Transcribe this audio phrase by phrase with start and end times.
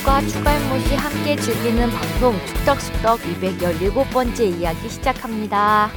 [0.00, 5.90] 축덕과 추갈못이 함께 즐기는 방송 축덕숙덕 217번째 이야기 시작합니다.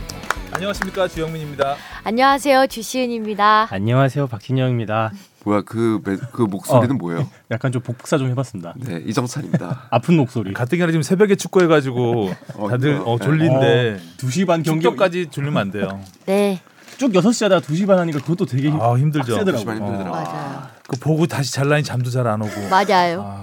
[0.52, 1.76] 안녕하십니까 주영민입니다.
[2.04, 3.68] 안녕하세요 주시은입니다.
[3.72, 5.12] 안녕하세요 박진영입니다.
[5.46, 6.98] 뭐야 그, 매- 그 목소리는 어.
[6.98, 7.30] 뭐예요?
[7.52, 8.74] 약간 좀 복사 좀 해봤습니다.
[8.78, 9.88] 네 이정찬입니다.
[9.90, 10.54] 아픈 목소리.
[10.54, 13.02] 가뜩이나 지금 새벽에 축구해가지고 어, 다들.
[13.06, 16.00] 어, 졸린데 2시 반 경기 축덕까지 졸리면 안 돼요.
[16.26, 16.60] 네
[16.96, 18.80] 쭉 6시 하다가 2시 반 하니까 그것도 되게 힘...
[18.80, 19.34] 아 힘들죠.
[19.34, 19.60] 빡세더라고요.
[19.60, 20.12] 시간 힘들더라.
[20.12, 20.62] 맞아요.
[20.88, 22.70] 그 보고 다시 잘라니 잠도 잘 안 오고.
[22.70, 23.24] 맞아요.
[23.26, 23.43] 아,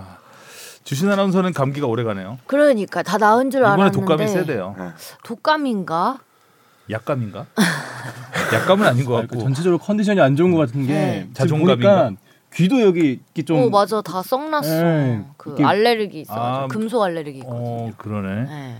[0.91, 2.39] 주신 아나운서는 감기가 오래 가네요.
[2.49, 4.75] 그러니까 다 나은 줄 이번에 알았는데 독감이 세대요.
[4.77, 4.87] 네.
[5.23, 6.19] 독감인가?
[6.91, 7.47] 약감인가?
[8.53, 9.45] 약감은 아닌 것 아, 그 같고.
[9.45, 11.21] 전체적으로 컨디션이 안 좋은 것 같은 게 네.
[11.21, 12.11] 지금 자존감인가?
[12.53, 14.69] 귀도 여기 이렇게 좀 오 맞아 다 썩났어.
[14.83, 16.33] 네, 그 이게- 알레르기 있어.
[16.35, 17.61] 아, 금속 알레르기 있거든요.
[17.63, 18.43] 어 그러네.
[18.45, 18.77] 네.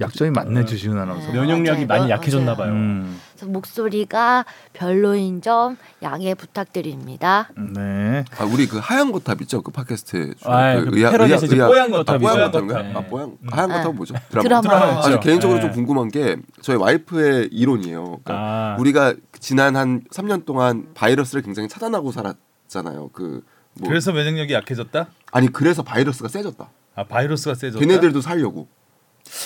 [0.00, 1.28] 약점이 많네 주시는 아나운서.
[1.28, 1.34] 네.
[1.38, 2.00] 면역력이 맞아요.
[2.00, 2.72] 많이 약해졌나 봐요.
[2.72, 7.50] 음, 목소리가 별로인 점 양해 부탁드립니다.
[7.56, 8.24] 네.
[8.38, 10.34] 아 우리 그 하얀 거탑 있죠 그 팟캐스트.
[10.44, 12.28] 아, 그 패러디에서 이제 뽀얀 거탑이죠.
[12.28, 12.74] 아, 뽀얀 뽀얀 거탑인가?
[12.82, 12.96] 거탑.
[12.96, 13.74] 아 뽀얀 하얀 네.
[13.76, 14.14] 거탑 은 뭐죠?
[14.30, 14.60] 드라마.
[14.60, 15.20] 드라마 아, 저 있죠.
[15.20, 15.66] 개인적으로 네.
[15.66, 18.02] 좀 궁금한 게 저희 와이프의 이론이에요.
[18.24, 18.76] 그러니까 아.
[18.80, 22.34] 우리가 지난 한 3년 동안 바이러스를 굉장히 차단하고 살았
[22.68, 23.10] 잖아요.
[23.12, 25.08] 그 뭐, 그래서 면역력이 약해졌다?
[25.32, 26.68] 아니 그래서 바이러스가 세졌다.
[26.94, 27.84] 아 바이러스가 세졌다.
[27.84, 28.68] 걔네들도 살려고.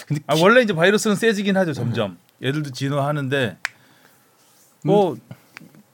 [0.06, 2.18] 근데 아 원래 이제 바이러스는 세지긴 하죠 점점.
[2.42, 3.58] 얘들도 진화하는데
[4.84, 5.16] 뭐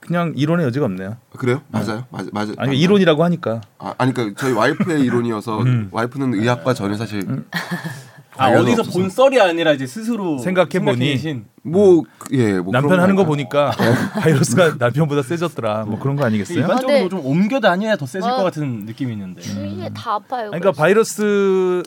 [0.01, 1.17] 그냥 이론의 여지가 없네요.
[1.37, 1.63] 그래요?
[1.69, 2.07] 맞아요.
[2.11, 2.51] 맞아 맞아.
[2.53, 3.61] 아니 그러니까 이론이라고 하니까.
[3.79, 5.89] 아, 아니 그러니까 저희 와이프의 이론이어서 음.
[5.93, 7.23] 와이프는 의학과 전혀 사실
[8.37, 8.99] 아, 어디서 없어서.
[8.99, 13.71] 본 썰이 아니라 이제 스스로 생각해 보니 생각해내신 뭐예뭐 남편 하는 거 보니까
[14.21, 15.85] 바이러스가 남편보다 세졌더라.
[15.85, 16.59] 뭐 그런 거 아니겠어요?
[16.59, 17.09] 일반적으로 아, 네.
[17.09, 18.37] 좀 옮겨 다녀야 더 세질 어.
[18.37, 19.41] 것 같은 느낌이 있는데.
[19.41, 20.49] 주위에 다 아파요.
[20.51, 20.73] 그러니까 그래서.
[20.73, 21.83] 바이러스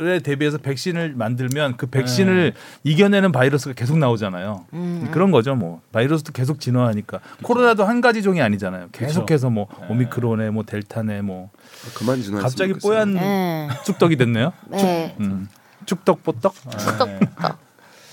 [0.00, 4.64] 에 대비해서 백신을 만들면 그 백신을 이겨내는 바이러스가 계속 나오잖아요.
[4.72, 5.08] 음.
[5.12, 8.88] 그런 거죠, 뭐 바이러스도 계속 진화하니까 코로나도 한 가지 종이 아니잖아요.
[8.92, 11.50] 계속해서 뭐 오미크론에 뭐 델타네 뭐
[11.94, 12.40] 그만 진화.
[12.40, 13.68] 갑자기 뽀얀 네.
[13.84, 14.54] 축덕이 됐네요.
[14.70, 15.14] 네.
[15.20, 15.48] 음.
[15.86, 16.54] 축덕뽀떡.
[16.78, 17.08] 축덕.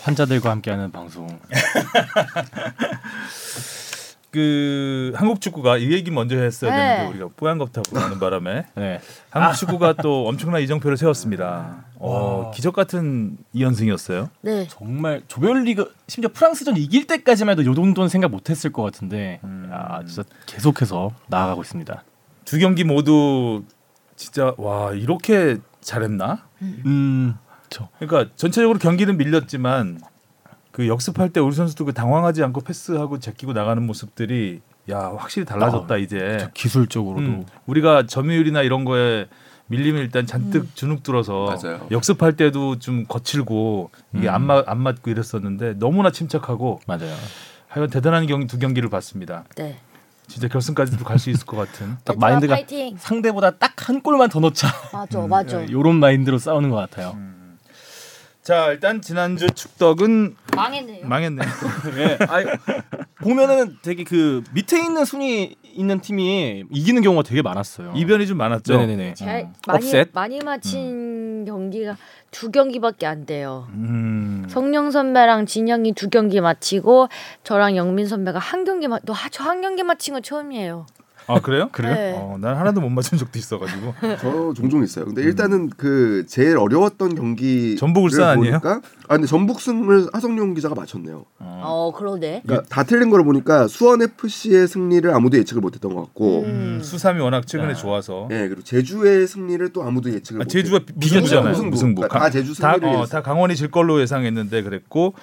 [0.02, 1.28] 환자들과 함께하는 방송.
[4.32, 6.78] 그 한국 축구가 이 얘기 먼저 했어야 네.
[6.78, 9.02] 되는데 우리가 뽀얀 것하고 하는 바람에 네.
[9.32, 11.86] 한국 축구가 또 엄청난 이정표를 세웠습니다.
[11.98, 12.52] 어, 와.
[12.52, 14.30] 기적 같은 2연승이었어요.
[14.42, 14.68] 네.
[14.68, 19.70] 정말 조별리그 심지어 프랑스전 이길 때까지만 해도 요 정도는 생각 못했을 것 같은데 음.
[19.74, 22.04] 야 진짜 계속해서 나아가고 있습니다.
[22.46, 23.64] 두 경기 모두
[24.16, 26.46] 진짜 와 이렇게 잘했나?
[26.62, 27.36] 음,
[27.70, 30.00] 저 그러니까 전체적으로 경기는 밀렸지만
[30.72, 35.98] 그 역습할 때 우리 선수도 그 당황하지 않고 패스하고 제끼고 나가는 모습들이 야 확실히 달라졌다
[35.98, 36.50] 이제.
[36.54, 39.28] 기술적으로도 음, 우리가 점유율이나 이런 거에
[39.68, 41.86] 밀리면 일단 잔뜩 주눅 들어서 맞아요.
[41.92, 44.34] 역습할 때도 좀 거칠고 이게 음.
[44.34, 47.14] 안, 맞, 안 맞고 이랬었는데 너무나 침착하고 맞아요.
[47.68, 49.44] 하여간 대단한 경기 두 경기를 봤습니다.
[49.58, 49.78] 네.
[50.28, 51.98] 진짜 결승까지도 갈 수 있을 것 같은.
[52.04, 52.96] 딱 마인드가 파이팅.
[52.98, 54.68] 상대보다 딱 한 골만 더 넣자.
[54.94, 55.68] 맞아, 맞아.
[55.72, 57.16] 요런 마인드로 싸우는 것 같아요.
[58.50, 61.06] 자 일단 지난주 축덕은 망했네요.
[61.06, 61.44] 망했네.
[62.00, 62.18] 예.
[62.28, 62.46] 아이,
[63.22, 67.94] 보면은 되게 그 밑에 있는 순위 있는 팀이 이기는 경우가 되게 많았어요.
[67.96, 68.76] 이변이 좀 많았죠.
[68.76, 69.14] 네네네.
[69.14, 69.54] 잘 음.
[69.68, 70.10] 많이 업셋.
[70.14, 71.96] 많이 맞힌 경기가
[72.32, 73.68] 두 경기밖에 안 돼요.
[73.70, 74.48] 음.
[74.50, 77.08] 성령 선배랑 진영이 두 경기 마치고
[77.44, 80.88] 저랑 영민 선배가 한 경기 맞너저 한 경기 맞힌 건 처음이에요.
[81.30, 81.70] 아 그래요?
[81.74, 81.94] 그래요?
[81.94, 82.14] 네.
[82.16, 83.94] 어, 난 하나도 못 맞춘 적도 있어가지고.
[84.20, 85.06] 저 종종 있어요.
[85.06, 88.60] 근데 일단은 그 제일 어려웠던 경기 전북 울산 아니에요?
[88.60, 91.26] 보니까 아 근데 전북승을 하성룡 기자가 맞췄네요.
[91.40, 92.44] 어 그러네.
[92.46, 96.80] 그러니까 다 틀린 걸 보니까 수원 FC의 승리를 아무도 예측을 못했던 것 같고, 음.
[96.82, 97.76] 수삼이 워낙 최근에 아.
[97.76, 98.28] 좋아서.
[98.32, 100.50] 예 그리고 제주의 승리를 또 아무도 예측을 아, 못.
[100.50, 101.50] 제주가 비겼잖아요.
[101.50, 101.70] 무승부.
[101.72, 102.02] 무승부.
[102.02, 105.14] 그러니까 다 제주 다, 승리를 어, 다 강원이 질 걸로 예상했는데 그랬고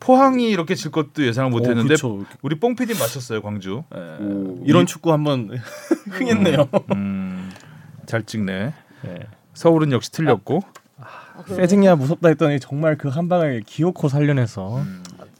[0.00, 2.24] 포항이 이렇게 질 것도 예상을 못했는데 그쵸.
[2.42, 3.82] 우리 뽕 PD 맞췄어요 광주.
[3.94, 4.24] 예.
[4.24, 4.62] 오.
[4.64, 5.55] 이런 축구 한번
[6.10, 6.68] 흥했네요.
[6.94, 7.50] 음,
[8.06, 8.72] 잘 찍네.
[9.06, 9.18] 예.
[9.54, 10.60] 서울은 역시 틀렸고.
[10.98, 11.42] 아.
[11.46, 14.82] 세징야 무섭다 했더니 정말 그 한 방을 기어코 살려내서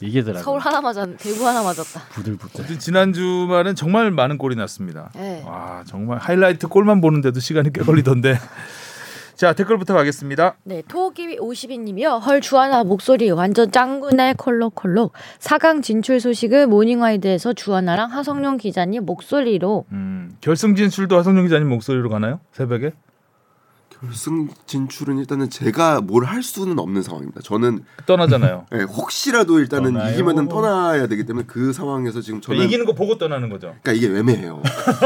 [0.00, 0.42] 이기더라고요.
[0.44, 2.00] 서울 하나 맞았, 대구 하나 맞았다.
[2.12, 2.50] 부들부들.
[2.60, 5.10] 어쨌든 지난 주말은 정말 많은 골이 났습니다.
[5.14, 5.42] 네.
[5.46, 8.38] 와 정말 하이라이트 골만 보는데도 시간이 꽤 걸리던데.
[9.36, 10.56] 자 댓글부터 가겠습니다.
[10.64, 12.24] 네, 토기 52님이요.
[12.24, 15.12] 헐 주하나 목소리 완전 짱구네 콜록콜록.
[15.40, 22.40] 4강 진출 소식을 모닝와이드에서 주하나랑 하성룡 기자님 목소리로 음, 결승 진출도 하성룡 기자님 목소리로 가나요?
[22.52, 22.92] 새벽에?
[24.00, 27.42] 결승 진출은 일단은 제가 뭘 할 수는 없는 상황입니다.
[27.42, 28.66] 저는 떠나잖아요.
[28.74, 30.14] 예, 혹시라도 일단은 떠나요?
[30.14, 33.74] 이기면은 떠나야 되기 때문에 그 상황에서 지금 저는 이기는 거 보고 떠나는 거죠.
[33.82, 34.62] 그러니까 이게 애매해요.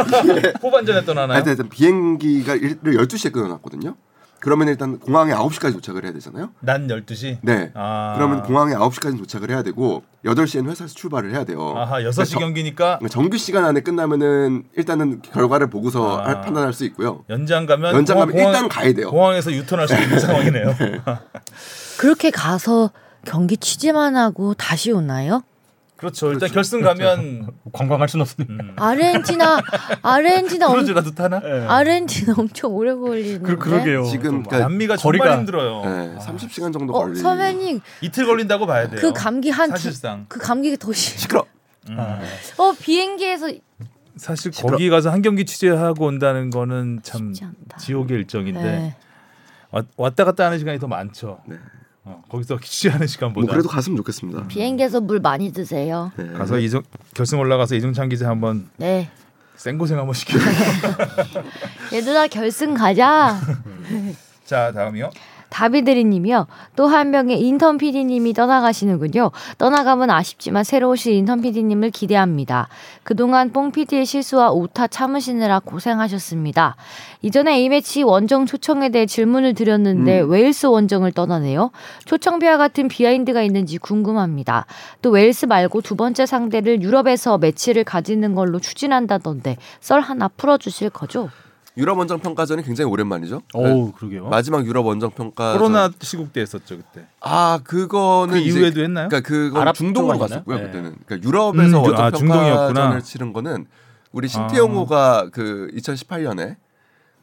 [0.62, 1.42] 후반전에 떠나나요?
[1.44, 3.96] 일단 비행기가 12시에 끊어놨거든요.
[4.40, 6.50] 그러면 일단 공항에 9시까지 도착을 해야 되잖아요.
[6.60, 7.38] 난 12시.
[7.42, 7.70] 네.
[7.74, 8.14] 아.
[8.16, 11.74] 그러면 공항에 9시까지 도착을 해야 되고 8시에는 회사에서 출발을 해야 돼요.
[11.76, 16.26] 아하, 6시 그러니까 저- 경기니까 그러니까 정규 시간 안에 끝나면은 일단은 결과를 보고서 아.
[16.26, 17.24] 할- 판단할 수 있고요.
[17.28, 19.10] 연장 가면 연장 가면 공항- 일단 가야 돼요.
[19.10, 20.74] 공항에서 유턴할 수 있는 상황이네요.
[21.98, 22.90] 그렇게 가서
[23.26, 25.42] 경기 취재만 하고 다시 오나요?
[26.00, 26.32] 그렇죠.
[26.32, 28.52] 일단 결승 가면 관광할 수는 없으니까.
[28.54, 29.60] 음, 아르헨티나
[30.02, 31.40] 아르헨티나 엄, 크루즈라도 타나?
[31.44, 31.66] 예.
[31.66, 33.46] 아르헨티나 엄청 오래 걸리는데.
[33.46, 34.04] 그, 그러게요.
[34.06, 35.82] 지금 그러니까 남미가 거리가- 정말 힘들어요.
[35.84, 37.16] 네, 30시간 정도 어, 걸리.
[37.18, 38.98] 선배님 이틀 걸린다고 봐야 돼요.
[39.00, 41.18] 그 감기 한 두, 사실상 그 감기 더 심.
[41.18, 41.44] 시끄러.
[41.96, 42.18] 아,
[42.58, 43.48] 어 비행기에서
[44.16, 47.34] 사실 시끄러- 거기 가서 한 경기 취재하고 온다는 거는 참.
[47.78, 48.96] 지옥의 일정인데 네.
[49.70, 51.40] 왔- 왔다 갔다 하는 시간이 더 많죠.
[51.46, 51.56] 네.
[52.04, 54.46] 어, 거기서 취재하는 시간보다 뭐 그래도 갔으면 좋겠습니다.
[54.48, 56.12] 비행기에서 물 많이 드세요.
[56.16, 56.26] 네.
[56.32, 56.82] 가서 이정
[57.14, 59.10] 결승 올라가서 이중찬 기자 한번 네.
[59.56, 60.38] 생고생 한번 시키고.
[61.92, 63.38] 얘들아 결승 가자.
[64.46, 65.10] 자 다음이요.
[65.50, 66.46] 다비드리님이요.
[66.76, 69.30] 또 한 명의 인턴 PD님이 떠나가시는군요.
[69.58, 72.68] 떠나가면 아쉽지만 새로 오실 인턴 PD님을 기대합니다.
[73.04, 76.76] 그동안 뽕 PD의 실수와 오타 참으시느라 고생하셨습니다.
[77.22, 81.70] 이전에 A매치 원정 초청에 대해 질문을 드렸는데 웨일스 원정을 떠나네요.
[82.06, 84.66] 초청비와 같은 비하인드가 있는지 궁금합니다.
[85.02, 91.30] 또 웨일스 말고 두 번째 상대를 유럽에서 매치를 가지는 걸로 추진한다던데 썰 하나 풀어주실 거죠?
[91.80, 93.40] 유럽 원정 평가전이 굉장히 오랜만이죠.
[93.54, 94.28] 어우 그러게요.
[94.28, 97.06] 마지막 유럽 원정 평가 코로나 시국 때 했었죠 그때.
[97.20, 99.08] 아 그거는 그 이제 이후에도 했나요?
[99.08, 100.72] 그러니까 그건 아랍 중동으로 쪽 갔었고요 아니었나요?
[100.82, 100.96] 그때는.
[101.06, 102.66] 그러니까 유럽에서 음, 원정 아, 중동이었구나.
[102.66, 103.66] 평가전을 치른 거는
[104.12, 106.56] 우리 신태용호가 그 2018년에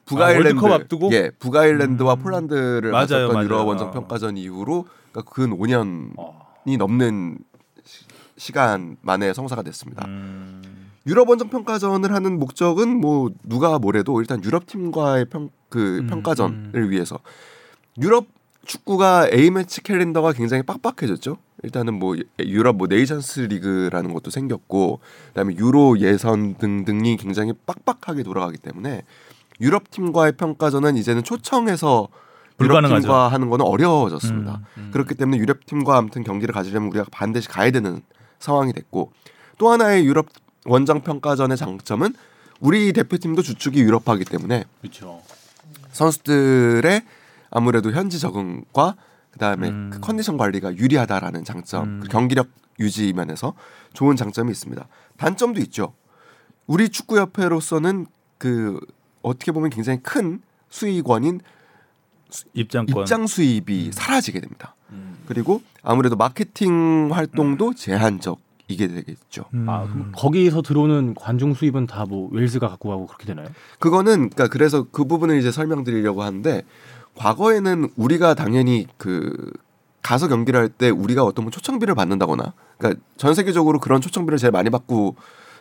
[0.06, 1.10] 북아일랜드 월드컵 앞두고?
[1.14, 3.44] 예 북아일랜드와 폴란드를 맞아요, 맞았던.
[3.46, 3.92] 유럽 원정 어.
[3.92, 6.48] 평가전 이후로 그러니까 근 5년이 어.
[6.78, 7.38] 넘는
[7.86, 8.06] 시-
[8.38, 10.06] 시간 만에 성사가 됐습니다.
[10.08, 10.62] 음,
[11.08, 16.90] 유럽 원정 평가전을 하는 목적은 뭐 누가 뭐래도 일단 유럽 팀과의 평 그 음, 평가전을
[16.90, 17.20] 위해서
[18.00, 18.26] 유럽
[18.66, 21.38] 축구가 A 매치 캘린더가 굉장히 빡빡해졌죠.
[21.64, 25.00] 일단은 뭐 유럽 뭐 네이션스 리그라는 것도 생겼고
[25.30, 29.04] 그다음에 유로 예선 등등이 굉장히 빡빡하게 돌아가기 때문에
[29.62, 32.10] 유럽 팀과의 평가전은 이제는 초청해서
[32.60, 33.02] 유럽 불가능하죠.
[33.02, 34.62] 팀과 하는 거는 어려워졌습니다.
[34.78, 34.90] 음, 음.
[34.92, 38.02] 그렇기 때문에 유럽 팀과 아무튼 경기를 가지려면 우리가 반드시 가야 되는
[38.40, 39.12] 상황이 됐고
[39.58, 40.28] 또 하나의 유럽
[40.68, 42.14] 원정 평가전의 장점은
[42.60, 45.22] 우리 대표팀도 주축이 유럽파기 때문에 그렇죠.
[45.92, 47.02] 선수들의
[47.50, 48.96] 아무래도 현지 적응과
[49.32, 49.90] 그다음에 음.
[49.94, 52.00] 그 컨디션 관리가 유리하다라는 장점, 음.
[52.02, 52.48] 그 경기력
[52.80, 53.54] 유지 면에서
[53.94, 54.88] 좋은 장점이 있습니다.
[55.18, 55.94] 단점도 있죠.
[56.66, 58.80] 우리 축구협회로서는 그
[59.22, 61.40] 어떻게 보면 굉장히 큰 수익원인
[62.54, 63.02] 입장권.
[63.02, 64.76] 입장 수입이 사라지게 됩니다.
[64.92, 65.18] 음.
[65.28, 69.46] 그리고 아무래도 마케팅 활동도 제한적 이게 되겠죠.
[69.54, 69.70] 음.
[69.70, 73.48] 아 그럼 거기서 들어오는 관중 수입은 다 뭐 웨일즈가 갖고 가고 그렇게 되나요?
[73.80, 76.64] 그거는 그러니까 그래서 그 부분을 이제 설명드리려고 하는데
[77.16, 79.52] 과거에는 우리가 당연히 그
[80.02, 84.52] 가서 경기를 할 때 우리가 어떤 뭐 초청비를 받는다거나 그러니까 전 세계적으로 그런 초청비를 제일
[84.52, 85.16] 많이 받고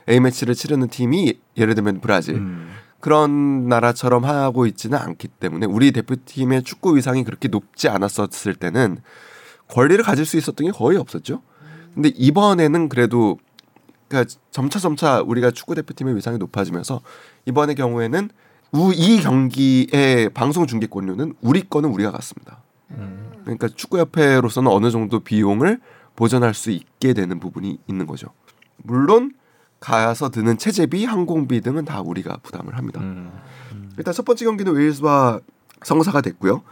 [0.08, 2.70] A 매치를 치르는 팀이 예를 들면 브라질 음.
[3.00, 8.98] 그런 나라처럼 하고 있지는 않기 때문에 우리 대표팀의 축구 위상이 그렇게 높지 않았었을 때는
[9.68, 11.42] 권리를 가질 수 있었던 게 거의 없었죠.
[11.96, 13.38] 근데 이번에는 그래도
[14.06, 17.00] 그러니까 점차 점차 우리가 축구 대표팀의 위상이 높아지면서
[17.46, 18.28] 이번의 경우에는
[18.72, 22.62] 우, 이 경기의 방송 중계권료는 우리 거는 우리가 갖습니다.
[22.90, 23.32] 음.
[23.44, 25.80] 그러니까 축구협회로서는 어느 정도 비용을
[26.16, 28.28] 보전할 수 있게 되는 부분이 있는 거죠.
[28.76, 29.32] 물론
[29.80, 33.00] 가서 드는 체재비, 항공비 등은 다 우리가 부담을 합니다.
[33.00, 33.32] 음.
[33.96, 35.40] 일단 첫 번째 경기는 웨일스와
[35.82, 36.62] 성사가 됐고요.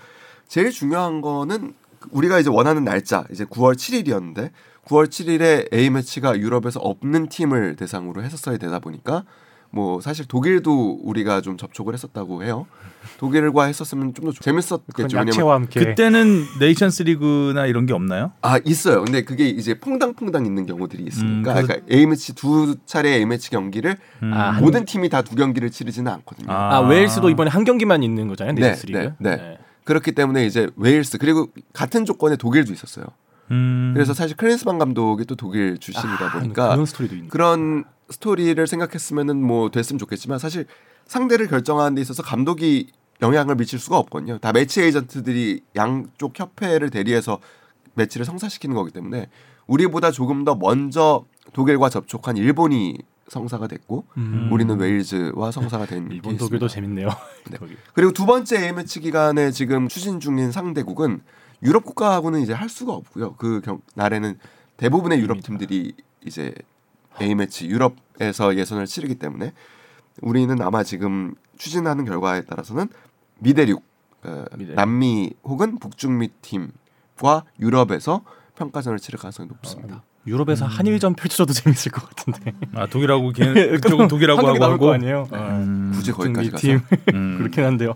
[0.48, 1.72] 제일 중요한 거는
[2.10, 4.50] 우리가 이제 원하는 날짜 이제 9월 7일이었는데
[4.86, 9.24] 9월 7일에 A 매치가 유럽에서 없는 팀을 대상으로 했었어야 되다 보니까
[9.70, 12.66] 뭐 사실 독일도 우리가 좀 접촉을 했었다고 해요.
[13.18, 15.02] 독일과 했었으면 좀 더 재밌었겠죠.
[15.02, 18.32] 왜냐면 약체와 함께 그때는 네이션스 리그나 이런 게 없나요?
[18.40, 19.02] 아 있어요.
[19.04, 23.50] 근데 그게 이제 퐁당퐁당 있는 경우들이 있으니까 음, 그러니까 A 매치 두 차례 A 매치
[23.50, 24.32] 경기를 음.
[24.32, 26.52] 아, 한- 모든 팀이 다 두 경기를 치르지는 않거든요.
[26.52, 28.54] 아, 웨일스도 이번에 한 경기만 있는 거잖아요.
[28.54, 28.98] 네, 네이션스 리그.
[29.18, 29.58] 네, 네.
[29.84, 33.06] 그렇기 때문에 이제 웨일스 그리고 같은 조건에 독일도 있었어요.
[33.50, 33.92] 음.
[33.94, 37.28] 그래서 사실 클린스만 감독이 또 독일 출신이다 아, 보니까 그런 스토리도 있네.
[37.28, 40.66] 그런 스토리를 생각했으면은 뭐 됐으면 좋겠지만 사실
[41.06, 42.90] 상대를 결정하는 데 있어서 감독이
[43.22, 44.38] 영향을 미칠 수가 없거든요.
[44.38, 47.38] 다 매치 에이전트들이 양쪽 협회를 대리해서
[47.94, 49.28] 매치를 성사시키는 거기 때문에
[49.66, 52.98] 우리보다 조금 더 먼저 독일과 접촉한 일본이
[53.28, 54.48] 성사가 됐고 음.
[54.52, 56.68] 우리는 웨일즈와 성사가 된 일본 게 독일도.
[56.68, 57.08] 재밌네요.
[57.50, 57.58] 네.
[57.94, 61.22] 그리고 두 번째 A 매치 기간에 지금 추진 중인 상대국은
[61.64, 63.34] 유럽 국가하고는 이제 할 수가 없고요.
[63.34, 64.38] 그 경, 날에는
[64.76, 65.94] 대부분의 유럽 팀들이
[66.24, 66.54] 이제
[67.20, 69.52] A 매치 유럽에서 예선을 치르기 때문에
[70.20, 72.88] 우리는 아마 지금 추진하는 결과에 따라서는
[73.38, 73.82] 미대륙
[74.24, 74.74] 어, 미래.
[74.74, 78.22] 남미 혹은 북중미 팀과 유럽에서
[78.56, 80.02] 평가전을 치를 가능성이 높습니다.
[80.26, 82.54] 유럽에서 한일전 펼쳐줘도 재밌을 것 같은데.
[82.74, 84.92] 아 독일하고 걔 그쪽은 독일하고 하고 나올 거 하고.
[84.92, 85.28] 아니에요.
[85.32, 85.92] 음.
[85.94, 86.80] 굳이 거기까지 미 가서 팀
[87.12, 87.36] 음.
[87.38, 87.94] 그렇긴 한데요.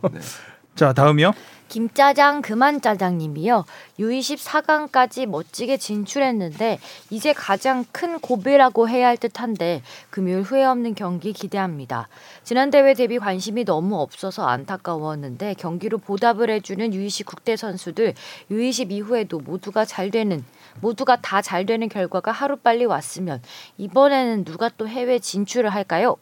[0.79, 1.33] 자 다음이요.
[1.67, 3.65] 김짜장 그만짜장님이요.
[3.99, 6.79] U20 4강까지 멋지게 진출했는데
[7.11, 12.07] 이제 가장 큰 고비라고 해야 할 듯한데 금요일 후회 없는 경기 기대합니다.
[12.45, 18.15] 지난 대회 대비 관심이 너무 없어서 안타까웠는데 경기로 보답을 해주는 U20 국대 선수들
[18.49, 20.45] U20 이후에도 모두가 잘 되는
[20.81, 23.43] 모두가 다 잘 되는 결과가 하루 빨리 왔으면
[23.79, 26.17] 이번에는 누가 또 해외 진출을 할까요?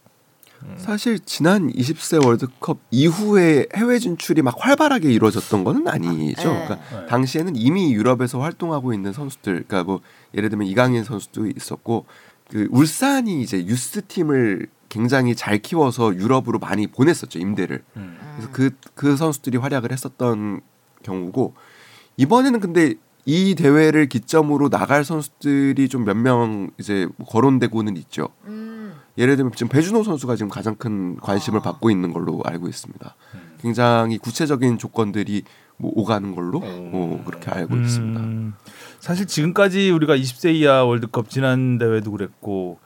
[0.77, 6.53] 사실 지난 20세 월드컵 이후에 해외 진출이 막 활발하게 이루어졌던 거는 아니죠.
[6.53, 6.65] 네.
[6.67, 10.01] 그러니까 당시에는 이미 유럽에서 활동하고 있는 선수들, 그러니까 뭐
[10.35, 12.07] 예를 들면 이강인 선수도 있었고
[12.51, 17.83] 그 울산이 이제 유스 팀을 굉장히 잘 키워서 유럽으로 많이 보냈었죠 임대를.
[17.93, 20.61] 그래서 그그 선수들이 활약을 했었던
[21.03, 21.55] 경우고
[22.17, 22.95] 이번에는 근데
[23.29, 28.29] 이 대회를 기점으로 나갈 선수들이 좀 몇 명 이제 뭐 거론되고는 있죠.
[28.45, 28.76] 음.
[29.19, 33.15] 예를 들면 지금 배준호 선수가 지금 가장 큰 관심을 받고 있는 걸로 알고 있습니다.
[33.61, 35.43] 굉장히 구체적인 조건들이
[35.79, 38.21] 뭐 오가는 걸로 뭐 그렇게 알고 있습니다.
[38.21, 38.55] 음,
[39.01, 42.79] 사실 지금까지 우리가 20세 이하 월드컵 지난 대회도 그랬고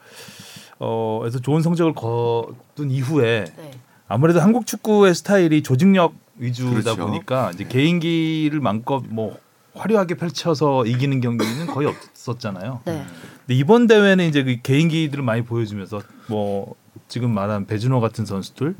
[0.79, 3.71] 어 그래서 좋은 성적을 거둔 이후에 네.
[4.07, 6.97] 아무래도 한국 축구의 스타일이 조직력 위주다 그렇죠.
[6.97, 9.37] 보니까 이제 개인기를 마음껏 뭐
[9.73, 12.81] 화려하게 펼쳐서 이기는 경기는 거의 없었잖아요.
[12.85, 13.05] 네.
[13.39, 16.75] 근데 이번 대회는 이제 그 개인기들을 많이 보여주면서 뭐
[17.07, 18.75] 지금 말한 배준호 같은 선수들,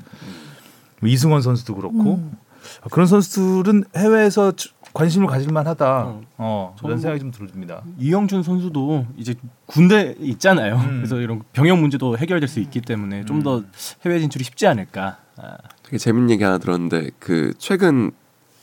[1.00, 2.34] 뭐 이승원 선수도 그렇고 음.
[2.82, 6.04] 아, 그런 선수들은 해외에서 주- 관심을 가질 만하다.
[6.04, 6.22] 어.
[6.38, 7.82] 어, 그런 뭐- 생각이 좀 들어집니다.
[7.98, 10.76] 이영준 선수도 이제 군대 있잖아요.
[10.76, 10.98] 음.
[10.98, 13.64] 그래서 이런 병역 문제도 해결될 수 있기 때문에 좀더
[14.06, 15.18] 해외 진출이 쉽지 않을까.
[15.38, 18.12] 아, 되게 재밌는 얘기 하나 들었는데 그 최근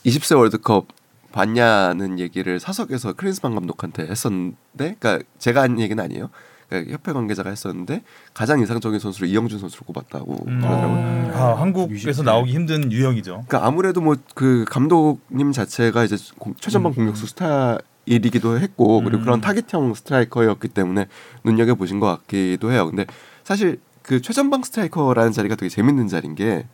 [0.05, 0.87] 20세 월드컵
[1.31, 4.55] 봤냐는 얘기를 사석에서 크린스만 감독한테 했었는데,
[4.99, 6.29] 그러니까 제가 한 얘기는 아니에요.
[6.67, 8.03] 그러니까 협회 관계자가 했었는데
[8.35, 10.59] 가장 인상적인 선수로 이영준 선수를 꼽았다고 음.
[10.61, 11.31] 그러더라고요.
[11.35, 13.45] 아, 한국에서 나오기 힘든 유형이죠.
[13.47, 19.23] 그러니까 아무래도 뭐 그 감독님 자체가 이제 공- 최전방 공격수 스타 일이기도 했고 그리고 음.
[19.23, 21.07] 그런 타깃형 스트라이커였기 때문에
[21.43, 22.85] 눈여겨 보신 것 같기도 해요.
[22.87, 23.07] 근데
[23.43, 26.67] 사실 그 최전방 스트라이커라는 자리가 되게 재밌는 자리인 게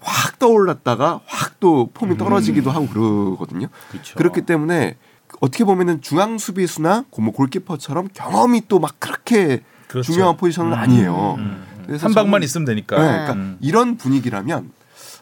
[0.00, 3.68] 확 떠올랐다가 확 또 폼이 떨어지기도 하고 그러거든요.
[3.90, 4.14] 그렇죠.
[4.16, 4.96] 그렇기 때문에
[5.42, 10.10] 어떻게 보면은 중앙 수비수나 뭐 골키퍼처럼 경험이 또 막 그렇게 그렇죠.
[10.12, 11.34] 중요한 포지션은 아니에요.
[11.38, 11.62] 음.
[11.86, 12.96] 그래서 한 방만 있으면 되니까.
[12.96, 13.58] 네, 그러니까 음.
[13.60, 14.70] 이런 분위기라면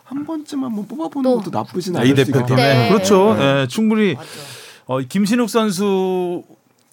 [0.04, 1.38] 한 번쯤 한번 뽑아보는 또.
[1.38, 2.24] 것도 나쁘진 않을 수 있다.
[2.32, 2.88] 대표팀에 네.
[2.88, 3.34] 그렇죠.
[3.34, 3.62] 네.
[3.62, 4.16] 예, 충분히.
[4.86, 6.44] 어, 김신욱 선수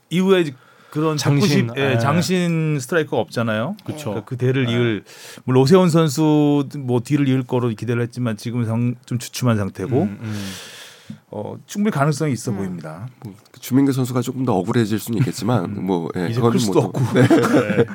[0.10, 0.54] 이후에
[0.96, 2.00] 그런 장신, 190, 예, 예.
[2.00, 3.76] 장신 스트라이커가 없잖아요.
[3.84, 4.12] 그쵸.
[4.12, 5.04] 그러니까 그 대를 이을
[5.44, 10.18] 물론 오세훈 선수 뭐 뒤를 이을 거로 기대를 했지만 지금은 상, 좀 주춤한 상태고 음,
[10.22, 10.52] 음.
[11.32, 13.08] 어, 충분히 가능성이 있어 보입니다.
[13.26, 16.30] 뭐, 주민규 선수가 조금 더 억울해질 수는 있겠지만 뭐 예, 음.
[16.32, 17.28] 이제 클 수도 뭐 없고 또- 네.
[17.28, 17.86] 네.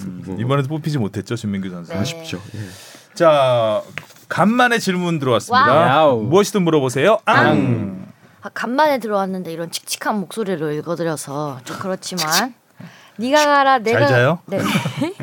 [0.00, 1.92] 음, 이번에도 뽑히지 못했죠 주민규 선수.
[1.92, 1.98] 네.
[1.98, 2.40] 아쉽죠.
[2.56, 3.14] 예.
[3.14, 3.80] 자
[4.28, 5.72] 간만에 질문 들어왔습니다.
[5.72, 6.22] wow.
[6.24, 7.20] 무엇이든 물어보세요.
[7.26, 8.04] 앙.
[8.08, 8.13] 아,
[8.52, 12.54] 간만에 들어왔는데 이런 칙칙한 목소리로 읽어드려서 좀 그렇지만
[13.16, 14.36] 네가 가라 내가 잘?
[14.46, 14.58] 네.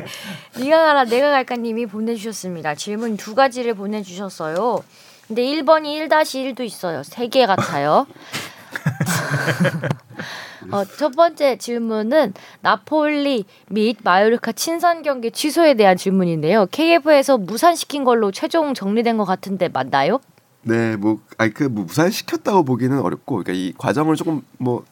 [0.58, 2.74] 네가 가라 내가 갈까님이 보내주셨습니다.
[2.74, 4.82] 질문 두 가지를 보내주셨어요.
[5.28, 7.02] 근데 1번이 1-1도 있어요.
[7.02, 8.06] 세 개 같아요.
[10.70, 16.66] 어, 첫 번째 질문은 나폴리 및 마요르카 친선 경기 취소에 대한 질문인데요.
[16.70, 20.20] KF에서 무산시킨 걸로 최종 정리된 것 같은데 맞나요?
[20.62, 24.84] 네, 뭐 아니 그뭐 무산 시켰다고 보기는 어렵고, 그러니까 이 과정을 조금 뭐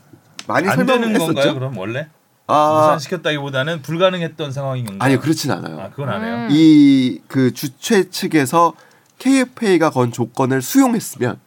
[0.47, 1.35] 많이 안 되는 설명했었죠.
[1.35, 1.55] 건가요?
[1.55, 2.09] 그럼 원래
[2.47, 5.07] 아, 무산시켰다기보다는 불가능했던 상황인 건가요?
[5.07, 5.79] 아니요, 그렇진 않아요.
[5.81, 6.35] 아 그건 안 해요.
[6.35, 6.49] 음.
[6.51, 8.75] 이그 주최 측에서
[9.19, 11.39] KFA가 건 조건을 수용했으면,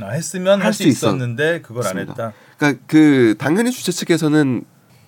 [0.00, 0.84] 아, 했으면 할할 수.
[0.84, 2.12] 있었는데 그걸 안 맞습니다.
[2.26, 2.32] 했다.
[2.58, 4.64] 그러니까 그 당연히 주최 측에서는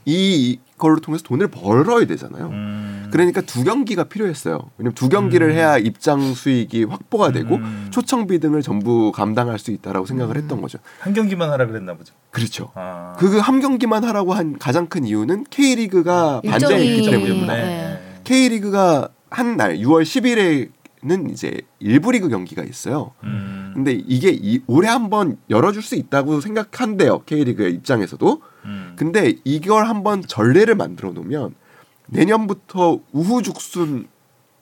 [0.06, 2.48] 이 걸로 통해서 돈을 벌어야 되잖아요.
[2.48, 3.08] 음.
[3.10, 4.60] 그러니까 두 경기가 필요했어요.
[4.76, 7.86] 왜냐면 두 경기를 해야 입장 수익이 확보가 되고 음.
[7.90, 10.78] 초청비 등을 전부 감당할 수 있다라고 생각을 했던 거죠.
[11.00, 12.12] 한 경기만 하라 그랬나 보죠.
[12.30, 12.70] 그렇죠.
[12.74, 13.14] 아.
[13.18, 17.54] 그한 경기만 하라고 한 가장 큰 이유는 K리그가 반장이 있기 일정이- 때문입니다.
[17.54, 18.20] 네.
[18.24, 20.70] K리그가 한 날 6월 10일에
[21.06, 23.10] 는 이제 일부 리그 경기가 있어요.
[23.24, 23.72] 음.
[23.74, 27.24] 근데 이게 이, 올해 한번 열어줄 수 있다고 생각한대요.
[27.26, 28.40] K리그의 입장에서도.
[28.94, 28.96] 음.
[28.96, 31.54] 근데 이걸 한번 전례를 만들어 놓으면
[32.06, 34.08] 내년부터 우후죽순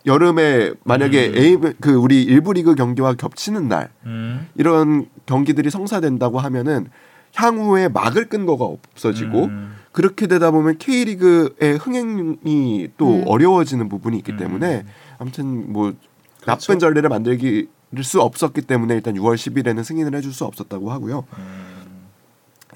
[0.05, 1.37] 여름에 만약에 음.
[1.37, 4.49] A 그 우리 일부 리그 경기와 겹치는 날 음.
[4.57, 6.89] 이런 경기들이 성사된다고 하면은
[7.35, 9.77] 향후에 막을 끈거가 없어지고 음.
[9.93, 13.25] 그렇게 되다 보면 K리그의 흥행이 또 음.
[13.27, 14.37] 어려워지는 부분이 있기 음.
[14.39, 14.85] 때문에
[15.19, 15.93] 아무튼 뭐
[16.41, 16.67] 그렇죠.
[16.67, 17.69] 나쁜 전례를 만들기
[18.03, 21.25] 수 없었기 때문에 일단 6월 10일에는 승인을 해줄 수 없었다고 하고요.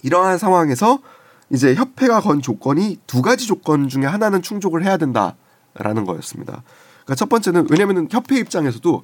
[0.02, 0.98] 이러한 상황에서
[1.50, 6.62] 이제 협회가 건 조건이 두 가지 조건 중에 하나는 충족을 해야 된다라는 거였습니다.
[7.04, 9.02] 그러니까 첫 번째는 왜냐면은 협회 입장에서도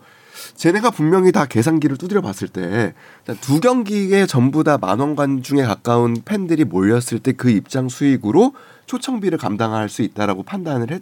[0.57, 2.95] 쟤네가 분명히 다 계산기를 두드려 봤을 때
[3.43, 8.55] 두 경기에 전부 다 만원 관 중에 가까운 팬들이 몰렸을 때 그 입장 수익으로
[8.87, 11.01] 초청비를 감당할 수 있다라고 판단을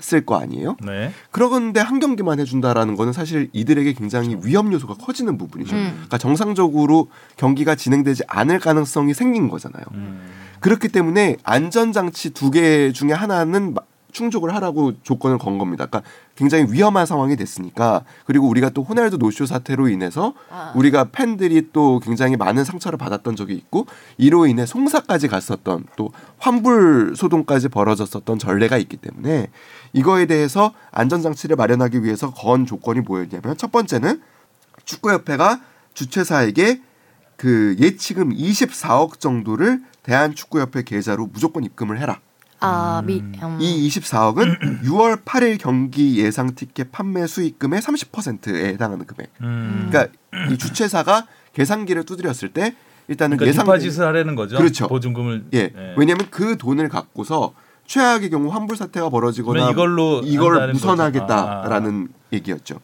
[0.00, 0.76] 했을 거 아니에요?
[0.84, 1.12] 네.
[1.30, 5.76] 그러건데 한 경기만 해준다라는 거는 사실 이들에게 굉장히 위험 요소가 커지는 부분이죠.
[5.76, 5.90] 음.
[5.92, 9.84] 그러니까 정상적으로 경기가 진행되지 않을 가능성이 생긴 거잖아요.
[9.92, 10.20] 음.
[10.60, 15.86] 그렇기 때문에 안전장치 두 개 중에 하나는 마- 충족을 하라고 조건을 건 겁니다.
[15.86, 16.02] 그러니까
[16.34, 20.72] 굉장히 위험한 상황이 됐으니까 그리고 우리가 또 호날두 노쇼 사태로 인해서 아.
[20.74, 23.86] 우리가 팬들이 또 굉장히 많은 상처를 받았던 적이 있고
[24.18, 29.46] 이로 인해 송사까지 갔었던 또 환불 소동까지 벌어졌었던 전례가 있기 때문에
[29.92, 34.20] 이거에 대해서 안전 장치를 마련하기 위해서 건 조건이 뭐였냐면 첫 번째는
[34.86, 35.60] 축구협회가
[35.94, 36.80] 주최사에게
[37.36, 42.20] 그 예치금 24억 정도를 대한축구협회 계좌로 무조건 입금을 해라.
[42.62, 43.58] 아, 미, 음.
[43.60, 49.30] 이 24억은 6월 8일 경기 예상 티켓 판매 수익금의 30%에 해당하는 금액.
[49.40, 49.88] 음.
[49.90, 50.12] 그러니까
[50.50, 52.74] 이 주최사가 계산기를 두드렸을 때
[53.08, 54.56] 일단은 그러니까 예상 디파짓을 하라는 거죠.
[54.58, 54.88] 그렇죠.
[54.88, 55.68] 보증금을 예.
[55.68, 55.94] 네.
[55.96, 57.54] 왜냐하면 그 돈을 갖고서
[57.86, 62.80] 최악의 경우 환불 사태가 벌어지거나 이걸로 이걸 무선하겠다라는 얘기였죠.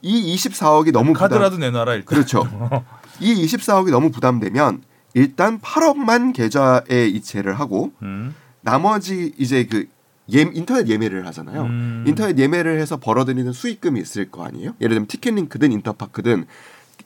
[0.00, 2.06] 이 24억이 너무 부담- 카드라도 내놔라 일단.
[2.06, 2.44] 그렇죠.
[3.20, 4.82] 이 24억이 너무 부담되면
[5.18, 8.34] 일단 8억만 계좌에 이체를 하고 음.
[8.60, 9.86] 나머지 이제 그
[10.32, 11.62] 예, 인터넷 예매를 하잖아요.
[11.62, 12.04] 음.
[12.06, 14.74] 인터넷 예매를 해서 벌어들이는 수익금이 있을 거 아니에요.
[14.80, 16.46] 예를 들면 티켓링크든 인터파크든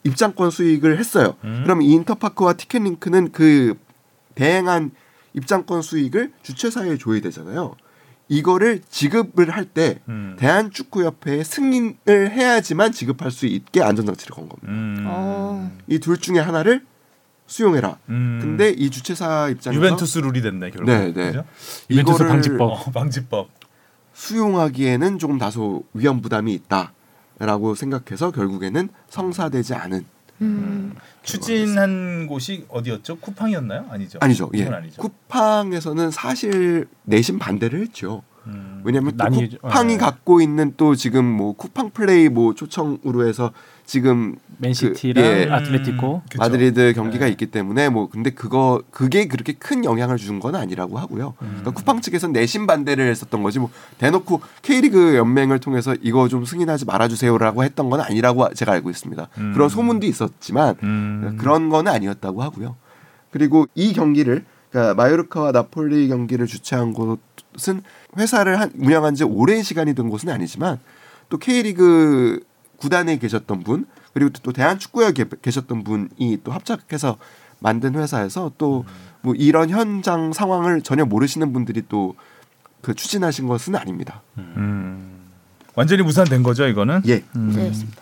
[0.04, 1.36] 입장권 수익을 했어요.
[1.44, 1.62] 음.
[1.62, 3.78] 그럼 이 인터파크와 티켓링크는 그
[4.34, 4.90] 대행한
[5.32, 7.76] 입장권 수익을 주최사에 줘야 되잖아요.
[8.28, 10.36] 이거를 지급을 할때 음.
[10.38, 14.68] 대한축구협회에 승인을 해야지만 지급할 수 있게 안전장치를 건 겁니다.
[14.70, 15.04] 음.
[15.06, 15.70] 어.
[15.86, 16.84] 이둘 중에 하나를
[17.52, 17.98] 수용해라.
[18.08, 18.38] 음.
[18.40, 20.86] 근데 이 주최사 입장에서 유벤투스 룰이 됐네 결국.
[20.86, 21.26] 네, 네.
[21.26, 21.44] 그죠?
[21.90, 22.60] 유벤투스 이거를 방지법.
[22.62, 23.50] 어, 방지법.
[24.14, 30.06] 수용하기에는 조금 다소 위험 부담이 있다라고 생각해서 결국에는 성사되지 않은
[30.40, 30.94] 음.
[31.22, 33.18] 추진한 곳이 어디였죠?
[33.18, 33.84] 쿠팡이었나요?
[33.90, 34.18] 아니죠.
[34.22, 34.50] 아니죠.
[34.54, 34.66] 예.
[34.66, 35.02] 아니죠.
[35.02, 38.22] 쿠팡에서는 사실 내심 반대를 했죠.
[38.46, 38.80] 음.
[38.84, 39.58] 왜냐하면 또 나뉘죠.
[39.58, 39.98] 쿠팡이 예.
[39.98, 43.52] 갖고 있는 또 지금 뭐 쿠팡 플레이 뭐 초청으로 해서
[43.84, 45.48] 지금 맨시티랑 그, 예.
[45.50, 46.22] 아틀레티코.
[46.22, 46.38] 그쵸.
[46.38, 47.30] 마드리드 경기가 네.
[47.32, 51.34] 있기 때문에 뭐 근데 그거 그게 그렇게 큰 영향을 준 건 아니라고 하고요.
[51.42, 51.46] 음.
[51.60, 56.84] 그러니까 쿠팡 측에서는 내심 반대를 했었던 거지 뭐 대놓고 K리그 연맹을 통해서 이거 좀 승인하지
[56.86, 59.28] 말아주세요라고 했던 건 아니라고 제가 알고 있습니다.
[59.38, 59.52] 음.
[59.52, 61.36] 그런 소문도 있었지만 음.
[61.38, 62.76] 그런 거는 아니었다고 하고요.
[63.30, 67.20] 그리고 이 경기를 그러니까 마요르카와 나폴리 경기를 주최한 곳
[67.68, 67.82] 은
[68.18, 70.78] 회사를 한, 운영한 지 오랜 시간이 된 곳은 아니지만
[71.28, 72.44] 또 K리그
[72.76, 77.18] 구단에 계셨던 분 그리고 또 대한축구에 계- 계셨던 분이 또 합작해서
[77.60, 78.84] 만든 회사에서 또
[79.24, 82.14] 뭐 이런 현장 상황을 전혀 모르시는 분들이 또
[82.80, 84.22] 그 추진하신 것은 아닙니다.
[84.38, 85.28] 음.
[85.76, 87.02] 완전히 무산된 거죠 이거는.
[87.04, 87.22] 네.
[87.36, 87.92] 음.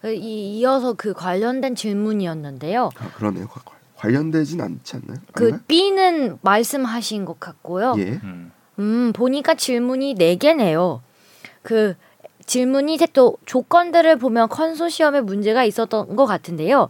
[0.00, 2.88] 그 이, 이어서 그 관련된 질문이었는데요.
[2.98, 3.46] 아, 그러네요.
[3.48, 3.60] 과-
[3.96, 5.18] 관련되진 않지 않나요?
[5.34, 5.60] 그 아닌가요?
[5.68, 7.94] B는 말씀하신 것 같고요.
[7.98, 8.18] 예.
[8.22, 8.52] 음.
[8.78, 11.02] 음, 보니까 질문이 네 개네요.
[11.62, 11.94] 그
[12.46, 16.88] 질문이 또 조건들을 보면 컨소시엄에 문제가 있었던 것 같은데요.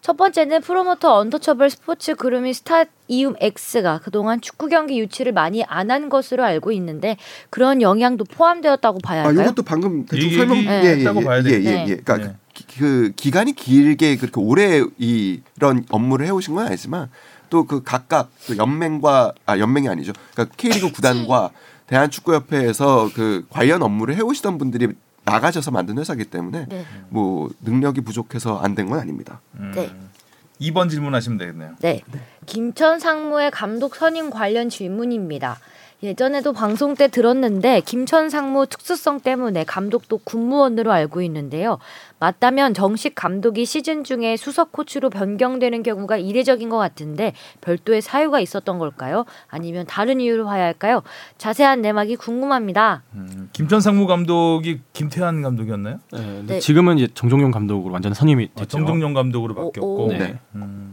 [0.00, 5.90] 첫 번째는 프로모터 언터처블 스포츠 그룹인 스타 이움 X가 그동안 축구 경기 유치를 많이 안
[5.90, 7.16] 한 것으로 알고 있는데
[7.50, 9.46] 그런 영향도 포함되었다고 봐야 아, 할까요?
[9.46, 11.70] 이것도 방금 대충 이 설명 얘기 예, 예, 했다고 예, 봐야 예, 되겠네.
[11.70, 11.96] 예, 예.
[11.96, 12.36] 그러니까 네.
[12.54, 17.10] 기- 그 기간이 길게 그렇게 오래 이- 이런 업무를 해오신 건 아니지만
[17.50, 20.12] 또 그 각각 그 연맹과 아 연맹이 아니죠.
[20.32, 21.50] 그러니까 K리그 구단과
[21.88, 24.88] 대한축구협회에서 그 관련 업무를 해오시던 분들이
[25.24, 26.86] 나가셔서 만든 회사기 때문에 네.
[27.08, 29.40] 뭐 능력이 부족해서 안 된 건 아닙니다.
[29.58, 29.72] 음.
[29.74, 29.90] 네.
[30.60, 31.74] 2번 질문하시면 되겠네요.
[31.80, 32.02] 네.
[32.46, 35.58] 김천 상무의 감독 선임 관련 질문입니다.
[36.02, 41.78] 예전에도 방송 때 들었는데 김천 상무 특수성 때문에 감독도 군무원으로 알고 있는데요.
[42.20, 48.78] 맞다면 정식 감독이 시즌 중에 수석 코치로 변경되는 경우가 이례적인 것 같은데 별도의 사유가 있었던
[48.78, 49.24] 걸까요?
[49.48, 51.02] 아니면 다른 이유로 봐야 할까요?
[51.36, 53.02] 자세한 내막이 궁금합니다.
[53.14, 53.48] 음.
[53.52, 55.98] 김천 상무 감독이 김태환 감독이었나요?
[56.12, 56.60] 네, 근데 네.
[56.60, 58.68] 지금은 이제 정종용 감독으로 완전 선임이 아, 됐죠.
[58.68, 60.04] 정종용 감독으로 오, 바뀌었고.
[60.06, 60.08] 오.
[60.12, 60.38] 네.
[60.54, 60.92] 음.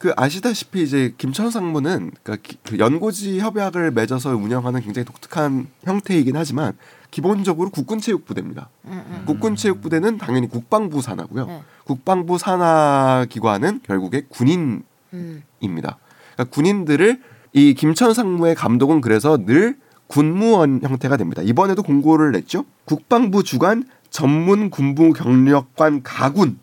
[0.00, 6.38] 그 아시다시피 이제 김천 상무는 그러니까 기- 그 연고지 협약을 맺어서 운영하는 굉장히 독특한 형태이긴
[6.38, 6.72] 하지만
[7.10, 8.70] 기본적으로 국군체육부대입니다.
[8.86, 9.22] 음, 음.
[9.26, 11.44] 국군체육부대는 당연히 국방부 산하고요.
[11.44, 11.62] 네.
[11.84, 14.84] 국방부 산하 기관은 결국에 군인입니다.
[15.12, 15.42] 음.
[15.60, 17.20] 그러니까 군인들을
[17.52, 21.42] 이 김천 상무의 감독은 그래서 늘 군무원 형태가 됩니다.
[21.44, 22.64] 이번에도 공고를 냈죠.
[22.86, 26.58] 국방부 주관 전문 군부 경력관 가군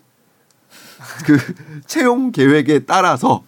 [1.25, 1.38] 그
[1.86, 3.43] 채용 계획에 따라서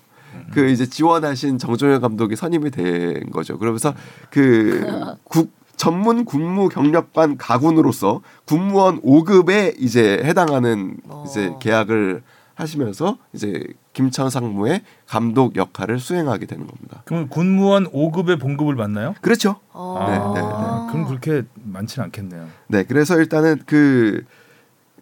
[0.53, 3.57] 그 이제 지원하신 정종현 감독이 선임이 된 거죠.
[3.57, 3.93] 그러면서
[4.29, 11.57] 그 국 전문 군무 경력관 가군으로서 군무원 5급에 이제 해당하는 이제 어.
[11.57, 12.21] 계약을
[12.53, 17.01] 하시면서 이제 김천 상무의 감독 역할을 수행하게 되는 겁니다.
[17.05, 19.15] 그럼 군무원 5급의 봉급을 받나요?
[19.21, 19.55] 그렇죠.
[19.71, 20.05] 어.
[20.09, 22.49] 네, 네, 아, 그럼 그렇게 많지는 않겠네요.
[22.67, 24.25] 네, 그래서 일단은 그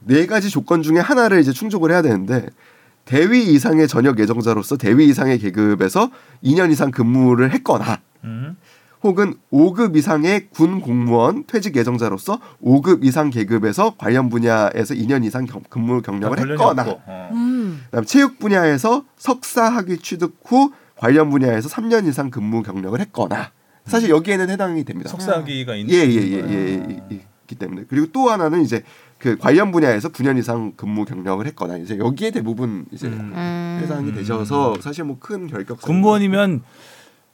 [0.08, 2.46] 네 가지 조건 중에 하나를 이제 충족을 해야 되는데
[3.06, 6.10] 대위 이상의 전역 예정자로서 대위 이상의 계급에서
[6.44, 8.58] 2년 이상 근무를 했거나 음.
[9.04, 15.62] 혹은 5급 이상의 군 공무원 퇴직 예정자로서 5급 이상 계급에서 관련 분야에서 2년 이상 경-
[15.70, 16.84] 근무 경력을 했거나.
[17.06, 17.30] 어.
[17.32, 17.82] 음.
[17.86, 23.52] 그다음 체육 분야에서 석사 학위 취득 후 관련 분야에서 3년 이상 근무 경력을 했거나
[23.86, 25.10] 사실 여기에는 해당이 됩니다.
[25.10, 26.50] 석사 학위가 있는 예예예 거예요.
[26.50, 28.84] 예, 예, 있기 때문에 그리고 또 하나는 이제
[29.20, 33.80] 그 관련 분야에서 9년 이상 근무 경력을 했거나 이제 여기에 대부분 이제 음.
[33.82, 36.62] 해당이 되셔서 사실 뭐 큰 결격 군무원이면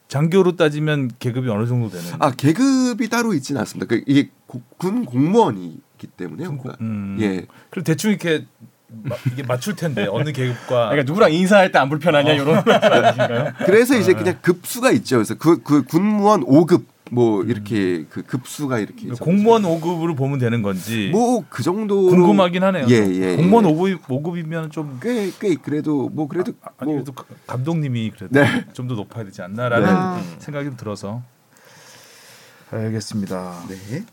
[0.07, 2.05] 장교로 따지면 계급이 어느 정도 되는?
[2.19, 3.87] 아 계급이 따로 있지는 않습니다.
[3.87, 7.17] 그 이게 고- 군 공무원이기 때문에 그러니까 음.
[7.19, 8.45] 예 그럼 대충 이렇게
[8.87, 12.35] 마, 이게 맞출 텐데 어느 계급과 그러니까 누구랑 인사할 때 안 불편하냐 어.
[12.35, 13.53] 이런 말씀이신가요?
[13.65, 13.97] 그래서 아.
[13.97, 15.17] 이제 그냥 급수가 있죠.
[15.17, 19.15] 그래서 그, 그 군무원 5급 뭐 이렇게 그 급수가 이렇게 음.
[19.15, 22.87] 공무원 5급으로 보면 되는 건지 뭐 그 정도 궁금하긴 하네요.
[22.89, 23.69] 예, 예, 공무원 예.
[23.73, 28.39] 5급 5급이면 좀 꽤, 꽤 그래도 뭐 그래도 아, 아니 뭐 그래도 가- 감독님이 그래도
[28.39, 28.65] 네.
[28.73, 30.35] 좀더 높아야 되지 않나라는 네.
[30.39, 31.21] 생각이 좀 들어서
[32.71, 33.63] 알겠습니다.
[33.69, 34.03] 네.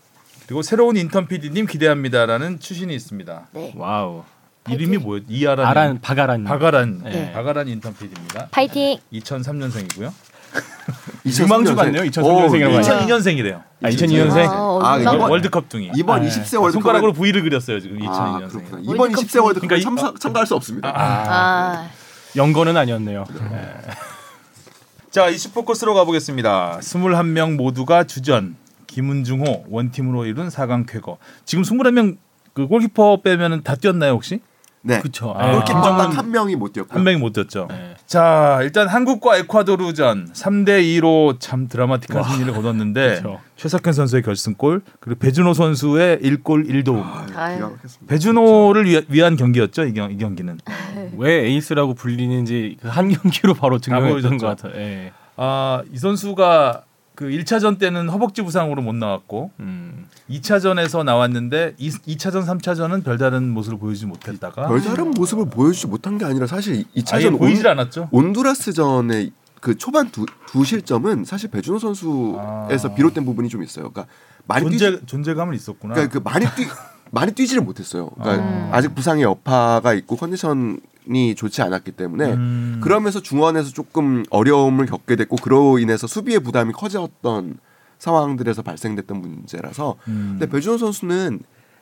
[0.45, 3.47] 그리고 새로운 인턴 PD님 기대합니다라는 추신이 있습니다.
[3.53, 3.73] 네.
[3.75, 4.23] wow.
[4.69, 5.23] 이름이 뭐예요?
[5.27, 6.43] 이하란 아란 박아란.
[6.43, 7.31] 박아란 네.
[7.33, 8.47] 박아란 인턴 PD입니다.
[8.51, 8.99] 파이팅.
[9.13, 10.11] 2003년생이고요.
[11.25, 12.03] 유망주 같네요.
[12.03, 13.05] 2003년생이라고 하니까.
[13.05, 13.63] 2002년생이래요.
[13.83, 14.49] 아 2002년생.
[14.49, 15.15] 어, 아, 어디서?
[15.15, 15.91] 이번- 월드컵 둥이.
[15.95, 18.49] 이번 아, 20세 월드컵 손가락으로 V를 그렸어요 지금 아, 2002년생.
[18.49, 18.79] 그렇구나.
[18.81, 20.91] 이번 월드컵 20세 월드컵에 그러니까 이- 참사, 참가할 수 없습니다.
[20.95, 21.89] 아.
[22.35, 23.25] 연거는 아니었네요.
[25.11, 26.79] 자 이슈 포커스로 가보겠습니다.
[26.81, 28.55] 21명 모두가 주전.
[28.87, 31.17] 김은중호 원팀으로 이룬 4강 쾌거.
[31.45, 32.17] 지금 21명
[32.53, 34.41] 그 골키퍼 빼면은 다 뛰었나요 혹시?
[34.83, 34.99] 네.
[34.99, 35.33] 그쵸.
[35.37, 36.97] 아, 골키퍼 김정은- 딱한 명이 못 뛰었고요.
[36.97, 37.67] 한 명이 못 뛰었죠.
[37.69, 37.93] 네.
[38.07, 43.39] 자 일단 한국과 에콰도르전 3대 2로 참 드라마틱한 승리를 거뒀는데 그쵸.
[43.57, 47.03] 최석현 선수의 결승골 그리고 배준호 선수의 1골 1도움.
[47.03, 47.71] 아.
[48.07, 50.57] 배준호를 위- 위한 경기였죠 이, 경, 이 경기는.
[51.17, 54.37] 왜 에이스라고 불리는지 그 한 경기로 바로 증명했던 보여줬죠.
[54.37, 54.81] 것 같아요.
[54.81, 55.11] 예.
[55.37, 56.83] 아, 이 선수가
[57.21, 60.07] 그 1차전 때는 허벅지 부상으로 못 나왔고 음.
[60.27, 66.47] 2차전에서 나왔는데 2, 2차전 3차전은 별다른 모습을 보여주지 못했다가 별다른 모습을 보여주지 못한 게 아니라
[66.47, 68.09] 사실 아예 2차전 보이질 않았죠.
[68.11, 69.29] 온두라스전에
[69.59, 72.95] 그 초반 두, 두 실점은 사실 배준호 선수에서 아.
[72.95, 73.91] 비롯된 부분이 좀 있어요.
[73.91, 74.11] 그러니까
[74.47, 75.93] 많이 뛰지, 존재 존재감은 있었구나.
[75.93, 76.67] 그러니까 그 많이 뛰
[77.11, 78.09] 많이 뛰지를 못했어요.
[78.09, 78.69] 그러니까 음.
[78.71, 82.79] 아직 부상의 여파가 있고 컨디션 이 좋지 않았기 때문에 음.
[82.83, 87.57] 그러면서 중원에서 조금 어려움을 겪게 됐고 그로 인해서 수비의 부담이 커졌던
[87.97, 90.37] 상황들에서 발생됐던 문제라서 음.
[90.39, 91.39] 근데 배준호 선수는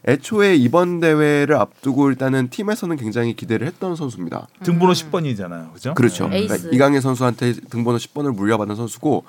[0.07, 4.47] 애초에 이번 대회를 앞두고 일단은 팀에서는 굉장히 기대를 했던 선수입니다.
[4.63, 5.73] 등번호 10번이잖아요.
[5.73, 5.93] 그죠?
[5.93, 6.27] 그렇죠.
[6.29, 6.47] 네.
[6.47, 9.25] 그러니까 이강인 선수한테 등번호 10번을 물려받은 선수고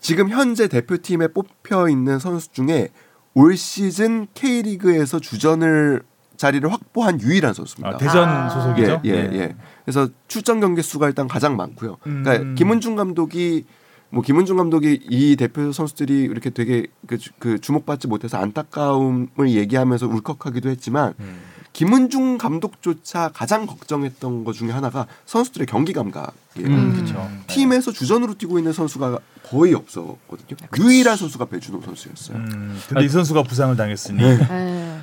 [0.00, 2.88] 지금 현재 대표팀에 뽑혀 있는 선수 중에
[3.34, 6.02] 올 시즌 K리그에서 주전을
[6.40, 7.96] 자리를 확보한 유일한 선수입니다.
[7.96, 8.48] 아, 대전 아.
[8.48, 9.02] 소속이죠.
[9.04, 9.36] 예, 예, 네.
[9.40, 9.54] 예.
[9.84, 11.98] 그래서 출전 경기 수가 일단 가장 많고요.
[12.06, 12.22] 음.
[12.24, 13.66] 그러니까 김은중 감독이
[14.08, 20.06] 뭐 김은중 감독이 이 대표 선수들이 이렇게 되게 그, 주- 그 주목받지 못해서 안타까움을 얘기하면서
[20.06, 21.40] 울컥하기도 했지만 음.
[21.74, 26.32] 김은중 감독조차 가장 걱정했던 것 중에 하나가 선수들의 경기 감각이에요.
[26.66, 27.30] 음, 그렇죠.
[27.48, 30.56] 팀에서 주전으로 뛰고 있는 선수가 거의 없었거든요.
[30.80, 32.38] 유일한 선수가 배준호 선수였어요.
[32.38, 34.38] 음, 근데 이 선수가 부상을 당했으니 에이.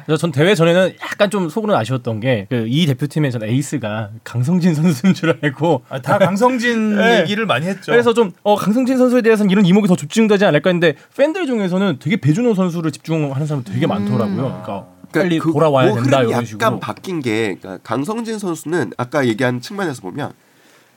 [0.07, 5.37] 그래서 전 대회 전에는 약간 좀 속으로는 아쉬웠던 게그이 대표팀의 전 에이스가 강성진 선수인 줄
[5.41, 7.19] 알고 아, 다 강성진 네.
[7.21, 7.91] 얘기를 많이 했죠.
[7.91, 12.15] 그래서 좀 어, 강성진 선수에 대해서는 이런 이목이 더 집중되지 않을까 했는데 팬들 중에서는 되게
[12.15, 14.61] 배준호 선수를 집중하는 사람 되게 많더라고요.
[14.63, 16.79] 그러니까 빨리 그- 돌아와야 뭐 된다 이런 약간 식으로.
[16.79, 20.31] 바뀐 게 그러니까 강성진 선수는 아까 얘기한 측면에서 보면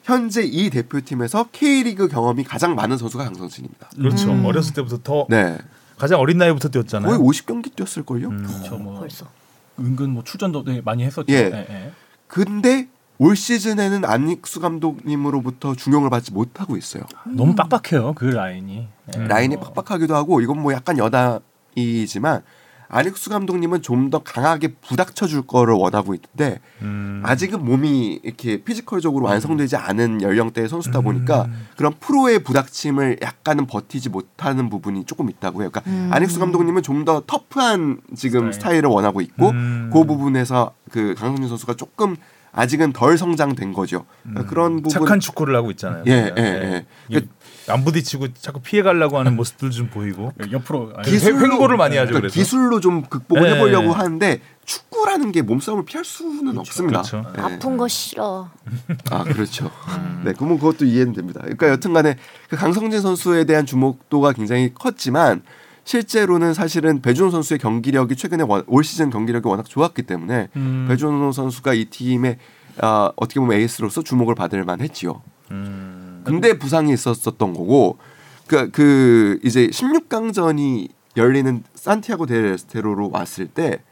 [0.04, 3.90] 현재 이 대표팀에서 K리그 경험이 가장 많은 선수가 강성진입니다.
[3.96, 4.30] 그렇죠.
[4.30, 4.44] 음.
[4.44, 5.58] 어렸을 때부터 더 네.
[6.00, 7.10] 가장 어린 나이부터 뛰었잖아요.
[7.10, 8.30] 거의 50경기 뛰었을 걸요.
[8.30, 8.42] 음.
[8.42, 8.78] 그렇죠.
[8.78, 9.26] 뭐 벌써.
[9.78, 11.30] 은근 뭐 출전도 되게 많이 했었죠.
[11.30, 11.36] 예.
[11.36, 11.92] 예, 예.
[12.26, 17.02] 근데 올 시즌에는 안익수 감독님으로부터 중용을 받지 못하고 있어요.
[17.26, 18.88] 너무 빡빡해요 그 라인이.
[19.14, 19.20] 예.
[19.26, 19.72] 라인이 뭐.
[19.72, 22.42] 팍팍하기도 하고 이건 뭐 약간 여담이지만
[22.90, 27.22] 안익수 감독님은 좀 더 강하게 부닥쳐 줄 거를 원하고 있는데 음.
[27.24, 34.68] 아직은 몸이 이렇게 피지컬적으로 완성되지 않은 연령대의 선수다 보니까 그런 프로의 부닥침을 약간은 버티지 못하는
[34.68, 35.70] 부분이 조금 있다고 해요.
[35.70, 38.80] 그러니까 안익수 감독님은 좀 더 터프한 지금 스타일.
[38.84, 39.90] 을 원하고 있고 음.
[39.92, 42.16] 그 부분에서 그 강성준 선수가 조금
[42.52, 44.04] 아직은 덜 성장된 거죠.
[44.22, 46.02] 그러니까 그런 부분 착한 축구를 하고 있잖아요.
[46.06, 46.38] 예, 그냥.
[46.38, 47.20] 예, 예.
[47.70, 50.32] 이- 안 부딪히고 자꾸 피해 가려고 하는 모습들 좀 보이고.
[50.50, 52.34] 옆으로 아니, 기술- 횡보를 많이 하죠, 그러니까 그래서.
[52.34, 53.54] 기술로 좀 극복을 네.
[53.54, 57.02] 해보려고 하는데 축구라는 게 몸싸움을 피할 수는 없습니다.
[57.02, 57.32] 그렇죠.
[57.34, 57.42] 네.
[57.42, 58.48] 아픈 거 싫어.
[59.10, 59.70] 아 그렇죠.
[60.24, 61.40] 네, 그러면 그것도 이해는 됩니다.
[61.42, 62.16] 그러니까 여튼간에
[62.48, 65.42] 그 강성진 선수에 대한 주목도가 굉장히 컸지만
[65.84, 70.86] 실제로는 사실은 배준호 선수의 경기력이 최근에 원- 올 시즌 경기력이 워낙 좋았기 때문에 음.
[70.88, 72.36] 배준호 선수가 이 팀의
[72.82, 75.20] 아, 어떻게 보면 에이스로서 주목을 받을 만했지요.
[75.50, 75.99] 음.
[76.24, 77.98] 근데 부상이 있었었던 거고
[78.46, 83.82] 그, 그 이제 16강전이 열리는 산티아고 델 에스테로로 왔을 때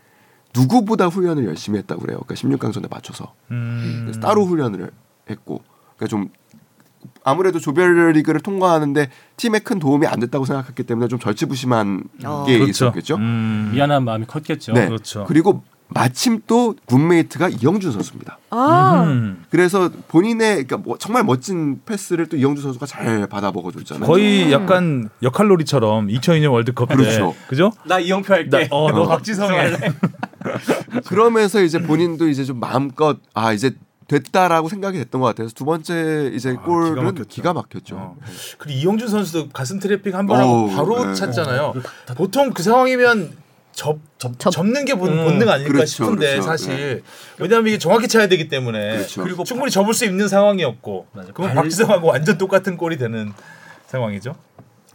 [0.54, 2.20] 누구보다 훈련을 열심히 했다고 그래요.
[2.26, 3.34] 그러니까 16강전에 맞춰서.
[3.50, 4.02] 음.
[4.04, 4.90] 그래서 따로 훈련을
[5.30, 5.62] 했고
[5.96, 6.30] 그러니까 좀
[7.22, 12.44] 아무래도 조별리그를 통과하는데 팀에 큰 도움이 안 됐다고 생각했기 때문에 좀 절치부심한 어.
[12.46, 12.86] 게 그렇죠.
[12.86, 13.16] 있었겠죠.
[13.16, 13.70] 음.
[13.72, 14.72] 미안한 마음이 컸겠죠.
[14.72, 14.86] 네.
[14.86, 15.24] 그렇죠.
[15.26, 18.38] 그리고 마침 또 룸메이트가 이영준 선수입니다.
[18.50, 19.44] 아, 음.
[19.50, 24.06] 그래서 본인의 그러니까 뭐 정말 멋진 패스를 또 이영준 선수가 잘 받아 먹어줬잖아요.
[24.06, 27.34] 거의 약간 역할놀이처럼 2002년 월드컵 때 그렇죠.
[27.48, 27.72] 그죠?
[27.84, 28.68] 나 이영표 할게.
[28.70, 29.76] 어, 너 박지성 해.
[31.06, 33.72] 그러면서 이제 본인도 이제 좀 마음껏 아 이제
[34.08, 37.24] 됐다라고 생각이 됐던 것 같아서 두 번째 이제 아, 골은 기가 막혔죠.
[37.28, 37.96] 기가 막혔죠.
[37.96, 38.16] 어.
[38.58, 41.14] 그리고 이영준 선수도 가슴 트래핑 한 번 하고 바로 네.
[41.14, 41.74] 찼잖아요.
[42.16, 43.32] 보통 그 상황이면
[43.78, 46.42] 접, 접, 접- 접는 게 본, 음, 본능 아닐까 그렇죠, 싶은데 그렇죠.
[46.42, 47.04] 사실
[47.38, 49.22] 왜냐하면 이게 정확히 차야 되기 때문에 그렇죠.
[49.22, 51.06] 그리고 충분히 접을 수 있는 상황이었고.
[51.28, 53.32] 그건 발- 박지성하고 완전 똑같은 골이 되는
[53.86, 54.34] 상황이죠.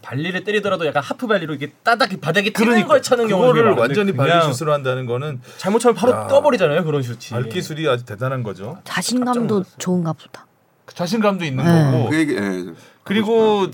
[0.02, 4.40] 발리를 때리더라도 약간 하프 발리로 이렇게 따닥 바닥에 튀는 그러니까 걸 차는 많은데 완전히 그냥
[4.42, 6.26] 발리 슛으로 한다는 거는 잘못 차면 바로 야.
[6.26, 7.30] 떠버리잖아요 그런 슛이.
[7.30, 8.76] 발 기술이 아주 대단한 거죠.
[8.84, 10.46] 자신감도 좋은가 보다.
[10.92, 11.90] 자신감도 있는 네.
[11.90, 12.66] 거고 그 얘기 예.
[13.02, 13.66] 그리고.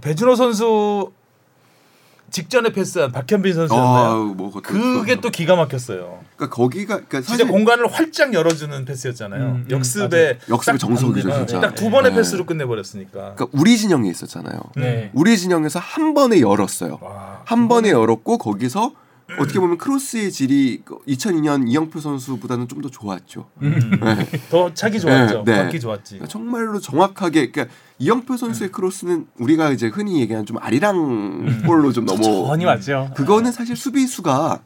[0.00, 1.12] 배준호 선수
[2.30, 3.86] 직전에 패스한 박현빈 선수였나요?
[3.88, 5.20] 아, 뭐 그게.
[5.20, 6.20] 또 기가 막혔어요.
[6.36, 9.42] 그러니까 거기가 그러니까 진짜 공간을 활짝 열어주는 패스였잖아요.
[9.42, 11.60] 음, 음, 역습에 역습의 정석이죠, 진짜.
[11.60, 12.16] 딱 두 번의 네.
[12.18, 13.34] 패스로 끝내버렸으니까.
[13.34, 14.60] 그러니까 우리 진영에 있었잖아요.
[14.76, 15.10] 네.
[15.14, 16.98] 우리 진영에서 한 번에 열었어요.
[17.00, 18.92] 와, 한 번에 열었고 거기서
[19.38, 23.46] 어떻게 보면 크로스의 질이 2002년 이영표 선수보다는 좀 더 좋았죠.
[23.62, 23.98] 음.
[24.02, 24.26] 네.
[24.50, 25.42] 더 차기 좋았죠.
[25.44, 25.62] 네, 네.
[25.64, 26.14] 맞기 좋았지.
[26.14, 32.04] 그러니까 정말로 정확하게 그러니까 이영표 선수의 크로스는 우리가 이제 흔히 얘기하는 좀 아리랑 볼로 좀
[32.04, 33.10] 넘어 전이 맞죠.
[33.16, 34.60] 그거는 사실 수비수가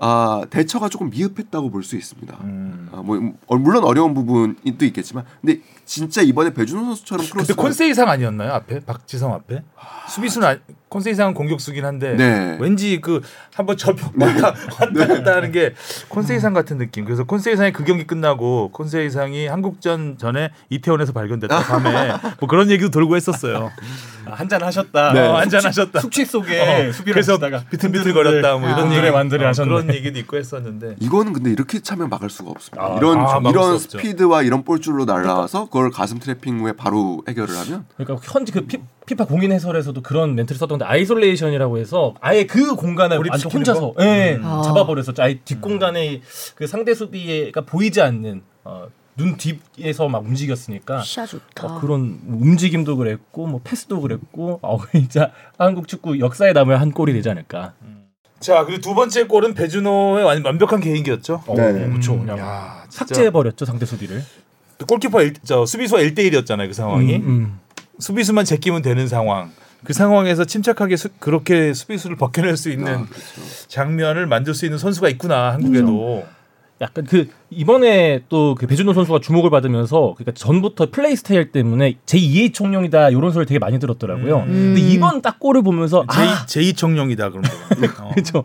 [0.00, 2.36] 아, 대처가 조금 미흡했다고 볼 수 있습니다.
[2.42, 2.88] 음.
[2.92, 7.54] 아, 뭐 어, 물론 어려운 부분이 또 있겠지만 근데 진짜 이번에 배준호 선수처럼 근데 크로스
[7.56, 8.52] 콘세이상 아니었나요?
[8.52, 9.62] 앞에 박지성 앞에
[10.08, 10.56] 수비수는 아,
[10.88, 12.56] 콘세이상은 공격수긴 한데 네.
[12.60, 13.20] 왠지 그
[13.54, 15.74] 한번 접혔 왔다 왔다 갔다 하는 게
[16.08, 17.04] 콘세이상 같은 느낌.
[17.04, 23.16] 그래서 콘세이상이 그 경기 끝나고 콘세이상이 한국전 전에 이태원에서 발견됐다 밤에 뭐 그런 얘기도 돌고
[23.16, 23.70] 했었어요.
[24.24, 25.12] 한잔 하셨다.
[25.12, 25.20] 네.
[25.20, 26.00] 어, 한잔 하셨다.
[26.00, 29.87] 숙취 속에 어, 수비를 그래서 하시다가 비틀비틀 거렸다 뭐 이런 얘기 만들에 어, 하셨네.
[29.88, 32.84] 그런 얘기도 있고 했었는데 이거는 근데 이렇게 차면 막을 수가 없습니다.
[32.84, 33.78] 아, 이런 아, 이런.
[33.78, 38.78] 스피드와 이런 볼줄로 날라와서 그걸 가슴 트래핑 후에 바로 해결을 하면 그러니까 현지 그 피,
[39.06, 44.04] 피파 공인 해설에서도 그런 멘트를 썼던데 isolation이라고 해서 아예 그 공간을 완전 혼자서 거?
[44.04, 44.44] 예, 음.
[44.44, 44.62] 아.
[44.62, 45.22] 잡아버렸었죠.
[45.22, 46.20] 아예 뒷공간에
[46.54, 51.02] 그 상대 수비가 보이지 않는 어, 눈 뒤에서 막 움직였으니까.
[51.66, 56.92] 어, 그런 뭐 움직임도 그랬고 뭐 패스도 그랬고 어, 진짜 한국 축구 역사에 남을 한
[56.92, 57.74] 골이 되지 않을까.
[58.40, 61.42] 자 그리고 두 번째 골은 배준호의 완- 완벽한 개인기였죠.
[61.46, 61.72] 어, 네.
[61.72, 62.14] 그렇죠.
[62.14, 63.04] 음, 그냥 야, 진짜.
[63.06, 64.22] 삭제해 버렸죠 상대 수비를.
[64.78, 67.60] 또 골키퍼 일, 저 수비수와 1대1이었잖아요 그 상황이 음, 음.
[67.98, 69.50] 수비수만 제끼면 되는 상황
[69.84, 73.42] 그 상황에서 침착하게 수, 그렇게 수비수를 벗겨낼 수 있는 아, 그렇죠.
[73.68, 76.24] 장면을 만들 수 있는 선수가 있구나 한국에도
[76.80, 82.54] 약간 그 이번에 또 그 배준호 선수가 주목을 받으면서 그러니까 전부터 플레이 스타일 때문에 제2의
[82.54, 84.38] 총룡이다 이런 소리 되게 많이 들었더라고요.
[84.46, 84.74] 음.
[84.74, 87.48] 근데 이번 딱 골을 보면서 아 제2 청룡이다 그런 거.
[88.04, 88.10] 어.
[88.14, 88.44] 그렇죠.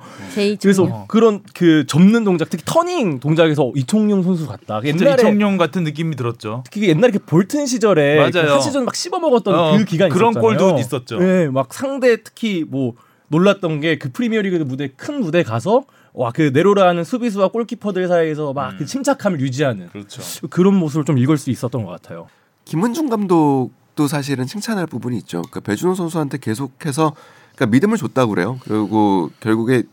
[0.62, 1.06] 그래서 어.
[1.08, 4.82] 그런 그 접는 동작 특히 터닝 동작에서 이총용 선수 같다.
[4.82, 6.64] 진짜 옛날에 이청룡 같은 느낌이 들었죠.
[6.66, 8.48] 특히 옛날에 그 볼튼 시절에 맞아요.
[8.48, 10.58] 그 하시전 막 씹어 먹었던 어, 그 기간 그런 있었잖아요.
[10.58, 11.20] 골도 있었죠.
[11.20, 12.94] 네, 막 상대 특히 뭐
[13.30, 18.86] 놀랐던 게 그 프리미어리그 무대 큰 무대 가서 와 그 네로라는 수비수와 골키퍼들 사이에서 막그
[18.86, 20.22] 침착함을 유지하는 그렇죠.
[20.50, 22.28] 그런 모습을 좀 읽을 수 있었던 것 같아요.
[22.66, 25.42] 김은중 감독도 사실은 칭찬할 부분이 있죠.
[25.52, 27.14] 그 배준호 선수한테 계속해서
[27.56, 28.60] 그러니까 믿음을 줬다고 그래요.
[28.64, 29.84] 그리고 결국에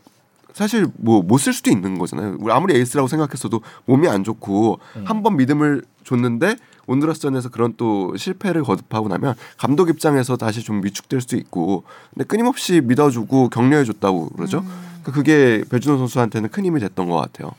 [0.53, 2.37] 사실 뭐 못 쓸 수도 있는 거잖아요.
[2.39, 6.55] 우리 아무리 에이스라고 생각했어도 몸이 안 좋고 한번 믿음을 줬는데
[6.87, 12.81] 온두라스전에서 그런 또 실패를 거듭하고 나면 감독 입장에서 다시 좀 위축될 수도 있고 근데 끊임없이
[12.81, 14.63] 믿어주고 격려해줬다고 그러죠.
[15.03, 17.51] 그게 배준호 선수한테는 큰 힘이 됐던 것 같아요.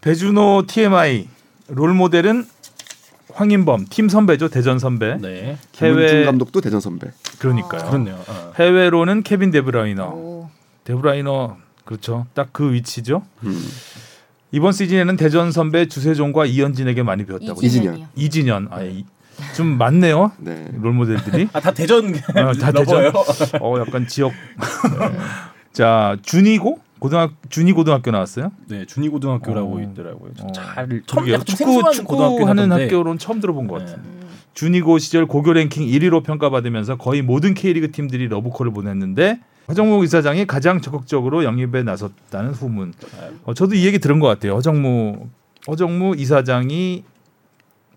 [0.00, 1.28] 배준호 TMI
[1.68, 2.46] 롤 모델은
[3.34, 5.16] 황인범 팀 선배죠 대전 선배.
[5.16, 5.58] 네.
[5.76, 7.10] 해외 감독도 대전 선배.
[7.38, 7.84] 그러니까요.
[7.88, 8.24] 그렇네요.
[8.26, 8.52] 어.
[8.58, 10.08] 해외로는 케빈 데브라이너.
[10.08, 10.50] 오.
[10.84, 12.26] 데브라이너 그렇죠.
[12.34, 13.22] 딱 그 위치죠.
[13.44, 13.68] 음.
[14.50, 17.60] 이번 시즌에는 대전 선배 주세종과 이현진에게 많이 배웠다고.
[17.62, 18.08] 이진현이요.
[18.16, 18.68] 이진현.
[18.70, 19.04] 아, 이,
[19.54, 20.32] 좀 많네요.
[20.38, 20.66] 네.
[20.80, 21.48] 롤 모델들이.
[21.52, 22.70] 아, 다 대전 어, 다?
[22.72, 23.12] 대전.
[23.60, 24.32] 어, 약간 지역.
[25.72, 28.50] 자, 준이고 고등학 준이 고등학교 나왔어요.
[28.68, 29.80] 네, 진위 고등학교라고 어.
[29.80, 30.32] 있더라고요.
[30.42, 30.52] 어.
[30.52, 31.34] 잘 처음 그러게요.
[31.34, 32.72] 약간 좀 축구 축구 고등학교 하는.
[32.72, 33.84] 학교로는 처음 들어본 것 네.
[33.84, 34.02] 같은.
[34.54, 40.80] 준이고 시절 고교 랭킹 1위로 평가받으면서 거의 모든 K리그 팀들이 러브콜을 보냈는데 허정무 이사장이 가장
[40.80, 42.92] 적극적으로 영입에 나섰다는 후문.
[43.44, 44.54] 어, 저도 이 얘기 들은 것 같아요.
[44.54, 45.26] 허정무
[45.68, 47.04] 허정무 이사장이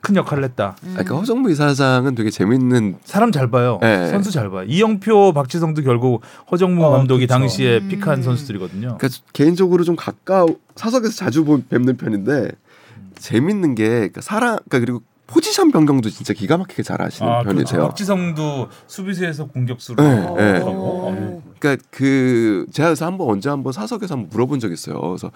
[0.02, 0.76] 큰 역할을 했다.
[0.84, 0.90] 음.
[0.94, 3.78] 그러니까 허정무 이사장은 되게 재밌는 사람 잘 봐요.
[3.82, 4.08] 네.
[4.10, 4.64] 선수 잘 봐요.
[4.68, 7.34] 이영표, 박지성도 결국 허정무 어, 감독이 그쵸.
[7.36, 7.88] 당시에 음.
[7.88, 8.98] 픽한 선수들이거든요.
[8.98, 12.50] 그러니까 개인적으로 좀 가까워 사석에서 자주 보- 뵙는 편인데
[13.16, 17.56] 재밌는 게 그러니까 사람 그러니까 그리고 포지션 변경도 진짜 기가 막히게 잘 하시는 아, 그렇죠.
[17.56, 17.82] 편이세요.
[17.88, 20.04] 박지성도 수비수에서 공격수로.
[20.04, 20.36] 네, 오.
[20.36, 20.60] 네.
[20.62, 21.42] 오.
[21.60, 25.00] 그러니까 그 제가 그래서 한번 언제 한번 사석에서 한번 물어본 적 있어요.
[25.00, 25.32] 그래서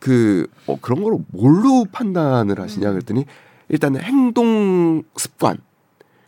[0.00, 3.26] 그 어, 그런 걸 뭘로 판단을 하시냐 그랬더니
[3.72, 5.56] 일단 행동 습관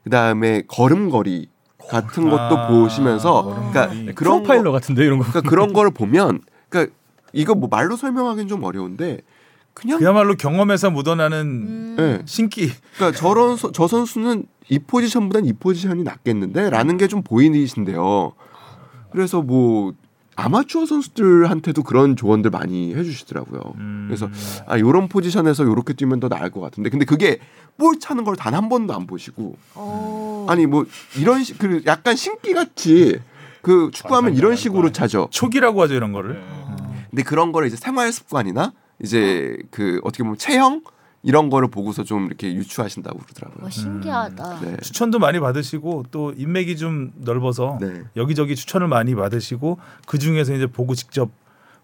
[0.02, 1.48] 그다음에 걸음걸이
[1.88, 3.44] 같은 것도 아, 보시면서.
[3.44, 5.24] 그러니까 그런 거, 프로파일러 같은데 이런 거.
[5.26, 6.94] 그러니까 그런 거를 보면 그러니까
[7.34, 9.18] 이거 뭐 말로 설명하기는 좀 어려운데
[9.74, 11.96] 그냥 그야말로 경험에서 묻어나는 음.
[11.98, 12.22] 예.
[12.26, 12.70] 신기.
[12.96, 18.32] 그러니까 저런 서- 저 선수는 이 포지션보단 이 포지션이 낫겠는데라는 게 좀 보이신데요.
[19.10, 19.92] 그래서 뭐
[20.36, 23.60] 아마추어 선수들한테도 그런 조언들 많이 해주시더라고요.
[23.76, 24.04] 음.
[24.08, 24.28] 그래서
[24.66, 27.38] 아 요런 포지션에서 요렇게 뛰면 더 나을 것 같은데 근데 그게
[27.76, 30.46] 볼 차는 걸 단 한 번도 안 보시고 오.
[30.48, 30.84] 아니 뭐
[31.18, 33.18] 이런 식그 약간 신기 같이
[33.62, 35.28] 그 축구하면 이런 식으로 차죠.
[35.30, 36.42] 촉이라고 하죠 이런 거를.
[37.10, 40.82] 근데 그런 거를 이제 생활 습관이나 이제 그 어떻게 보면 체형
[41.24, 43.64] 이런 거를 보고서 좀 이렇게 유추하신다고 그러더라고요.
[43.64, 44.60] 와, 신기하다.
[44.60, 44.76] 네.
[44.82, 48.02] 추천도 많이 받으시고 또 인맥이 좀 넓어서 네.
[48.14, 51.30] 여기저기 추천을 많이 받으시고 그 중에서 이제 보고 직접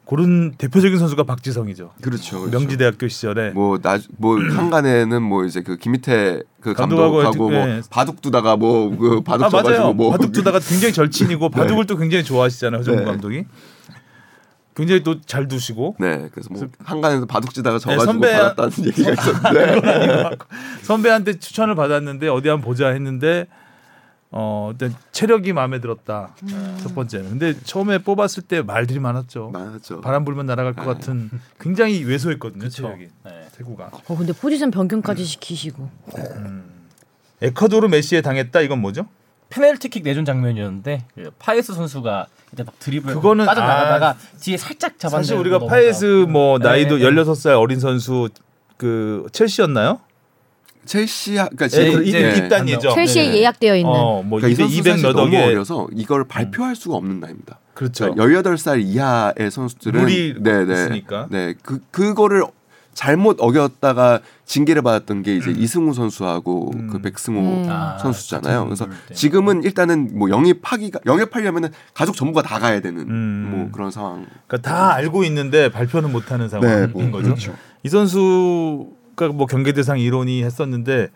[0.05, 1.92] 고른 대표적인 선수가 박지성이죠.
[2.03, 2.40] 그렇죠.
[2.40, 2.59] 그렇죠.
[2.59, 7.81] 명지대학교 시절에 뭐나뭐 한간에는 뭐 이제 그 김희태 그 감독하고 감독하고 뭐 예.
[7.90, 9.62] 바둑 두다가 뭐 그 바둑 아 맞아요.
[9.62, 12.81] 져가지고 뭐 바둑 두다가 굉장히 절친이고 바둑을 또 굉장히 좋아하시잖아요.
[12.81, 13.07] 허정무 네.
[13.07, 13.44] 감독이.
[14.81, 15.97] 굉장히 또 잘 두시고.
[16.01, 20.31] 네 그래서 뭐 한간에서 바둑 지다가 네, 져가지고 선배- 받았다는 얘기가 있었는데.
[20.83, 23.47] 선배한테 추천을 받았는데 어디 한번 보자 했는데
[24.33, 26.35] 어 일단 체력이 마음에 들었다.
[26.83, 27.31] 첫 번째는.
[27.31, 29.51] 근데 처음에 뽑았을 때 말들이 많았죠.
[29.51, 30.01] 많았죠.
[30.03, 32.83] 바람 불면 날아갈 것 같은 굉장히 왜소했거든요 그쵸.
[32.85, 33.09] 체력이.
[33.25, 33.49] 네.
[33.57, 33.90] 태구가.
[34.09, 35.88] 어, 근데 포지션 변경까지 시키시고.
[37.43, 39.07] 에콰도르 메시에 당했다 이건 뭐죠
[39.51, 45.37] 페널티킥 내준 장면이었는데 그 파에스 선수가 이제 막 드리블 그거는- 빠져나가다가 뒤에 살짝 잡았는데 사실
[45.39, 45.59] 우리가.
[45.67, 47.05] 파에스 뭐 네, 나이도 네.
[47.05, 48.29] 16살 어린 선수
[48.77, 50.01] 그 첼시였나요
[50.87, 53.39] 첼시 그러니까 그 이제 입- 입단이죠 첼시에 네.
[53.41, 53.91] 예약되어 있는.
[53.93, 56.97] 어 뭐 그러니까 이 200, 선수 200 사실 몇 너무 억에 어려서 이걸 발표할 수가
[56.97, 57.59] 없는 나이입니다.
[57.75, 61.27] 그렇죠 그러니까 18살 이하의 선수들은 룰이 네네 있으니까.
[61.31, 61.55] 네.
[61.63, 62.45] 그 그거를
[63.01, 66.89] 잘못 어겼다가 징계를 받았던 게 이제 이승우 선수하고 음.
[66.93, 67.67] 그 백승호 음.
[67.71, 68.67] 아, 선수잖아요.
[68.67, 68.87] 그래서.
[69.15, 73.49] 지금은 일단은 뭐 영입하기가 영입하려면은 가족 전부가 다 가야 되는 음.
[73.51, 74.27] 뭐 그런 상황.
[74.47, 77.23] 그러니까 다 알고 있는데 발표는 못 하는 상황인 네, 뭐, 거죠.
[77.29, 77.55] 그렇죠.
[77.85, 81.09] 이 선수가 뭐 경계 대상 이론이 했었는데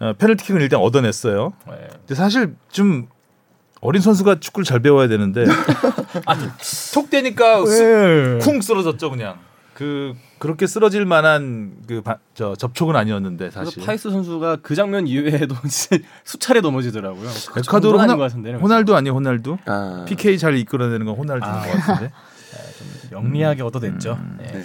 [0.00, 1.54] 어, 페널티킥을 일단 얻어냈어요.
[1.68, 1.88] 네.
[2.00, 3.08] 근데 사실 좀
[3.80, 5.46] 어린 선수가 축구를 잘 배워야 되는데
[6.92, 9.47] 톡 되니까 쑥- 쿵 쓰러졌죠 그냥.
[9.78, 12.02] 그 그렇게 쓰러질 만한 그
[12.34, 13.82] 저 접촉은 아니었는데 사실.
[13.84, 15.54] 파에스 선수가 그 장면 이외에도
[16.24, 17.28] 수차례 넘어지더라고요.
[17.56, 19.56] 에콰도르 호날, 것 같은데 호날두 아니에요 호날두?
[19.66, 20.04] 아.
[20.08, 21.60] PK 잘 이끌어내는 건 호날두인 아.
[21.62, 22.12] 것 같은데.
[23.12, 24.18] 영리하게 얻어냈죠.
[24.38, 24.52] 네.
[24.52, 24.64] 네.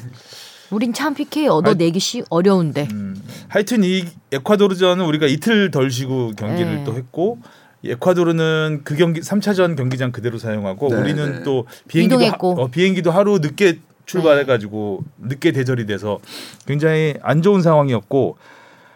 [0.71, 2.87] 우린 참 PK 얻어내기 쉬 어려운데.
[2.91, 3.15] 음.
[3.47, 6.83] 하여튼 이 에콰도르전은 우리가 이틀 덜 쉬고 경기를 네.
[6.83, 7.37] 또 했고
[7.85, 11.43] 에콰도르는 그 경기 3차전 경기장 그대로 사용하고 네, 우리는 네.
[11.43, 12.23] 또 비행기도.
[12.25, 16.19] 하, 어, 비행기도 하루 늦게 출발해 가지고 늦게 대절이 돼서
[16.65, 18.37] 굉장히 안 좋은 상황이었고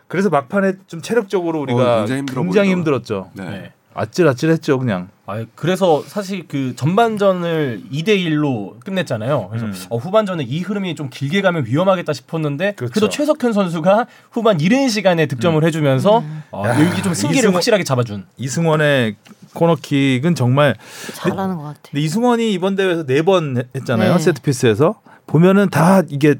[0.07, 2.69] 그래서 막판에 좀 체력적으로 우리가 어, 굉장히 굉장히.
[2.71, 3.29] 힘들었죠.
[3.33, 3.49] 네.
[3.49, 3.71] 네.
[3.93, 5.09] 아찔아찔했죠 그냥.
[5.25, 9.47] 아, 그래서 사실 그 전반전을 2대 1로 끝냈잖아요.
[9.49, 9.73] 그래서 음.
[9.89, 12.93] 어, 후반전에 이 흐름이 좀 길게 가면 위험하겠다 싶었는데 그 그렇죠.
[12.99, 17.83] 래도 최석현 선수가 후반 이른 시간에 득점을 해주면서 아, 야, 여기 좀 승기를 이승호- 확실하게
[17.83, 18.25] 잡아준.
[18.37, 19.15] 이승원의
[19.53, 20.75] 코너킥은 정말
[21.15, 21.79] 잘하는 것 같아.
[21.89, 24.19] 근데 이승원이 이번 대회에서 네 번 했잖아요 네.
[24.19, 26.35] 세트 피스에서 보면은 다 이게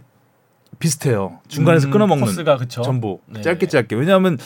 [0.80, 2.82] 비슷해요 중간에서 음, 끊어먹는 코스가 그쵸.
[2.82, 3.42] 전부 네.
[3.42, 4.38] 짧게 짧게 왜냐하면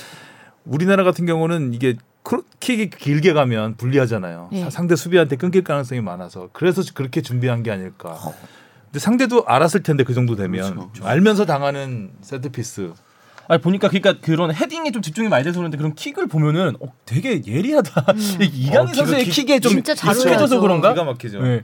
[0.65, 1.95] 우리나라 같은 경우는 이게
[2.59, 4.49] 킥이 길게 가면 불리하잖아요.
[4.51, 4.61] 네.
[4.61, 8.15] 사- 상대 수비한테 끊길 가능성이 많아서 그래서 그렇게 준비한 게 아닐까.
[8.85, 11.03] 근데 상대도 알았을 텐데 그 정도 되면 그렇죠.
[11.05, 12.93] 알면서 당하는 세트 피스.
[13.51, 17.41] 아니 보니까 그러니까 그런 헤딩에 좀 집중이 많이 돼서 그런데 그런 킥을 보면은 어, 되게
[17.45, 18.13] 예리하다.
[18.41, 20.61] 이강인 어, 선수의 기가- 킥에 좀 익숙해져서.
[20.61, 20.93] 그런가?
[20.93, 21.41] 기가 막히죠.
[21.41, 21.61] 네.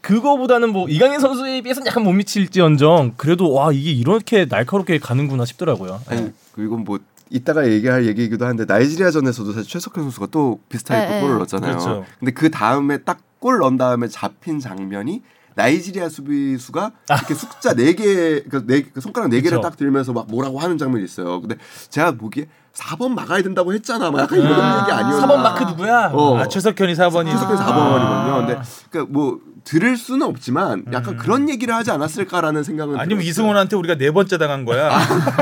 [0.00, 6.00] 그거보다는 뭐 이강인 선수에 비해서는 약간 못 미칠지언정 그래도 와 이게 이렇게 날카롭게 가는구나 싶더라고요.
[6.08, 11.14] 아니 그리고 뭐 이따가 얘기할 얘기이기도 한데 나이지리아전에서도 사실 최석현 선수가 또 비슷하게 네, 또
[11.16, 11.20] 네.
[11.20, 11.70] 골을 넣었잖아요.
[11.72, 12.04] 그렇죠.
[12.18, 15.20] 근데 그 다음에 딱 골 넣은 다음에 잡힌 장면이
[15.56, 19.62] 나이지리아 수비수가 이렇게 숫자 네 개, 그 네, 그 손가락 네 개를 그쵸.
[19.62, 21.40] 딱 들면서 막 뭐라고 하는 장면이 있어요.
[21.40, 21.56] 근데
[21.88, 24.10] 제가 보기에 4번 막아야 된다고 했잖아.
[24.10, 24.80] 막 약간 이런 아.
[24.82, 25.26] 얘기 아니었나.
[25.26, 26.10] 4번 마크 누구야?
[26.12, 26.38] 어.
[26.38, 27.66] 아 최석현이 4번이 최석현 아.
[27.66, 28.46] 4번이거든요.
[28.46, 33.00] 근데 그러니까 뭐 들을 수는 없지만 약간 그런 얘기를 하지 않았을까라는 생각은 음.
[33.00, 33.30] 아니면 들었어요.
[33.30, 34.90] 이승원한테 우리가 네 번째 당한 거야.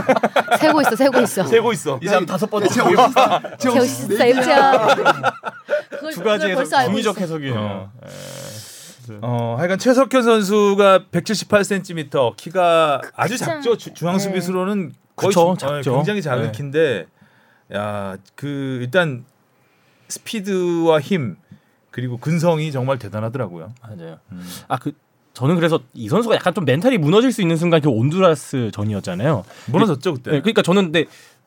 [0.61, 1.45] 세고 있어, 세고 있어.
[1.45, 1.99] 세고 있어.
[2.01, 3.57] 이제 한 다섯 번째 제가 멋있다.
[3.59, 4.89] 제가 멋있어, 입장.
[6.13, 7.21] 두 가지 해석 중의적.
[7.21, 7.55] 해석이에요.
[7.57, 7.93] 어.
[9.23, 13.55] 어, 하여간 최석현 선수가 178cm 키가 아주 크잖아.
[13.55, 13.77] 작죠.
[13.77, 14.19] 주- 중앙 네.
[14.21, 15.95] 수비수로는 거의 그쵸, 중- 어, 작죠.
[15.97, 16.53] 굉장히 작은 네.
[16.53, 17.07] 키인데
[17.75, 19.25] 야, 그 일단
[20.09, 21.37] 스피드와 힘
[21.91, 23.73] 그리고 근성이 정말 대단하더라고요.
[23.83, 24.19] 맞아요.
[24.69, 24.93] 아그
[25.33, 29.45] 저는 그래서 이 선수가 약간 좀 멘탈이 무너질 수 있는 순간 그 온두라스 전이었잖아요.
[29.67, 30.31] 무너졌죠 그때.
[30.33, 31.05] 네, 그러니까 저는 근데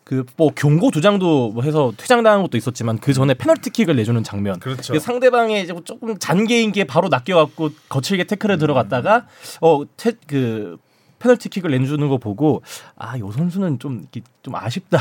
[0.07, 4.57] 그 뭐 경고 두 장도 뭐 해서 퇴장당한 것도 있었지만 그 전에 페널티킥을 내주는 장면.
[4.59, 4.93] 그렇죠.
[4.93, 9.25] 그 상대방의 이제 조금 잔개인기에 바로 낚여갖고 거칠게 태클에 들어갔다가
[9.59, 10.77] 어그
[11.19, 12.61] 페널티킥을 내주는 거 보고
[12.95, 14.99] 아 요 선수는 좀 이렇게 좀 아쉽다.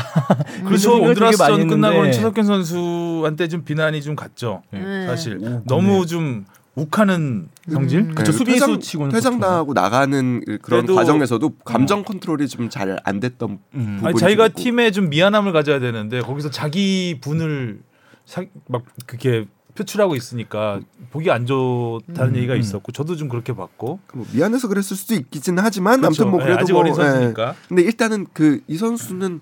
[0.65, 0.99] 그렇죠.
[1.01, 2.11] 온드라스전 끝나고는.
[2.11, 4.61] 최석현 선수한테 좀 비난이 좀 갔죠.
[4.71, 5.05] 네.
[5.05, 6.45] 사실 오, 너무 좀
[6.77, 8.01] 욱하는 성질.
[8.01, 8.13] 음.
[8.15, 13.19] 그쵸, 네, 수비수 퇴장- 치고는 퇴장 당하고 나가는 그런 과정에서도 감정 컨트롤이 좀 잘 안
[13.19, 13.95] 됐던 음.
[13.97, 14.49] 부분이 아니 자기가.
[14.49, 17.79] 팀에 좀 미안함을 가져야 되는데 거기서 자기 분을
[18.25, 20.79] 사, 막 그렇게 표출하고 있으니까
[21.11, 26.01] 보기 안 좋다는 얘기가 있었고 저도 좀 그렇게 봤고 뭐 미안해서 그랬을 수도 있긴 하지만
[26.01, 26.23] 그렇죠.
[26.23, 26.95] 아무튼 뭐 예, 그래도 아직 뭐, 어린 예.
[26.95, 29.39] 선수니까 근데 일단은 그 이 선수는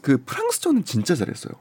[0.00, 1.52] 그 프랑스전은 진짜 잘했어요.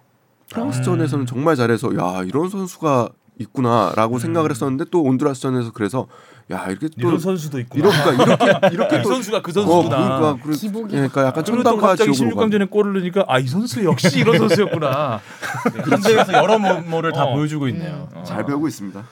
[0.49, 3.09] 프랑스전에서는 정말 잘해서 야 이런 선수가
[3.40, 6.08] 있구나라고 생각을 했었는데 또 온두라스전에서 그래서
[6.52, 7.88] 야 이렇게 또 이런 선수도 있구나.
[7.90, 9.90] 이렇게 이렇게 이렇게 이 또 선수가 그 어, 선수구나.
[10.20, 10.94] 그러니까 그러- 기복이.
[10.94, 12.46] 예, 그러니까 약간 천당과 갑자기 지옥으로 가.
[12.46, 15.20] 16강전에 골을 넣으니까 아 이 선수 역시 이런 선수였구나.
[15.90, 17.36] 현대에서 여러 면모를 다 어.
[17.36, 18.10] 보여주고 있네요.
[18.26, 19.04] 잘 배우고 있습니다.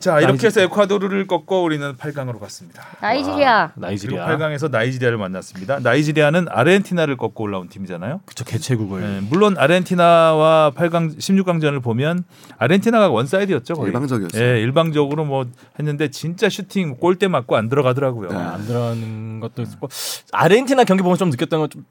[0.00, 2.82] 자 이렇게 해서 에콰도르를 꺾고 우리는 8강으로 갔습니다.
[3.02, 3.52] 나이지리아.
[3.52, 4.26] 와, 그리고 나이지리아.
[4.26, 5.78] 8강에서 나이지리아를 만났습니다.
[5.80, 8.22] 나이지리아는 아르헨티나를 꺾고 올라온 팀이잖아요.
[8.24, 9.00] 그쵸 개최국을.
[9.02, 12.24] 네, 물론 아르헨티나와 8강 16강전을 보면
[12.58, 13.88] 아르헨티나가 one side였죠 거의.
[13.88, 14.42] 일방적이었어요.
[14.42, 15.46] 예, 일방적으로 뭐
[15.78, 18.30] 했는데 진짜 슈팅 골대 맞고 안 들어가더라고요.
[18.30, 18.36] 네.
[18.36, 19.88] 안 들어가는 것도 있고
[20.32, 21.84] 아르헨티나 경기 보면 좀 느꼈던 건좀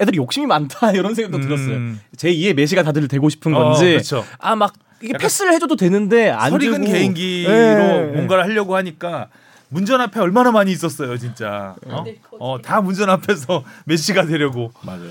[0.00, 1.42] 애들이 욕심이 많다 이런 생각도 음.
[1.42, 1.78] 들었어요.
[2.16, 4.24] 제 2의 메시가 다들 되고 싶은 어, 건지 그렇죠.
[4.38, 4.72] 아막
[5.02, 6.82] 이게 패스를 해줘도 되는데 안 주고.
[6.84, 8.10] 개인기로 예.
[8.14, 9.28] 뭔가를 하려고 하니까
[9.68, 11.74] 문전 앞에 얼마나 많이 있었어요, 진짜.
[11.86, 12.04] 어?
[12.38, 14.72] 어, 다 문전 앞에서 메시가 되려고.
[14.82, 15.10] 맞아요.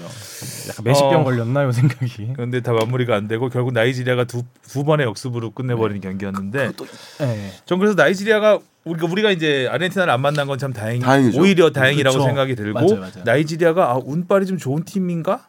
[0.69, 1.23] 약간 메시병 어.
[1.25, 2.29] 걸렸나요 생각이.
[2.33, 6.71] 그런데 다 마무리가 안 되고 결국 나이지리아가 두, 두 번의 역습으로 끝내버린 경기였는데
[7.19, 7.51] 네.
[7.65, 11.39] 전 그래서 나이지리아가 우리가 우리가 이제 아르헨티나를 안 만난 건 참 다행 다행이죠.
[11.39, 12.25] 오히려 다행이라고 그쵸.
[12.27, 13.23] 생각이 들고 맞아요, 맞아요.
[13.25, 15.45] 나이지리아가 아, 운빨이 좀 좋은 팀인가?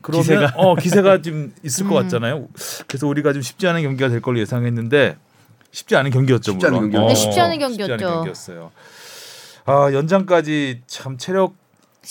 [0.00, 0.52] 그러면 기세가.
[0.56, 2.02] 어 기세가 좀 있을 것 음.
[2.02, 2.48] 같잖아요.
[2.88, 5.16] 그래서 우리가 좀 쉽지 않은 경기가 될 걸로 예상했는데
[5.70, 6.52] 쉽지 않은 경기였죠.
[6.52, 6.90] 쉽지 않은 물론.
[6.90, 7.08] 경기였죠.
[7.08, 8.06] 네, 쉽지 않은 쉽지 경기였죠.
[8.14, 8.70] 경기였어요.
[9.64, 11.54] 아 연장까지 참 체력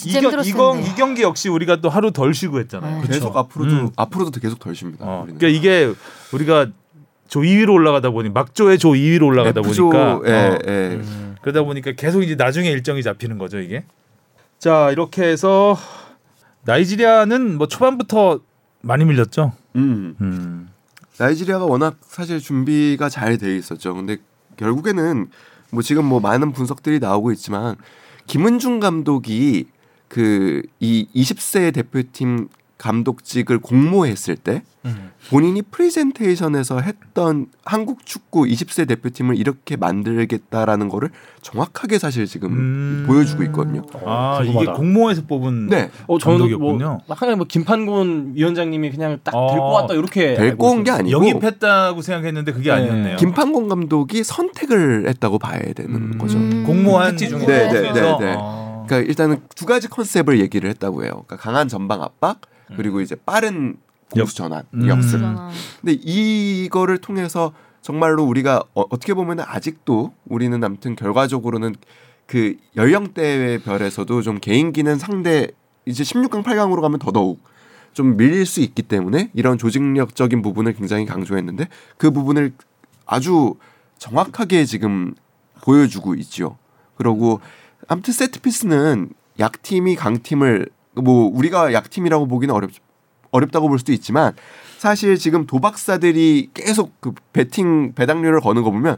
[0.05, 0.81] 이, 경, 이, 경.
[0.81, 3.01] 이 경기 역시 우리가 또 하루 덜 쉬고 했잖아요.
[3.01, 3.07] 네.
[3.09, 3.89] 계속 앞으로도 음.
[3.97, 5.03] 앞으로도 계속 덜 쉽니다.
[5.05, 5.23] 어.
[5.25, 5.93] 그러니까 이게
[6.31, 6.67] 우리가
[7.31, 10.71] 조 2위로 올라가다 보니 막조의 조 2위로 올라가다 F조, 보니까 예, 어, 예.
[10.95, 11.35] 음.
[11.41, 13.85] 그러다 보니까 계속 이제 나중에 일정이 잡히는 거죠 이게.
[14.59, 15.77] 자 이렇게 해서
[16.65, 18.41] 나이지리아는 뭐 초반부터
[18.81, 19.53] 많이 밀렸죠.
[19.77, 20.15] 음.
[20.19, 20.69] 음.
[21.17, 23.93] 나이지리아가 워낙 사실 준비가 잘 돼 있었죠.
[23.95, 24.17] 근데
[24.57, 25.29] 결국에는
[25.71, 27.77] 뭐 지금 뭐 많은 분석들이 나오고 있지만
[28.27, 29.67] 김은중 감독이
[30.09, 32.49] 그 이 20세 대표팀
[32.81, 35.11] 감독직을 공모했을 때 음.
[35.29, 41.11] 본인이 프리젠테이션에서 했던 한국 축구 20세 대표팀을 이렇게 만들겠다라는 거를
[41.43, 43.03] 정확하게 사실 지금 음.
[43.07, 43.83] 보여주고 있거든요.
[44.03, 44.63] 아 궁금하다.
[44.63, 45.91] 이게 공모에서 뽑은 네.
[46.07, 47.01] 어 저는 감독이었군요.
[47.05, 49.49] 뭐 항상 뭐 김판곤 위원장님이 그냥 딱 어.
[49.51, 50.89] 데리고 왔다 이렇게 데리고 온 게.
[50.89, 52.77] 아니고 영입했다고 생각했는데 그게 네.
[52.77, 53.17] 아니었네요.
[53.17, 56.17] 김판곤 감독이 선택을 했다고 봐야 되는 음.
[56.17, 56.39] 거죠.
[56.39, 56.63] 음.
[56.65, 57.45] 공모한 중에.
[57.45, 58.17] 네, 네, 네?
[58.19, 58.35] 네.
[58.39, 58.83] 아.
[58.87, 61.11] 그러니까 일단은 두 가지 컨셉을 얘기를 했다고 해요.
[61.11, 62.41] 그러니까 강한 전방 압박
[62.75, 63.77] 그리고 이제 빠른
[64.09, 64.87] 공수 전환 음.
[64.87, 65.21] 역습.
[65.81, 71.75] 근데 이거를 통해서 정말로 우리가 어, 어떻게 보면 아직도 우리는 아무튼 결과적으로는
[72.27, 75.47] 그 연령대의 별에서도 좀 개인기는 상대
[75.85, 77.41] 이제 16강 8강으로 가면 더더욱
[77.93, 81.67] 좀 밀릴 수 있기 때문에 이런 조직력적인 부분을 굉장히 강조했는데
[81.97, 82.53] 그 부분을
[83.05, 83.55] 아주
[83.97, 85.13] 정확하게 지금
[85.61, 86.57] 보여주고 있죠.
[86.95, 87.41] 그러고
[87.87, 89.09] 아무튼 세트피스는
[89.39, 92.71] 약팀이 강팀을 뭐 우리가 약팀이라고 보기는 어렵
[93.31, 94.33] 어렵다고 볼 수도 있지만
[94.77, 98.97] 사실 지금 도박사들이 계속 그 베팅 배당률을 거는 거 보면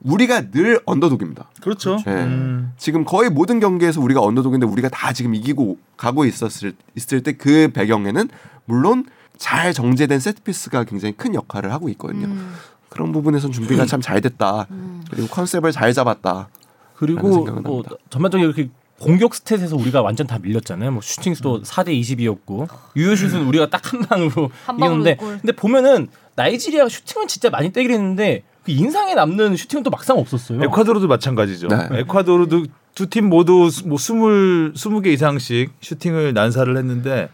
[0.00, 1.50] 우리가 늘 언더독입니다.
[1.60, 1.96] 그렇죠.
[2.06, 2.12] 네.
[2.12, 2.72] 음.
[2.76, 7.68] 지금 거의 모든 경기에서 우리가 언더독인데 우리가 다 지금 이기고 가고 있었을 있을 때 그
[7.72, 8.28] 배경에는
[8.66, 12.26] 물론 잘 정제된 세트피스가 굉장히 큰 역할을 하고 있거든요.
[12.26, 12.54] 음.
[12.88, 14.66] 그런 부분에선 준비가 참 잘 됐다.
[15.10, 16.48] 그리고 컨셉을 잘 잡았다.
[16.96, 17.82] 그리고 뭐.
[18.08, 18.70] 전반적으로 이렇게
[19.00, 20.92] 공격 stat에서 우리가 완전 다 밀렸잖아요.
[20.92, 25.38] 뭐 슈팅 수도 4대 20이었고 유효슛은 우리가 딱 한 방으로 한 방으로 이겼는데 골.
[25.40, 30.62] 근데 보면은 나이지리아가 슈팅은 진짜 많이 때리긴 했는데 그 인상에 남는 슈팅은 또 막상 없었어요.
[30.64, 31.68] 에콰도르도 마찬가지죠.
[31.68, 31.88] 네.
[32.00, 37.28] 에콰도르도 두 팀 모두 수- 뭐 스물 스무 개 이상씩 슈팅을 난사를 했는데,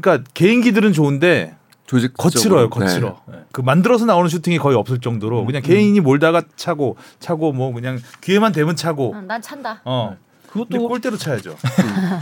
[0.00, 1.56] 그러니까 개인기들은 좋은데
[1.86, 3.20] 조직 거칠어요, 거칠어.
[3.26, 3.34] 네.
[3.50, 8.52] 그 만들어서 나오는 슈팅이 거의 없을 정도로 그냥 개인이 몰다가 차고 차고 뭐 그냥 기회만
[8.52, 9.14] 되면 차고.
[9.16, 9.80] 응, 난 찬다.
[9.84, 10.16] 어.
[10.50, 11.56] 그것도 골대로 차야죠.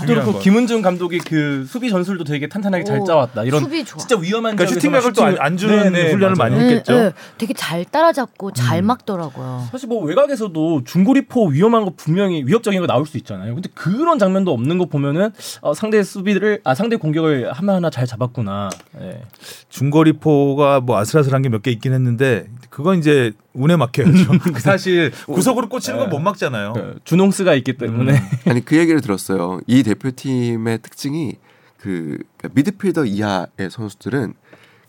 [0.07, 0.39] 그 건.
[0.41, 3.45] 김은중 감독이 그 수비 전술도 되게 탄탄하게 잘 오, 짜왔다.
[3.45, 3.99] 이런 수비 좋아.
[3.99, 6.51] 진짜 위험한 그러니까 슈팅각을 또 안- 슈팅을- 안 주는 네, 네, 훈련을 맞아요.
[6.53, 6.93] 많이 했겠죠.
[6.93, 7.13] 네, 네.
[7.39, 8.87] 되게 잘 따라잡고 잘 음.
[8.87, 9.69] 막더라고요.
[9.71, 13.55] 사실 뭐 외곽에서도 중거리포 위험한 거 분명히 위협적인 거 나올 수 있잖아요.
[13.55, 18.07] 근데 그런 장면도 없는 거 보면은 어, 상대 수비를 아 상대 공격을 하나 하나 잘
[18.07, 18.71] 잡았구나.
[19.01, 19.21] 예.
[19.69, 22.47] 중거리포가 뭐 아슬아슬한 게 몇 개 있긴 했는데
[22.77, 24.33] 그건 이제 운에 맡겨야죠.
[24.61, 26.75] 사실 구석으로 꽂히는 건 못 막잖아요.
[26.75, 29.61] 그 준홍스가 있기 때문에 아니 그 얘기를 들었어요.
[29.67, 31.37] 이 대표팀의 특징이
[31.79, 34.35] 그 그러니까 미드필더 이하의 선수들은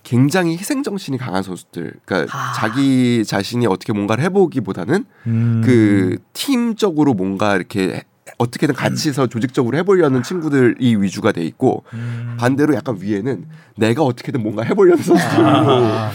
[0.04, 1.94] 굉장히 희생 정신이 강한 선수들.
[2.04, 2.52] 그러니까 아.
[2.58, 5.62] 자기 자신이 어떻게 뭔가를 해보기보다는 음.
[5.64, 8.04] 그 팀적으로 뭔가 이렇게
[8.38, 12.36] 어떻게든 같이서 조직적으로 해보려는 친구들이 위주가 돼 있고 음.
[12.40, 15.46] 반대로 약간 위에는 내가 어떻게든 뭔가 해보려는 선수들로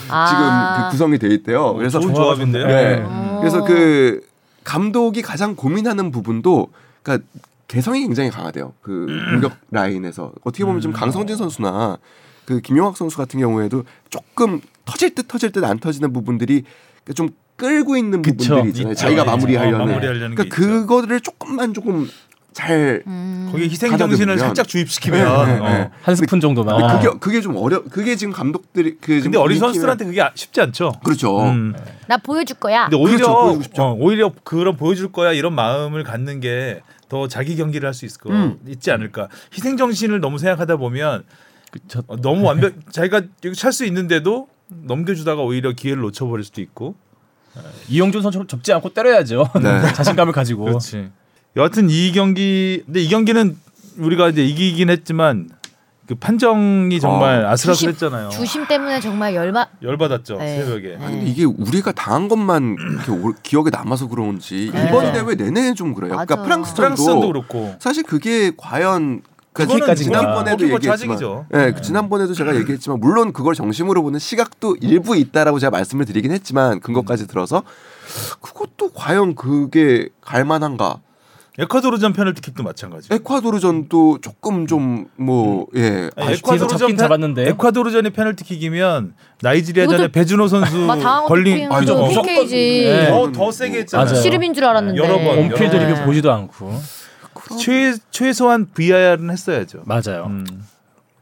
[0.08, 0.26] 아.
[0.28, 1.74] 지금 그 구성이 돼 있대요.
[1.74, 2.66] 그래서 좋은 조합인데요.
[2.66, 3.02] 네.
[3.04, 3.38] 어.
[3.40, 4.20] 그래서 그
[4.64, 6.68] 감독이 가장 고민하는 부분도
[7.02, 7.26] 그러니까
[7.68, 8.74] 개성이 굉장히 강하대요.
[8.82, 11.98] 그 공격 라인에서 어떻게 보면 지금 강성진 선수나
[12.44, 16.64] 그 김용학 선수 같은 경우에도 조금 터질 듯 터질 듯 안 터지는 부분들이
[17.04, 18.56] 그러니까 좀 끌고 있는 그쵸.
[18.56, 18.92] 부분들이 있잖아요.
[18.92, 19.00] 있죠.
[19.00, 19.30] 자기가 있죠.
[19.30, 19.80] 마무리하려는.
[19.80, 22.08] 어, 마무리하려는 게 그러니까 그거를 조금만 조금
[22.52, 23.48] 잘 음.
[23.50, 25.68] 거기에 희생 정신을 살짝 주입시키면 네, 네, 어.
[25.70, 25.90] 네.
[26.02, 26.76] 한 스푼 정도만.
[26.76, 26.98] 근데 아.
[26.98, 30.60] 그게 그게 좀 어려 그게 지금 감독들이 그 근데 어린 이 선수들한테 그게 아- 쉽지
[30.60, 30.92] 않죠.
[31.02, 31.40] 그렇죠.
[31.44, 31.74] 음.
[32.08, 32.88] 나 보여줄 거야.
[32.90, 33.82] 근데 오히려 그렇죠.
[33.82, 38.22] 어, 오히려 그런 보여줄 거야 이런 마음을 갖는 게 더 자기 경기를 할 수 있을
[38.22, 38.58] 거 음.
[38.66, 39.28] 있지 않을까.
[39.52, 41.24] 희생 정신을 너무 생각하다 보면
[41.70, 42.02] 그쵸.
[42.06, 46.94] 어, 너무 완벽 자기가 여기 찰 수 있는데도 넘겨주다가 오히려 기회를 놓쳐버릴 수도 있고.
[47.88, 49.48] 이영준 선수를 접지 않고 때려야죠.
[49.62, 49.92] 네.
[49.94, 50.64] 자신감을 가지고.
[50.64, 51.10] 그렇지.
[51.56, 53.56] 여하튼 이 경기 근데 이 경기는
[53.98, 55.50] 우리가 이제 이기긴 했지만
[56.06, 58.30] 그 판정이 정말 어, 아슬아슬했잖아요.
[58.30, 60.56] 주심 때문에 정말 열마 열받았죠 네.
[60.64, 60.96] 새벽에.
[61.00, 64.86] 아니, 근데 이게 우리가 당한 것만 이렇게 오- 기억에 남아서 그런지 네.
[64.88, 66.14] 이번 대회 내내 좀 그래요.
[66.16, 66.24] 맞아.
[66.24, 67.76] 그러니까 프랑스전도 프랑스전도 그렇고.
[67.78, 69.22] 사실 그게 과연
[69.52, 71.18] 그러니까 그거는 지난번에도 얘기했지만.
[71.54, 76.32] 예, 그 지난번에도 제가 얘기했지만 물론 그걸 정심으로 보는 시각도 일부 있다라고 제가 말씀을 드리긴
[76.32, 77.62] 했지만 근거까지 들어서
[78.40, 81.00] 그것도 과연 그게 갈만한가?
[81.58, 83.08] 에콰도르전 페널티킥도 마찬가지.
[83.12, 86.08] 에콰도르전도 조금 좀뭐 예.
[86.16, 87.48] 아니, 뒤에서 잡긴 페- 잡았는데.
[87.50, 90.88] 에콰도르전이 페널티킥이면 나이지리아전에 배준호 선수
[91.26, 92.56] 걸린 아, 또저 PK지.
[92.86, 93.08] 네.
[93.10, 94.14] 더, 더 세게 했잖아요.
[94.14, 94.98] 씨름인 줄 알았는데.
[94.98, 96.04] 여러 번, on-field 여러 리뷰 네.
[96.06, 96.80] 보지도 않고.
[97.58, 99.82] 최 최소한 VAR은 했어야죠.
[99.86, 100.24] 맞아요.
[100.26, 100.46] 음.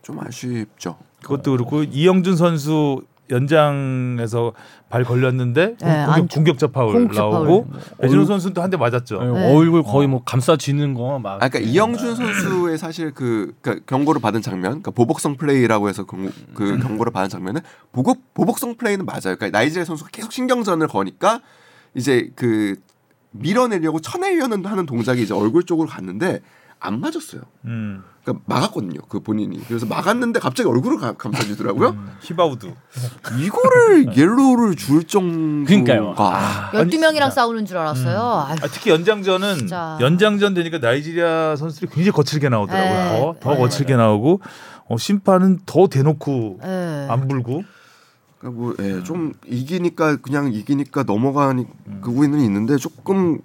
[0.03, 0.97] 좀 아쉽죠.
[1.23, 4.53] 그것도 그렇고 이영준 선수 연장에서
[4.89, 7.69] 발 걸렸는데 네, 안 공격, 주- 공격자 파울 공격자 나오고
[7.99, 9.23] 얼- 선수는 또한대 맞았죠.
[9.23, 9.55] 네.
[9.55, 11.35] 얼굴 거의 뭐 감싸쥐는 거 막.
[11.43, 16.31] 아, 그러니까 이영준 선수의 사실 그 그러니까 경고를 받은 장면, 그러니까 보복성 플레이라고 해서 경,
[16.55, 17.61] 그 경고를 받은 장면은
[17.93, 19.37] 보복 보복성 플레이는 맞아요.
[19.37, 21.41] 그러니까 나이지리아 선수가 계속 신경전을 거니까
[21.95, 22.77] 이제 그
[23.33, 26.41] 밀어내려고 쳐내려는 하는 동작이 이제 얼굴 쪽으로 갔는데
[26.83, 27.43] 안 맞았어요.
[27.67, 28.03] 음.
[28.25, 29.01] 그러니까 막았거든요.
[29.09, 29.63] 그 본인이.
[29.67, 31.91] 그래서 막았는데 갑자기 얼굴을 가- 감싸쥐더라고요.
[31.91, 32.11] 음.
[32.23, 32.73] 히바우두.
[33.39, 36.15] 이거를 yellow를 줄 정도가 그러니까요.
[36.73, 38.19] 12명이랑 싸우는 줄 알았어요.
[38.49, 39.99] 아유, 아, 특히 연장전은 진짜.
[40.01, 42.93] 연장전 되니까 나이지리아 선수들이 굉장히 거칠게 나오더라고요.
[42.93, 43.19] 네.
[43.21, 43.59] 더, 더 네.
[43.61, 44.41] 거칠게 나오고
[44.89, 47.07] 어, 심판은 더 대놓고 예.
[47.11, 47.63] 안 불고
[48.41, 51.67] 그러니까 뭐, 예, 좀 이기니까 그냥 이기니까 넘어가니
[52.01, 53.39] 그거는 있는데 조금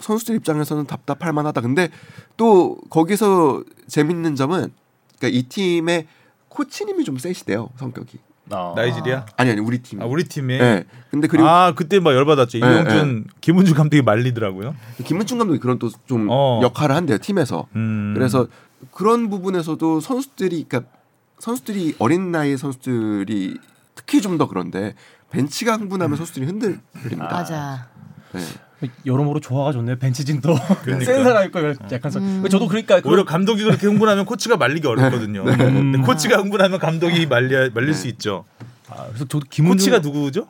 [0.00, 1.62] 선수들 입장에서는 답답할 만하다.
[1.62, 1.88] 근데
[2.36, 4.70] 또 거기서 재밌는 점은
[5.18, 6.06] 그러니까 이 팀의
[6.50, 8.18] 코치님이 좀 세시대요 성격이.
[8.50, 8.74] 어.
[8.76, 9.24] 나이지리아.
[9.38, 10.02] 아니 아니 우리 팀.
[10.02, 10.52] 아, 우리 팀이.
[10.54, 10.84] 예.
[11.10, 12.58] 근데 그리고 아 그때 막 열받았죠.
[12.58, 14.74] 네, 이용준, 김은주 감독이 말리더라고요.
[15.02, 16.60] 김은중 감독이 그런 또 좀 어.
[16.62, 17.66] 역할을 한대요 팀에서.
[17.74, 18.12] 음.
[18.14, 18.46] 그래서
[18.92, 20.90] 그런 부분에서도 선수들이 그러니까
[21.38, 23.56] 선수들이 어린 나이 선수들이
[23.94, 24.94] 특히 좀 더 그런데
[25.30, 27.28] 벤치가 흥분하면 선수들이 흔들립니다.
[27.30, 27.88] 맞아.
[28.32, 28.40] 네.
[29.06, 29.96] 여러모로 조화가 좋네요.
[29.96, 31.04] 벤치진도 그러니까.
[31.12, 31.60] 센 사람 있고
[31.92, 35.44] 약간 서 저도 그러니까 그 오히려 감독이 그렇게 흥분하면 코치가 말리기 어렵거든요.
[35.44, 38.44] 근데 코치가 흥분하면 감독이 말려 말릴 수 있죠.
[38.88, 40.48] 아, 그래서 저도 김은중 코치가 누구죠?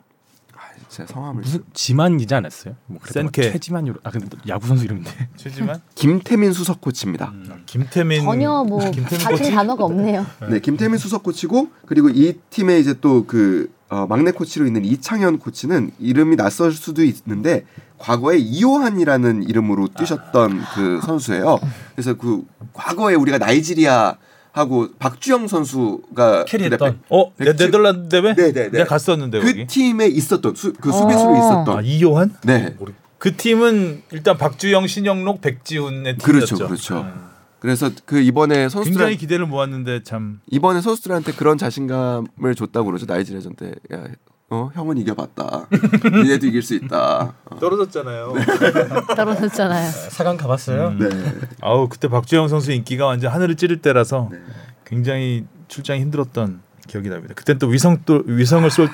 [0.95, 2.75] 아, 제 성함을 무슨 지만이지 않았어요?
[2.85, 3.51] 뭐 센케.
[3.51, 7.33] 최지만 아 근데 또 야구 선수 이름인데 최지만 김태민 수석 코치입니다.
[7.65, 9.51] 김태민 전혀 뭐 김태민 같은 코치?
[9.51, 10.25] 단어가 없네요.
[10.49, 13.73] 네, 김태민 수석 코치고 그리고 이 팀의 이제 또그
[14.09, 17.65] 막내 코치로 있는 이창현 코치는 이름이 낯설 수도 있는데
[17.97, 21.59] 과거에 이호한이라는 이름으로 뛰셨던 그 선수예요.
[21.93, 22.43] 그래서 그
[22.73, 24.17] 과거에 우리가 나이지리아
[24.55, 27.01] 하고 박주영 선수가 캐리했던.
[27.09, 28.33] 어 네, 백지- 네덜란드 대회?
[28.33, 28.69] 네, 네, 네.
[28.69, 29.67] 내가 갔었는데 그 거기.
[29.67, 31.37] 팀에 있었던 수, 그 수비수로 어.
[31.37, 32.33] 있었던 아 이요한?
[32.45, 32.73] 네.
[33.17, 36.67] 그 팀은 일단 박주영, 신영록, 백지훈의 그렇죠, 팀이었죠.
[36.67, 37.01] 그렇죠.
[37.01, 37.35] 음.
[37.59, 43.55] 그래서 그 이번에 선수들 굉장히 기대를 모았는데 참 이번에 선수들한테 그런 자신감을 줬다고 그러죠 나이지리아전
[43.55, 43.73] 때.
[43.93, 44.03] 야,
[44.49, 45.67] 어 형은 이겨봤다.
[46.05, 47.33] 니네도 이길 수 있다.
[47.45, 47.59] 어.
[47.59, 48.33] 떨어졌잖아요.
[49.15, 49.91] 떨어졌잖아요.
[50.11, 50.89] 사강 가봤어요.
[50.89, 50.99] 음.
[50.99, 51.47] 네.
[51.61, 54.39] 아우 그때 박주영 선수 인기가 완전 하늘을 찌를 때라서 네.
[54.85, 57.33] 굉장히 출장이 힘들었던 기억이 납니다.
[57.33, 58.87] 그땐 또 위성 또 위성을 쏠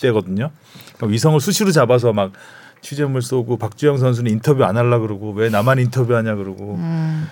[0.00, 0.50] 때거든요.
[0.96, 2.32] 그러니까 위성을 수시로 잡아서 막
[2.80, 7.28] 취재물 쏘고 박주영 선수는 인터뷰 안 하려 그러고 왜 나만 인터뷰하냐 그러고 음.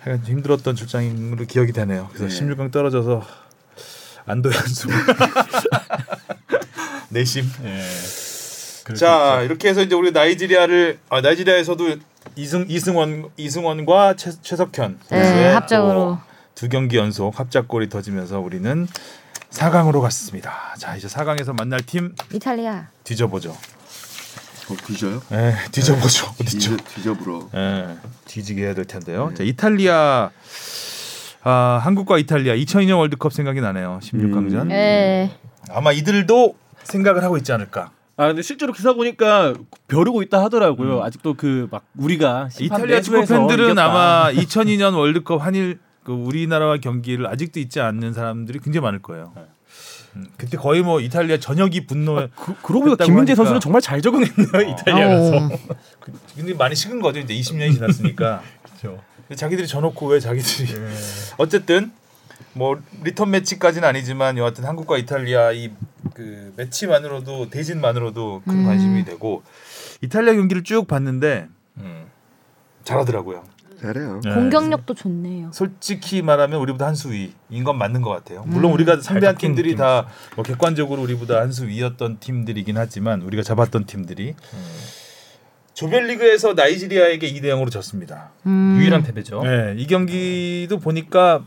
[0.00, 2.10] 하여간 힘들었던 출장으로 기억이 되네요.
[2.12, 2.54] 그래서 네.
[2.54, 3.22] 16강 떨어져서
[4.26, 4.88] 안도현 수
[7.08, 7.44] 내심.
[7.64, 8.94] 예.
[8.94, 11.96] 자 이렇게 해서 이제 우리 나이지리아를 아, 나이지리아에서도
[12.36, 16.18] 이승 이승원 이승원과 최, 최석현 네, 합작으로.
[16.54, 18.88] 또두 경기 연속 합작골이 터지면서 우리는
[19.50, 20.74] 4강으로 갔습니다.
[20.78, 22.86] 자 이제 4강에서 만날 팀 이탈리아.
[23.04, 23.50] 뒤져보죠.
[23.50, 25.22] 어, 뒤져요?
[25.32, 26.26] 예, 뒤져보죠.
[26.40, 26.76] 어디죠?
[26.76, 27.48] 뒤져, 뒤져보러.
[27.54, 27.96] 예,
[28.26, 29.32] 뒤지게 해야 될 텐데요.
[29.36, 30.30] 자 이탈리아
[31.42, 34.00] 아 한국과 이탈리아 2002년 월드컵 생각이 나네요.
[34.02, 34.54] 16강전.
[34.62, 34.70] 음.
[34.70, 35.30] 예.
[35.70, 36.54] 아마 이들도
[36.88, 37.90] 생각을 하고 있지 않을까.
[38.16, 39.54] 아 근데 실제로 기사 보니까
[39.86, 41.02] 벼르고 있다 하더라고요.
[41.04, 43.84] 아직도 그 막 우리가 이탈리아 축구 팬들은 이겼다.
[43.84, 49.32] 아마 2002년 월드컵 한일 그 우리나라와 경기를 아직도 잊지 않는 사람들이 굉장히 많을 거예요.
[50.16, 52.14] 음, 그때 거의 뭐 이탈리아 전역이 분노.
[52.34, 53.36] 그, 그러고 보니까 김민재 하니까.
[53.36, 55.36] 선수는 정말 잘 적응했네요 이탈리아 가서.
[55.36, 55.48] 어.
[56.34, 57.20] 근데 많이 식은 거죠.
[57.20, 58.42] 이제 20년이 지났으니까.
[58.80, 59.00] 그렇죠.
[59.36, 60.72] 자기들이 져놓고 왜 자기들이
[61.36, 61.92] 어쨌든
[62.54, 65.70] 뭐 리턴 매치까지는 아니지만 여하튼 한국과 이탈리아 이
[66.18, 68.64] 그 매치만으로도 대진만으로도 큰 음.
[68.66, 69.44] 관심이 되고
[70.02, 71.46] 이탈리아 경기를 쭉 봤는데
[71.76, 72.06] 음.
[72.82, 73.44] 잘하더라고요.
[73.80, 74.20] 잘해요.
[74.24, 74.34] 네.
[74.34, 75.52] 공격력도 좋네요.
[75.52, 78.42] 솔직히 말하면 우리보다 한 수 위인 건 맞는 것 같아요.
[78.48, 79.76] 물론 우리가 상대한 팀들이.
[79.76, 84.34] 다 뭐 객관적으로 우리보다 한 수 위였던 팀들이긴 하지만 우리가 잡았던 팀들이
[85.74, 88.32] 조별리그에서 나이지리아에게 2대 0으로 졌습니다.
[88.46, 88.76] 음.
[88.80, 89.42] 유일한 패배죠.
[89.44, 91.44] 네, 이 경기도 보니까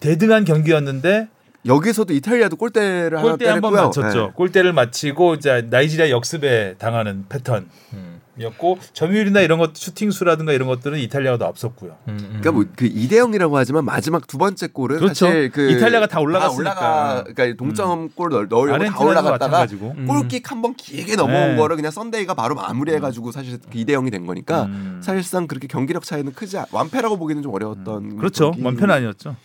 [0.00, 1.28] 대등한 경기였는데
[1.66, 3.86] 여기서도 이탈리아도 골대를 하나 골대 한번 때렸고요.
[4.02, 4.26] 맞췄죠.
[4.26, 4.32] 네.
[4.34, 7.68] 골대를 맞히고 이제 나이지리아 역습에 당하는 패턴.
[7.92, 8.20] 음.
[8.38, 11.90] 이었고 점유율이나 이런 것 슈팅 수라든가 이런 것들은 이탈리아가 더 앞섰고요.
[12.08, 12.18] 음, 음.
[12.40, 15.26] 그러니까 뭐 그 2대 0이라고 하지만 마지막 두 번째 골은 그렇죠.
[15.26, 16.58] 사실 그 이탈리아가 다 올라갔으니까.
[16.58, 19.94] 올라가 그러니까 동점골 넣- 넣으려고 다 올라갔다가 마찬가지고.
[19.98, 20.06] 음.
[20.06, 21.56] 골킥 한 번 길게 넘어온 네.
[21.56, 25.00] 거를 그냥 썬데이가 바로 마무리해가지고 사실 그 2대 0이 된 거니까 음.
[25.04, 28.54] 사실상 그렇게 경기력 차이는 크지 않, 완패라고 보기는 좀 어려웠던 그렇죠.
[28.62, 29.36] 완패는 아니었죠.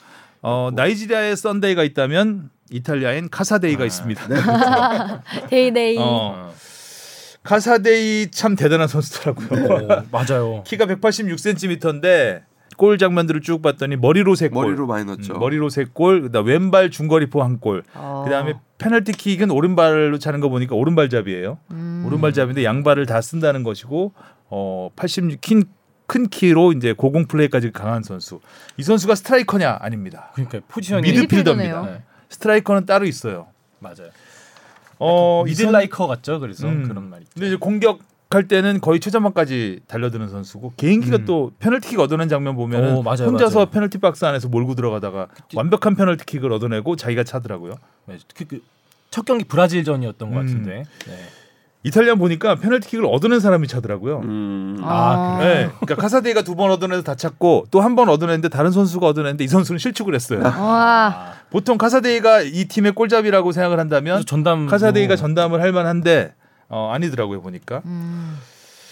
[0.42, 4.28] 어, 나이지리아에 썬데이가 있다면 이탈리아엔 카사데이가 아, 있습니다.
[4.28, 4.36] 네.
[5.50, 5.98] 데이데이.
[6.00, 6.54] 어,
[7.44, 9.74] 카사데이 참 대단한 선수더라고요.
[9.74, 10.64] 어, 맞아요.
[10.66, 12.44] 키가 186cm인데
[12.76, 15.34] 골 장면들을 쭉 봤더니 머리로 세 골, 머리로 많이 넣었죠.
[15.34, 18.22] 음, 머리로 세 골, 그다음 왼발 중거리포 한 골, 어.
[18.26, 21.58] 그다음에 페널티 킥은 오른발로 차는 거 보니까 오른발잡이에요.
[21.72, 22.04] 음.
[22.06, 24.14] 오른발잡인데 양발을 다 쓴다는 것이고
[24.50, 25.68] 어 86인
[26.08, 28.39] 큰 키로 이제 고공 플레이까지 강한 선수.
[28.78, 30.32] 이 선수가 스트라이커냐 아닙니다.
[30.34, 31.53] 그러니까 포지션이 미드필더입니다.
[31.53, 31.86] 미드필더네요.
[31.97, 33.47] 네, 스트라이커는 따로 있어요.
[33.80, 34.10] 맞아요.
[34.99, 36.39] 어, 이 선- 미들라이커 같죠.
[36.39, 36.88] 그래서 음.
[36.88, 37.26] 그런 말이.
[37.34, 37.99] 근데 이제 공격
[38.30, 41.26] 할 때는 거의 최전방까지 달려드는 선수고 개인기가 음.
[41.26, 43.70] 또 페널티킥 얻어낸 장면 보면 혼자서 맞아요.
[43.70, 47.76] 페널티 박스 안에서 몰고 들어가다가 완벽한 페널티킥을 얻어내고 자기가 차더라고요.
[48.05, 48.62] 네, 그, 그,
[49.12, 50.45] 첫 경기 브라질전이었던 것 음.
[50.45, 50.84] 같은데.
[51.05, 51.18] 네.
[51.88, 54.20] 이탈리아 보니까 페널티킥을 얻어낸 사람이 차더라고요.
[54.24, 54.78] 음.
[54.82, 59.06] 아, 네, 그러니까 카사데이가 두 번 얻어내서 다 찼고 또 한 번 얻어냈는데 다른 선수가
[59.08, 60.42] 얻어냈는데 이 선수는 실축을 했어요.
[60.44, 60.52] 와.
[60.56, 66.34] 아, 보통 카사데이가 이 팀의 골잡이라고 생각을 한다면 전담 카사데이가 뭐- 전담을 할 만한데
[66.70, 67.82] 어, 아니더라고요 보니까.
[67.86, 68.38] 음.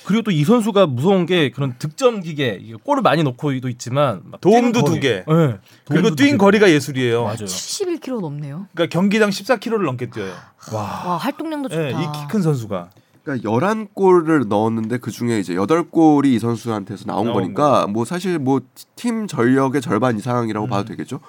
[0.05, 4.83] 그리고 또 이 선수가 무서운 게 그런 득점 기계 골을 많이 넣고도 있지만 막 도움도
[4.83, 4.99] 뛴 두.
[4.99, 5.09] 개.
[5.27, 6.37] 네, 그리고 도움도 뛴.
[6.37, 7.23] 거리가 예술이에요.
[7.23, 7.37] 맞아요.
[7.45, 8.67] 71km 넘네요.
[8.73, 10.33] 그러니까 경기당 14km를 넘게 뛰어요.
[10.73, 11.81] 와, 활동량도 좋다.
[11.81, 12.89] 네, 이키 큰 선수가.
[13.23, 18.61] 그러니까 11골을 넣었는데 그 중에 이제 8골이 이 선수한테서 나온 나온 거니까 뭐 사실 뭐
[18.95, 20.69] 팀 전력의 절반 이상이라고 음.
[20.69, 21.19] 봐도 되겠죠.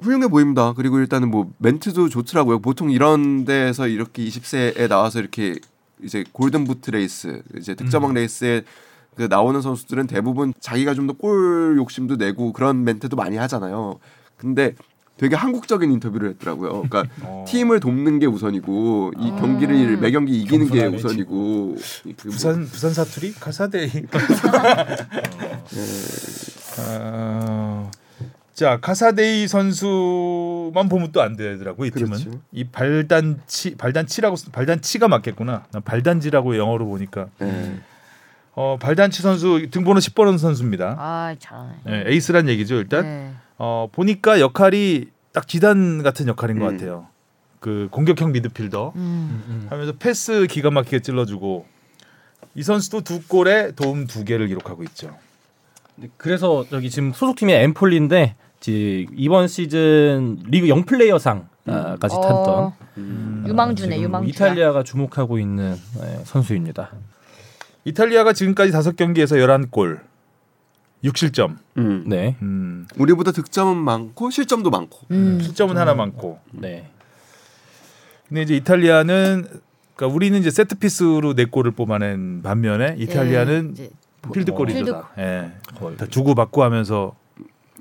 [0.00, 0.72] 훌륭해 보입니다.
[0.72, 2.60] 그리고 일단은 뭐 멘트도 좋더라고요.
[2.60, 5.54] 보통 이런 데서 이렇게 20세에 나와서 이렇게
[6.02, 8.62] 이제 golden boot race, 이제 득점왕 race에
[9.16, 13.98] 그 나오는 선수들은 대부분 자기가 좀 더 골 욕심도 내고 그런 멘트도 많이 하잖아요.
[14.36, 14.74] 근데
[15.18, 16.84] 되게 한국적인 인터뷰를 했더라고요.
[16.88, 17.44] 그러니까 어.
[17.46, 22.94] 팀을 돕는 게 우선이고 이 경기를 매 경기 이기는 게 우선이고 그 뭐- 부산 부산
[22.94, 23.90] 사투리 카사데이.
[26.78, 27.90] 어,
[28.62, 32.30] 자 카사데이 선수만 보면 또 안 되더라고 이 팀은 그렇죠.
[32.52, 35.64] 이 발단치 발단치라고 쓰- 발단치가 맞겠구나.
[35.72, 37.80] 난 발단지라고 영어로 보니까 예.
[38.54, 40.94] 어 발단치 선수 등번호 10번 선수입니다.
[40.96, 41.72] 아 잘하네.
[41.86, 43.02] 네, 에이스란 얘기죠 일단.
[43.02, 43.32] 네.
[43.58, 46.76] 어 보니까 역할이 딱 지단 같은 역할인 것 음.
[46.76, 47.08] 같아요.
[47.58, 49.66] 그 공격형 미드필더 음.
[49.70, 51.66] 하면서 패스 기가 막히게 찔러주고
[52.54, 55.16] 이 선수도 두 골에 도움 두 개를 기록하고 있죠.
[55.96, 63.44] 네, 그래서 저기 지금 소속팀이 엠폴리인데 이제 이번 시즌 리그 영플레이어상 까지 탔던 어, 음.
[63.48, 64.30] 유망주네 지금 유망주.
[64.30, 66.90] 이탈리아가 주목하고 있는 네, 선수입니다.
[67.84, 70.00] 이탈리아가 지금까지 다섯 경기에서 11골,
[71.02, 71.56] 6실점.
[71.78, 72.04] 음.
[72.06, 75.06] 네, 음, 우리보다 득점은 많고 실점도 많고.
[75.10, 75.40] 음.
[75.40, 76.38] 실점은 하나 많고.
[76.52, 76.88] 네.
[78.28, 79.46] 근데 이제 이탈리아는
[79.96, 83.90] 그러니까 우리는 이제 세트 피스로 네 골을 뽑아낸 반면에 이탈리아는 예,
[84.32, 85.04] 필드 어, 골이죠.
[85.18, 85.52] 예.
[85.98, 87.14] 다 주고 받고 하면서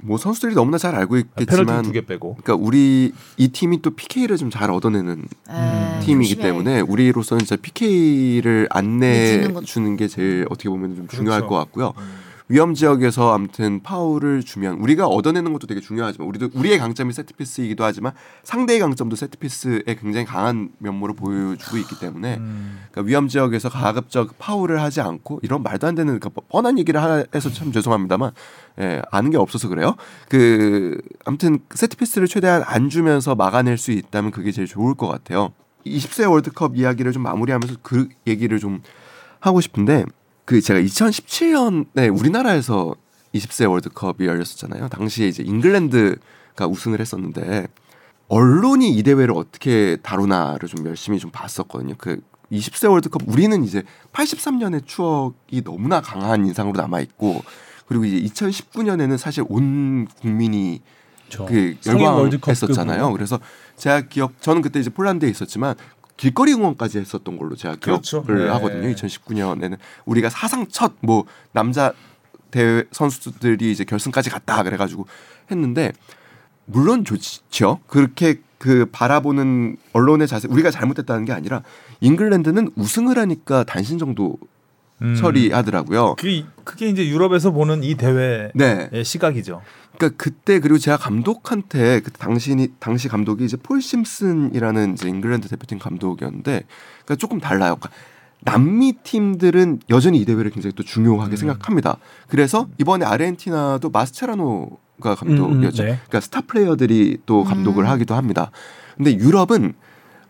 [0.04, 2.38] 뭐 선수들이 너무나 잘 알고 페널티 있겠지만 두개 빼고.
[2.42, 6.44] 그러니까 우리 이 팀이 또 PK를 좀 잘 얻어내는 에, 팀이기 조심해.
[6.50, 11.42] 때문에 우리로서는 진짜 PK를 안 내 주는 것- 내주는 게 제일 어떻게 보면 좀 중요할
[11.42, 11.50] 그렇죠.
[11.50, 11.94] 것 같고요.
[12.52, 18.12] 위험 지역에서 아무튼 파울을 주면 우리가 얻어내는 것도 되게 중요하지만 우리도 우리의 강점이 세트피스이기도 하지만
[18.44, 22.82] 상대의 강점도 세트피스에 굉장히 강한 면모를 보여주고 있기 때문에 음.
[22.92, 27.24] 그러니까 위험 지역에서 가급적 파울을 하지 않고 이런 말도 안 되는 그러니까 뻔한 얘기를 하-
[27.34, 28.32] 해서 참 죄송합니다만
[28.82, 29.96] 예, 아는 게 없어서 그래요.
[30.28, 35.54] 그 아무튼 세트피스를 최대한 안 주면서 막아낼 수 있다면 그게 제일 좋을 것 같아요.
[35.86, 38.82] 20세 월드컵 이야기를 좀 마무리하면서 그 얘기를 좀
[39.40, 40.04] 하고 싶은데
[40.46, 42.96] 그 제가 2017년에 우리나라에서
[43.34, 44.90] 20세 월드컵이 열렸었잖아요.
[44.90, 47.68] 당시에 이제 잉글랜드가 우승을 했었는데
[48.28, 51.96] 언론이 이 대회를 어떻게 다루나를 좀 열심히 좀 봤었거든요.
[51.98, 52.22] 그
[52.52, 57.42] 20세 월드컵 우리는 이제 83년의 추억이 너무나 강한 인상으로 남아 있고
[57.86, 60.82] 그리고 이제 2019년에는 사실 온 국민이
[61.30, 63.12] 저그 열광했었잖아요.
[63.12, 63.40] 그래서
[63.78, 65.76] 제가 기억 저는 그때 이제 폴란드에 있었지만
[66.22, 68.22] 길거리 응원까지 했었던 걸로 제가 그렇죠.
[68.24, 68.52] 기억을 네.
[68.52, 68.88] 하거든요.
[68.94, 71.94] 2019년에는 우리가 사상 첫 뭐 남자
[72.52, 75.08] 대회 선수들이 이제 결승까지 갔다 그래가지고
[75.50, 75.94] 했는데
[76.66, 77.80] 물론 좋죠.
[77.88, 81.64] 그렇게 그 바라보는 언론의 자세 우리가 잘못했다는 게 아니라
[82.02, 84.38] 잉글랜드는 우승을 하니까 단신 정도
[85.02, 85.16] 음.
[85.16, 86.16] 처리하더라고요.
[86.16, 88.90] 그게 그게 이제 유럽에서 보는 이 대회의 네.
[89.04, 89.62] 시각이죠.
[89.98, 95.80] 그러니까 그때 그리고 제가 감독한테 그 당신이 당시 감독이 이제 폴 심슨이라는 이제 잉글랜드 대표팀
[95.80, 96.64] 감독이었는데
[97.06, 97.76] 그러니까 조금 달라요.
[97.76, 97.90] 그러니까
[98.44, 101.38] 남미 팀들은 여전히 이 대회를 굉장히 또 중요하게 음.
[101.38, 101.98] 생각합니다.
[102.28, 105.84] 그래서 이번에 아르헨티나도 마스체라노가 감독이었죠.
[105.84, 106.00] 음, 네.
[106.08, 107.90] 그러니까 스타 플레이어들이 또 감독을 음.
[107.90, 108.52] 하기도 합니다.
[108.98, 109.74] 근데 유럽은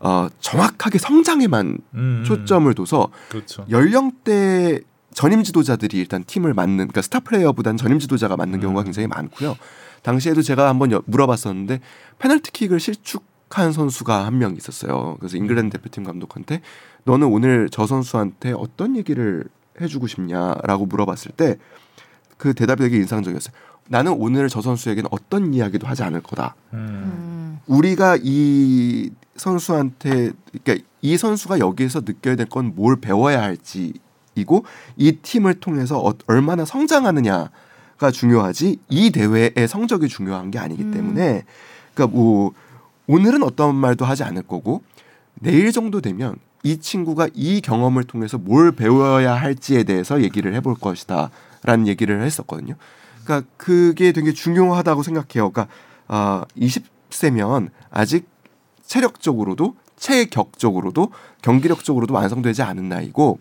[0.04, 2.24] 어, 정확하게 성장에만 음.
[2.26, 3.66] 초점을 둬서 그렇죠.
[3.70, 4.80] 연령대
[5.14, 8.62] 전임 지도자들이 일단 팀을 맡는 그러니까 스타 플레이어보다는 전임 지도자가 맡는 음.
[8.62, 9.56] 경우가 굉장히 많고요.
[10.04, 11.80] 당시에도 제가 한번 여- 물어봤었는데
[12.20, 15.18] 페널티킥을 실축한 선수가 한 명 있었어요.
[15.20, 16.62] 그래서 잉글랜드 대표팀 감독한테
[17.04, 19.43] 너는 오늘 저 선수한테 어떤 얘기를
[19.80, 21.58] 해주고 싶냐라고 물어봤을 때
[22.38, 23.54] 그 대답이 되게 인상적이었어요.
[23.88, 26.56] 나는 오늘 저 선수에게는 어떤 이야기도 하지 않을 거다.
[26.74, 26.78] 음.
[26.80, 27.60] 음.
[27.68, 30.32] 우리가 이 선수한테
[30.64, 34.66] 그러니까 이 선수가 여기에서 느껴야 될 건 뭘 배워야 할지이고
[34.98, 40.92] 이 팀을 통해서 어, 얼마나 성장하느냐가 중요하지 이 대회의 성적이 중요한 게 아니기 음.
[40.92, 41.44] 때문에
[41.94, 42.52] 그러니까 뭐
[43.08, 44.82] 오늘은 어떤 말도 하지 않을 거고
[45.36, 51.88] 내일 정도 되면 이 친구가 이 경험을 통해서 뭘 배워야 할지에 대해서 얘기를 해볼 것이다라는
[51.88, 52.76] 얘기를 했었거든요.
[53.24, 55.52] 그러니까 그게 되게 중요하다고 생각해요.
[55.52, 55.68] 그러니까
[56.08, 58.28] 아 20세면 아직
[58.86, 61.12] 체력적으로도 체격적으로도
[61.42, 63.40] 경기력적으로도 완성되지 않은 나이고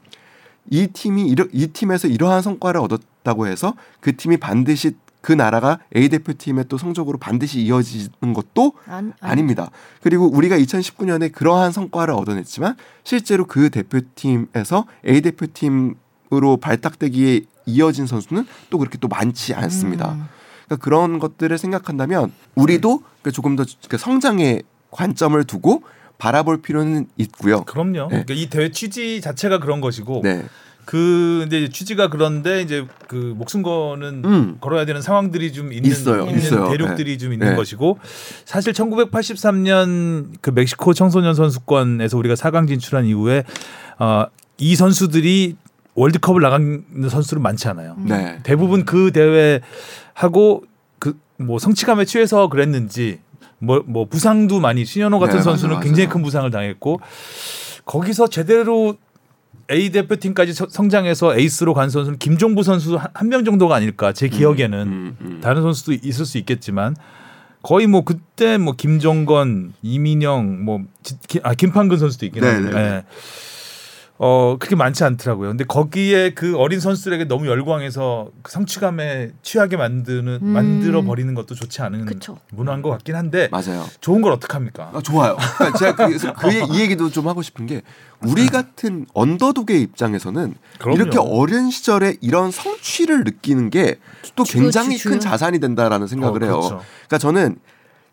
[0.69, 6.09] 이 팀이 이러, 이 팀에서 이러한 성과를 얻었다고 해서 그 팀이 반드시 그 나라가 A
[6.09, 9.71] 대표팀의 또 성적으로 반드시 이어지는 것도 안, 안, 아닙니다.
[10.03, 18.79] 그리고 우리가 2019년에 그러한 성과를 얻어냈지만 실제로 그 대표팀에서 A 대표팀으로 발탁되기에 이어진 선수는 또
[18.79, 20.13] 그렇게 또 많지 않습니다.
[20.13, 20.25] 음.
[20.67, 25.83] 그러니까 그런 것들을 생각한다면 우리도 그러니까 조금 더그 성장에 관점을 두고
[26.19, 27.65] 바라볼 필요는 있고요.
[27.65, 28.09] 그럼요.
[28.11, 28.25] 네.
[28.25, 30.45] 그러니까 이 대회 취지 자체가 그런 것이고 네.
[30.85, 34.57] 그 이제 취지가 그런데 이제 그 목숨 거는 음.
[34.61, 36.27] 걸어야 되는 상황들이 좀 있는, 있어요.
[36.27, 36.69] 있는 있어요.
[36.69, 37.57] 대륙들이 좀 있는 네.
[37.57, 37.99] 것이고
[38.45, 43.45] 사실 1983년 그 멕시코 청소년 선수권에서 우리가 4강 진출한 이후에
[43.99, 44.27] 어,
[44.59, 45.57] 이 선수들이
[45.95, 47.97] 월드컵을 나간 선수들은 많지 않아요.
[47.99, 48.39] 네.
[48.43, 49.61] 대부분 그 대회
[50.15, 50.65] 하고
[50.99, 53.19] 그 뭐 성취감에 취해서 그랬는지
[53.59, 56.13] 뭐 뭐 부상도 많이 신현호 같은 네, 선수는 맞아요, 굉장히 맞아요.
[56.15, 57.01] 큰 부상을 당했고
[57.87, 58.97] 거기서 제대로
[59.71, 64.79] A 대표팀까지 서- 성장해서 에이스로 간 선수는 김종부 선수 한 명 정도가 아닐까 제 기억에는
[64.89, 65.41] 음, 음.
[65.43, 66.95] 다른 선수도 있을 수 있겠지만
[67.63, 70.83] 거의 뭐 그때 뭐 김정건, 이민영, 뭐
[71.43, 72.81] 아, 김판근 선수도 있긴 네, 한데 네, 네.
[72.97, 73.05] 예.
[74.23, 75.49] 어 그렇게 많지 않더라고요.
[75.49, 80.47] 근데 거기에 그 어린 선수들에게 너무 열광해서 그 성취감에 취하게 만드는 음.
[80.47, 82.37] 만들어 버리는 것도 좋지 않은 그쵸.
[82.53, 83.87] 문화인 것 같긴 한데 맞아요.
[84.03, 84.91] 좋은 걸 어떻게 합니까?
[84.93, 85.39] 아, 좋아요.
[85.57, 87.81] 그러니까 제가 그래서 그 얘- 이 얘기도 좀 하고 싶은 게
[88.23, 90.97] 우리 같은 언더독의 입장에서는 그럼요.
[91.01, 93.99] 이렇게 어린 시절에 이런 성취를 느끼는 게
[94.37, 96.55] 또 굉장히 큰 자산이 된다라는 생각을 어, 해요.
[96.61, 96.81] 그렇죠.
[97.09, 97.57] 그러니까 저는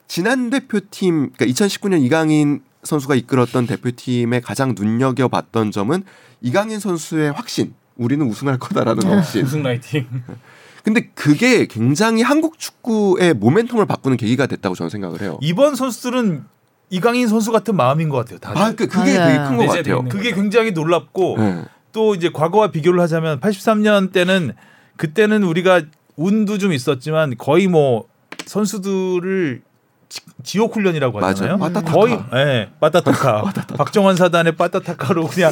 [0.07, 6.03] 지난 대표팀 그러니까 2019년 이강인 선수가 이끌었던 대표팀의 가장 눈여겨봤던 점은
[6.41, 7.73] 이강인 선수의 확신.
[7.95, 9.43] 우리는 우승할 거다라는 확신.
[9.43, 10.07] 우승 라이팅.
[10.83, 15.37] 근데 그게 굉장히 한국 축구의 모멘텀을 바꾸는 계기가 됐다고 저는 생각을 해요.
[15.41, 16.45] 이번 선수들은
[16.89, 18.39] 이강인 선수 같은 마음인 것 같아요.
[18.39, 18.61] 다들.
[18.61, 19.27] 아, 그 그게 맞아요.
[19.27, 20.03] 되게 큰 것 같아요.
[20.05, 21.65] 그게 굉장히 놀랍고 네.
[21.91, 24.53] 또 이제 과거와 비교를 하자면 83년 때는
[24.95, 25.81] 그때는 우리가
[26.15, 28.05] 운도 좀 있었지만 거의 뭐
[28.45, 29.61] 선수들을
[30.09, 31.57] 지- 지옥 훈련이라고 하잖아요.
[31.57, 31.73] 맞아요.
[31.73, 31.91] 빠따타카.
[31.97, 33.51] 거의 예, 빠따타카.
[33.77, 35.51] 박정환 사단의 빠따타카로 그냥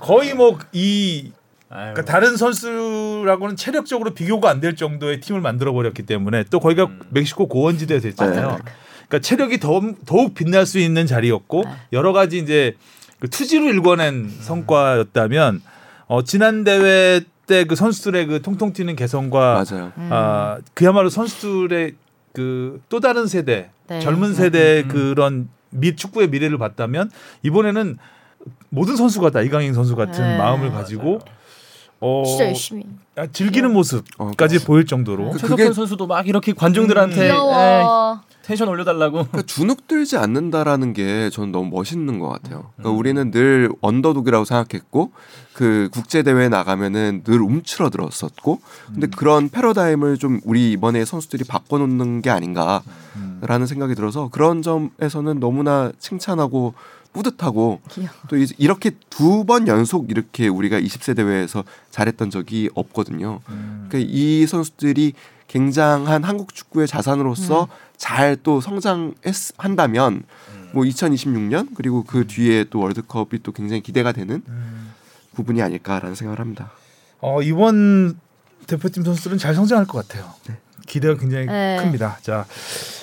[0.00, 1.32] 거의 뭐이
[1.70, 1.92] 아유.
[1.92, 7.00] 그러니까 다른 선수라고는 체력적으로 비교가 안 될 정도의 팀을 만들어 버렸기 때문에 또 거기가 음.
[7.10, 8.48] 멕시코 고원지대에 됐잖아요.
[8.52, 8.56] 네.
[9.08, 11.70] 그러니까 체력이 더, 더욱 빛날 수 있는 자리였고 네.
[11.92, 12.76] 여러 가지 이제
[13.20, 15.60] 그 투지로 일궈낸 성과였다면
[16.06, 19.92] 어, 지난 대회 때 그 선수들의 그 통통 튀는 개성과 맞아요.
[19.96, 20.08] 음.
[20.12, 21.94] 아 그야말로 선수들의
[22.34, 24.00] 그 또 다른 세대 네.
[24.00, 27.10] 젊은 세대의 그런 미 축구의 미래를 봤다면
[27.42, 27.98] 이번에는
[28.70, 30.38] 모든 선수가 다 이강인 선수 같은 네.
[30.38, 31.20] 마음을 가지고
[32.00, 32.84] 어, 진짜 열심히.
[33.16, 38.20] 아, 즐기는 모습까지 어, 보일 정도로 그- 최석현 그게- 선수도 막 이렇게 관중들한테 귀여워.
[38.48, 39.12] 텐션 올려달라고.
[39.24, 42.70] 그러니까 주눅 들지 않는다라는 게 저는 너무 멋있는 것 같아요.
[42.76, 42.98] 그러니까 음.
[42.98, 45.12] 우리는 늘 언더독이라고 생각했고
[45.52, 49.10] 그 국제 대회 나가면은 늘 움츠러들었었고 근데 음.
[49.10, 52.82] 그런 패러다임을 좀 우리 이번에 선수들이 바꿔놓는 게 아닌가라는
[53.16, 53.66] 음.
[53.66, 56.72] 생각이 들어서 그런 점에서는 너무나 칭찬하고
[57.12, 58.10] 뿌듯하고 귀여워.
[58.28, 63.40] 또 이- 이렇게 두 번 연속 이렇게 우리가 20세 대회에서 잘했던 적이 없거든요.
[63.50, 63.86] 음.
[63.90, 65.12] 그러니까 이 선수들이
[65.48, 70.22] 굉장한 한국 축구의 자산으로서 잘또 성장한다면
[70.72, 74.92] 뭐 2026년 그리고 그 뒤에 또 월드컵이 또 굉장히 기대가 되는 음.
[75.34, 76.70] 부분이 아닐까라는 생각을 합니다.
[77.20, 78.18] 어, 이번
[78.66, 80.32] 대표팀 선수들은 잘 성장할 것 같아요.
[80.86, 81.78] 기대가 굉장히 네.
[81.80, 82.18] 큽니다.
[82.22, 82.46] 자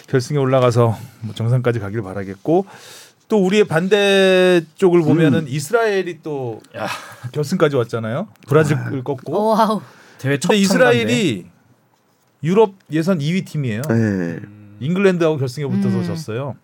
[0.08, 2.66] 결승에 올라가서 뭐 정상까지 가길 바라겠고
[3.28, 6.88] 또 우리의 반대 쪽을 보면은 이스라엘이 또 야.
[7.32, 8.28] 결승까지 왔잖아요.
[8.48, 9.36] 브라질을 꺾고.
[9.36, 9.82] 어, 와우.
[10.20, 11.48] 대회 첫 근데 이스라엘이
[12.46, 13.82] 유럽 예선 2위 팀이에요.
[13.90, 14.40] 네.
[14.80, 16.04] 잉글랜드하고 결승에 붙어서 음.
[16.04, 16.56] 졌어요.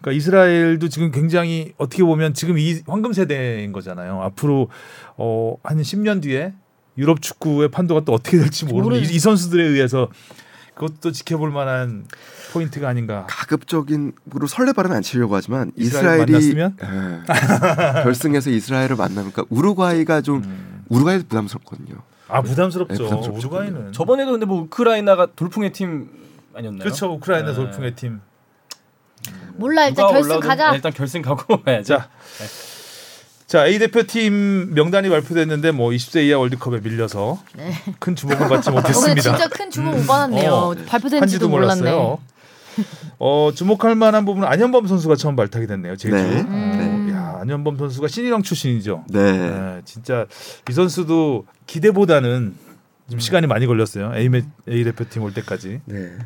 [0.00, 4.20] 그러니까 이스라엘도 지금 굉장히 어떻게 보면 지금 이 황금 세대인 거잖아요.
[4.22, 4.68] 앞으로
[5.16, 6.52] 어, 한 10년 뒤에
[6.98, 9.02] 유럽 축구의 판도가 또 어떻게 될지 모르는 이.
[9.02, 10.08] 이 선수들에 의해서
[10.74, 12.06] 그것도 지켜볼 만한
[12.52, 13.26] 포인트가 아닌가.
[13.28, 16.76] 가급적인으로 설레발은 안 치려고 하지만 이스라엘 이스라엘이 만났으면?
[16.82, 18.02] 예.
[18.02, 20.84] 결승에서 이스라엘을 만나니까 우루과이가 좀 음.
[20.88, 21.96] 우루과이도 부담스럽거든요.
[22.30, 22.94] 아 부담스럽죠.
[22.94, 23.38] 네, 부담스럽죠.
[23.48, 26.08] 우루과이는 저번에도 근데 뭐 우크라이나가 돌풍의 팀
[26.54, 26.80] 아니었나요?
[26.82, 27.12] 그렇죠.
[27.12, 27.54] 우크라이나 네.
[27.54, 28.20] 돌풍의 팀.
[29.56, 30.70] 몰라 일단 결승 올라오든 가자.
[30.70, 31.84] 네, 일단 결승 가고 와야죠.
[31.84, 32.08] 자,
[33.46, 37.72] 자 A 대표팀 명단이 발표됐는데 뭐 20세 이하 월드컵에 밀려서 네.
[37.98, 39.20] 큰 주목을 받지 못했습니다.
[39.20, 40.50] 진짜 큰 주목 못 받았네요.
[40.52, 41.80] 어, 발표된지도 몰랐네.
[41.80, 42.18] 몰랐어요.
[43.18, 45.96] 어 주목할 만한 부분은 안현범 선수가 처음 발탁이 됐네요.
[45.96, 46.14] 제주.
[46.14, 46.40] 네.
[46.40, 46.99] 음.
[47.40, 49.04] 안현범 선수가 신인왕 출신이죠.
[49.08, 49.32] 네.
[49.32, 50.26] 네, 진짜
[50.68, 52.54] 이 선수도 기대보다는
[53.10, 54.12] 좀 시간이 많이 걸렸어요.
[54.14, 55.80] A, 매- A 대표팀 올 때까지.
[55.86, 56.18] 네.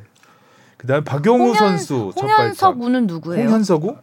[0.77, 2.83] 그다음에 박용우 홍현- 선수 첫 홍현석 발탁.
[2.83, 3.47] 우는 누구예요?
[3.47, 3.97] 홍현석우?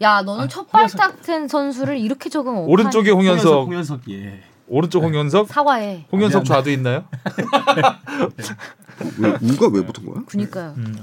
[0.00, 2.64] 야 너는 첫 발탁 된 선수를 이렇게 적으면?
[2.64, 4.42] 오른쪽에 홍현석, 홍현석 예.
[4.68, 5.48] 오른쪽 홍현석.
[5.48, 6.06] 사과해.
[6.12, 7.04] 홍현석 좌도 있나요?
[9.18, 10.22] 왜, 우가 왜 붙은 거야?
[10.26, 10.74] 그니까요.
[10.76, 10.96] 음.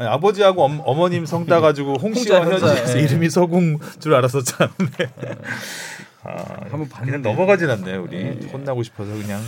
[0.00, 3.02] 아니, 아버지하고 엄, 어머님 성 따가지고 홍 씨와 홍자, 현지에서 예.
[3.04, 4.70] 이름이 서궁 줄 알았었잖아요.
[6.24, 6.30] 아,
[6.70, 7.20] 한번 그냥.
[7.22, 8.02] 넘어가진 않네요.
[8.04, 9.40] 우리 혼나고 싶어서 그냥.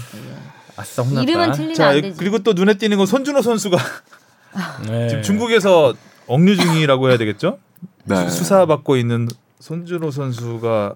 [0.77, 1.23] 아싸 혼났다.
[1.23, 2.17] 이름은 틀리면 자 안 되지.
[2.19, 3.79] 그리고 또 눈에 띄는 건 손준호 선수가
[4.89, 5.09] 네.
[5.09, 5.95] 지금 중국에서
[6.27, 7.59] 억류 중이라고 해야 되겠죠?
[8.05, 8.29] 네.
[8.29, 9.29] 수사받고 있는
[9.61, 10.95] 손준호 선수가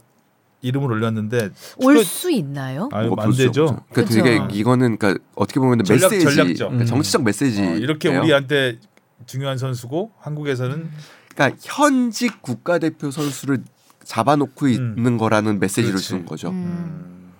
[0.62, 2.88] 이름을 올렸는데 올 수 있나요?
[2.92, 3.80] 아유 뭐 안 되죠.
[3.90, 4.14] 그러니까 그쵸.
[4.22, 6.68] 되게 이거는 그러니까 어떻게 보면 전략- 메시지, 전략적.
[6.68, 6.86] 그러니까 음.
[6.86, 7.62] 정치적 메시지.
[7.62, 8.78] 어, 이렇게 우리한테
[9.24, 10.90] 중요한 선수고 한국에서는
[11.34, 13.64] 그러니까 현직 국가대표 선수를
[14.04, 14.70] 잡아놓고 음.
[14.70, 16.08] 있는 거라는 메시지를 그렇지.
[16.08, 16.50] 주는 거죠.
[16.50, 17.32] 음.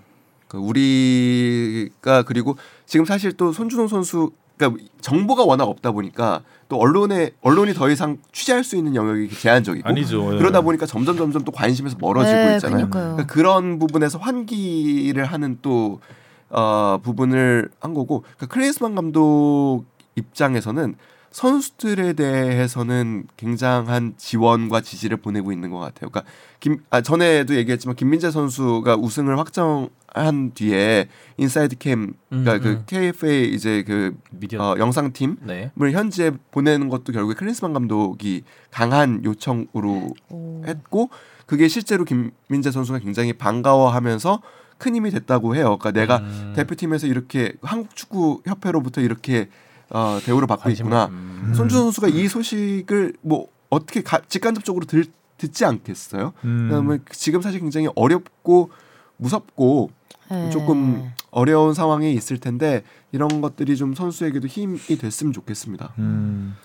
[0.49, 2.57] 그러니까 우리가 그리고
[2.87, 8.19] 지금 사실 또 손준호 선수 그러니까 정보가 워낙 없다 보니까 또 언론에 언론이 더 이상
[8.33, 10.35] 취재할 수 있는 영역이 제한적이고 아니죠.
[10.35, 10.39] 예.
[10.39, 12.91] 그러다 보니까 점점 점점 또 관심에서 멀어지고 네, 있잖아요.
[12.91, 16.01] 그러니까 그런 부분에서 환기를 하는 또
[16.49, 20.97] 어, 부분을 한 거고 그러니까 크리스만 감독 입장에서는
[21.37, 26.09] 선수들에 대해서는 굉장한 지원과 지지를 보내고 있는 것 같아요.
[26.09, 26.25] 그러니까
[26.61, 32.83] 김, 아, 전에도 얘기했지만 김민재 선수가 우승을 확정한 뒤에 Inside Cam, 그러니까 음, 그 음.
[32.87, 34.63] KFA 이제 그 미디어.
[34.63, 35.71] 어, 영상팀 네.
[35.79, 40.63] 을 현지에 보내는 것도 결국에 클린스만 감독이 강한 요청으로 오.
[40.67, 41.11] 했고
[41.45, 44.41] 그게 실제로 김민재 선수가 굉장히 반가워하면서
[44.79, 45.77] 큰 힘이 됐다고 해요.
[45.79, 46.55] 그러니까 내가 음.
[46.57, 49.51] 대표팀에서 이렇게 한국 축구 협회로부터 이렇게
[49.91, 51.07] 어, 대우를 받고 관심을- 있구나.
[51.07, 51.53] 음.
[51.55, 55.05] 손준 선수가 이 소식을 뭐 어떻게 가, 직간접적으로 들,
[55.39, 56.33] 듣지 않겠어요?
[56.45, 56.69] 음.
[56.69, 58.71] 그다음에 지금 사실 굉장히 어렵고
[59.19, 59.91] 무섭고
[60.31, 60.51] 네.
[60.51, 62.83] 조금 어려운 상황에 있을 텐데
[63.13, 65.93] 이런 것들이 좀 선수에게도 힘이 됐으면 좋겠습니다.
[65.99, 66.57] 음.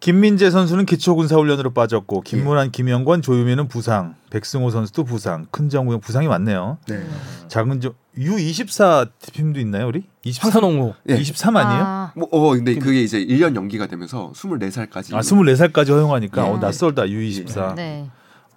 [0.00, 6.00] 김민재 선수는 기초군사 훈련으로 빠졌고 김문환, 김영권, 조유미는 부상, 백승호 선수도 부상, 큰 정우 형
[6.00, 6.76] 부상이 많네요.
[6.88, 7.06] 네.
[7.48, 10.04] 작은 저 U24 팀도 있나요, 우리?
[10.22, 10.94] 23, 황선홍호.
[11.10, 11.16] 예.
[11.16, 11.82] 23 아니에요?
[11.84, 15.14] 아, 뭐, 어, 근데 그게 이제 1년 연기가 되면서 24살까지.
[15.14, 16.48] 아, 24살까지 허용하니까 네.
[16.48, 17.74] 어, 낯설다 U24.
[17.74, 18.08] 네.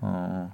[0.01, 0.53] 어.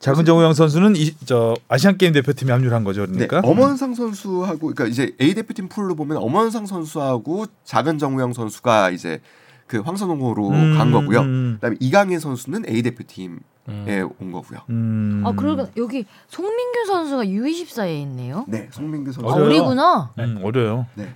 [0.00, 3.40] 작은 정우영 선수는 이, 저 아시안 게임 대표팀에 합류를 한 거죠, 네, 그러니까.
[3.48, 9.22] 엄원상 선수하고 그러니까 이제 A 대표팀 풀로 보면 엄원상 선수하고 작은 정우영 선수가 이제
[9.66, 11.20] 그 황선홍호로 음, 간 거고요.
[11.20, 13.38] 음, 그다음에 이강인 선수는 A 대표팀에
[13.68, 14.08] 음.
[14.20, 14.60] 온 거고요.
[14.70, 15.22] 음.
[15.24, 18.44] 아 그러고 여기 송민규 선수가 U24에 있네요.
[18.48, 19.28] 네, 송민규 선수.
[19.28, 19.48] 아 어려요.
[19.48, 20.10] 우리구나.
[20.18, 20.86] 음, 어려요.
[20.94, 21.14] 네.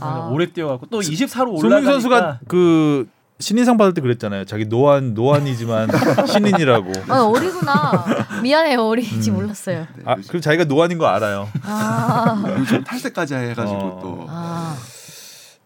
[0.00, 0.28] 아.
[0.32, 3.06] 오래 뛰어갖고 또 24로 올라가니까 송민 선수가 그
[3.38, 4.44] 신인상 받을 때 그랬잖아요.
[4.44, 5.88] 자기 노안 노안이지만
[6.26, 6.92] 신인이라고.
[7.08, 8.04] 아 어리구나.
[8.42, 9.36] 미안해요 어리지 음.
[9.36, 9.86] 몰랐어요.
[9.96, 11.48] 네, 아, 그럼 자기가 노안인 거 알아요.
[11.62, 12.42] 아.
[12.58, 14.00] 요즘 탈세까지 해가지고 어.
[14.02, 14.76] 또 아.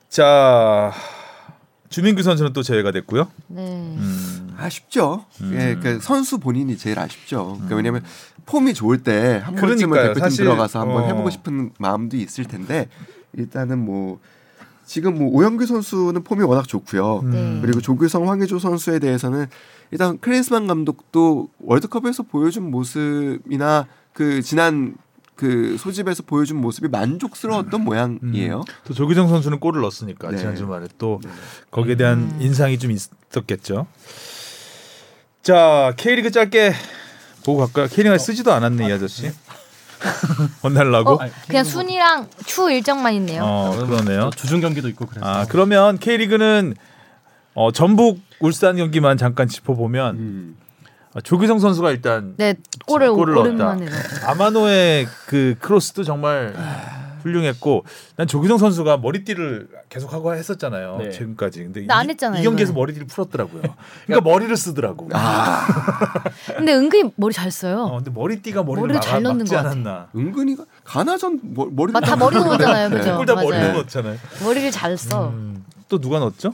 [0.09, 0.93] 자,
[1.89, 3.29] 주민규 선수는 또 제외가 됐고요.
[3.49, 3.63] 네.
[3.63, 4.55] 음.
[4.59, 5.25] 아쉽죠.
[5.41, 5.53] 음.
[5.55, 7.53] 예, 그 선수 본인이 제일 아쉽죠.
[7.55, 8.03] 그러니까 왜냐면
[8.47, 9.97] 폼이 좋을 때 한 번쯤은.
[9.99, 11.07] 대표팀 사실, 들어가서 한번 어.
[11.07, 12.89] 해보고 싶은 마음도 있을 텐데
[13.35, 14.19] 일단은 뭐
[14.85, 17.21] 지금 뭐 오영규 선수는 폼이 워낙 좋고요.
[17.21, 17.31] 음.
[17.31, 17.59] 네.
[17.63, 19.47] 그리고 조규성, 황의조 선수에 대해서는
[19.91, 24.95] 일단 클린스만 감독도 월드컵에서 보여준 모습이나 그 지난
[25.39, 28.65] 그 소집에서 보여준 모습이 만족스러웠던 모양이에요.
[28.85, 30.37] 또 조규성 선수는 골을 넣었으니까 네.
[30.37, 31.31] 지난 주 말에 또 네.
[31.71, 32.39] 거기에 대한 음.
[32.41, 33.87] 인상이 좀 있었겠죠.
[35.43, 36.73] 자, K리그 짧게
[37.45, 37.87] 보고 갈까요?
[37.87, 39.31] K리그 쓰지도 않았네 이 아저씨.
[40.65, 41.13] 혼날라고?
[41.13, 43.45] 어, 그냥 순이랑 추 일정만 있네요.
[43.45, 44.25] 어, 그러네요.
[44.25, 46.75] 또 주중 경기도 있고 그래서 아 그러면 K리그는
[47.55, 50.57] 어, 전북 울산 경기만 잠깐 짚어보면 음.
[51.15, 52.55] 아, 조규성 선수가 일단 네,
[52.87, 53.77] 골을, 골을 넣었다.
[54.27, 56.55] 아마노의 그 크로스도 정말
[57.23, 57.85] 훌륭했고
[58.17, 61.11] 난 조규성 선수가 머리띠를 계속 하고 했었잖아요 네.
[61.11, 62.81] 지금까지 근데 나안 이- 했잖아요, 이 경기에서 이번에.
[62.83, 63.63] 머리띠를 풀었더라고요
[64.07, 65.67] 그러니까 머리를 쓰더라고 아,
[66.57, 67.85] 근데 은근히 머리 잘 써요.
[67.91, 69.71] 어, 근데 머리띠가 머리를 머리를 잘 넣는 막지 것 같아.
[69.71, 73.17] 않았나 은근히가 가나전 머, 머리 아, 다 머리로 넣었잖아요, 그죠?
[73.17, 73.73] 골다 머리로 맞아요.
[73.73, 75.31] 넣었잖아요 머리를 잘 써.
[75.31, 76.53] 음, 또 누가 넣었죠?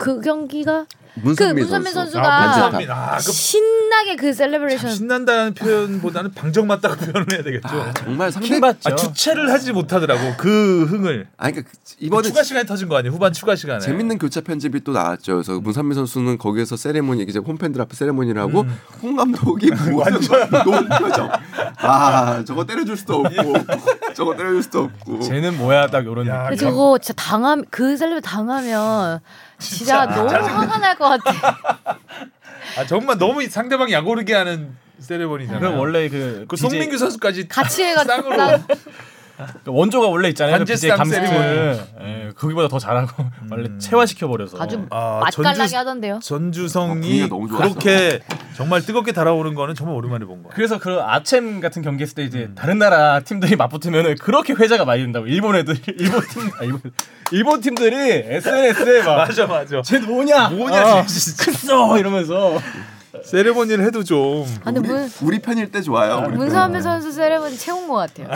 [0.00, 2.12] 그 경기가 문선민, 그 문선민 선수.
[2.12, 2.90] 선수가 문선민.
[2.90, 8.48] 아, 그 신나게 그참 celebration 신난다는 표현보다는 방정 맞다고 표현을 해야 되겠죠 아, 정말 상대
[8.48, 8.88] 킹 받죠.
[8.90, 13.12] 아, 주체를 하지 못하더라고 그 흥을 아니 그러니까 그 이번에 추가 시간에 터진 거 아니에요
[13.12, 15.34] 후반 추가 시간에 재밌는 교차 편집이 또 나왔죠.
[15.34, 15.62] 그래서 음.
[15.64, 18.78] 문선민 선수는 거기에서 세레모니 이제 홈팬들 앞에 세레모니를 하고 음.
[19.02, 21.30] 홍 감독이 완전 너무 표정.
[21.78, 23.54] 아 저거 때려줄 수도 없고
[24.14, 25.20] 저거 때려줄 수도 없고.
[25.22, 26.56] 쟤는 뭐야 딱 이런 야, 느낌.
[26.68, 29.20] 저거 진짜 당함 그 셀레브 당하면
[29.60, 31.58] 진짜 너무 화가 날 것 같아.
[32.78, 35.60] 아 정말 너무 상대방 약 오르게 하는 세레머니잖아요.
[35.60, 38.58] 그럼 원래 그, 그 송민규 선수까지 같이 해가지고 쌍으로.
[39.66, 40.56] 원조가 원래 있잖아요.
[40.58, 41.26] 관제 BJ 쌍 감스트.
[41.26, 41.80] 세리머니.
[42.02, 43.78] 예, 거기보다 더 잘하고 원래 음.
[43.78, 44.56] 체화시켜 버려서.
[44.60, 46.14] 아주 아, 맛깔나게 전주- 하던데요.
[46.16, 47.62] 어, 전주성이 분위기가 너무 좋았어.
[47.74, 48.20] 그렇게
[48.56, 50.52] 정말 뜨겁게 달아오른 거는 정말 오랜만에 본 거야.
[50.54, 52.54] 그래서 그 아쳔 같은 경기 했을 때 이제 음.
[52.54, 56.80] 다른 나라 팀들이 맞붙으면 그렇게 회자가 많이 된다고 일본 애들 일본 팀 아, 일본
[57.32, 59.80] 일본 팀들이 SNS에 막 맞아 맞아.
[59.82, 61.52] 쟤 뭐냐 뭐냐, 어, 진짜.
[61.66, 62.58] 크어 이러면서
[63.24, 66.18] 세레머니를 해도 좀 아, 근데 우리, 문 우리 편일 때 좋아요.
[66.18, 66.36] 우리 편.
[66.38, 68.28] 문선민 선수 세레머니 채운 것 같아요.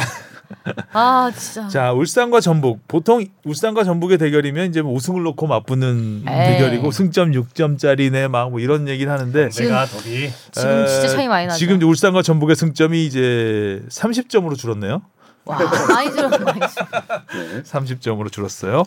[0.93, 1.69] 아 진짜.
[1.69, 6.35] 자 울산과 전북 보통 울산과 전북의 대결이면 이제 뭐 우승을 놓고 맞붙는 에이.
[6.59, 10.31] 대결이고 승점 6점짜리네 막 뭐 이런 얘기를 하는데 지금- 내가 더비.
[10.53, 11.59] 지금 진짜 에, 차이 많이 나죠.
[11.59, 15.03] 지금 울산과 전북의 승점이 이제 30점으로 줄었네요.
[15.47, 16.11] 와 많이.
[16.11, 17.63] 네.
[17.63, 18.85] 30점으로 줄었어요.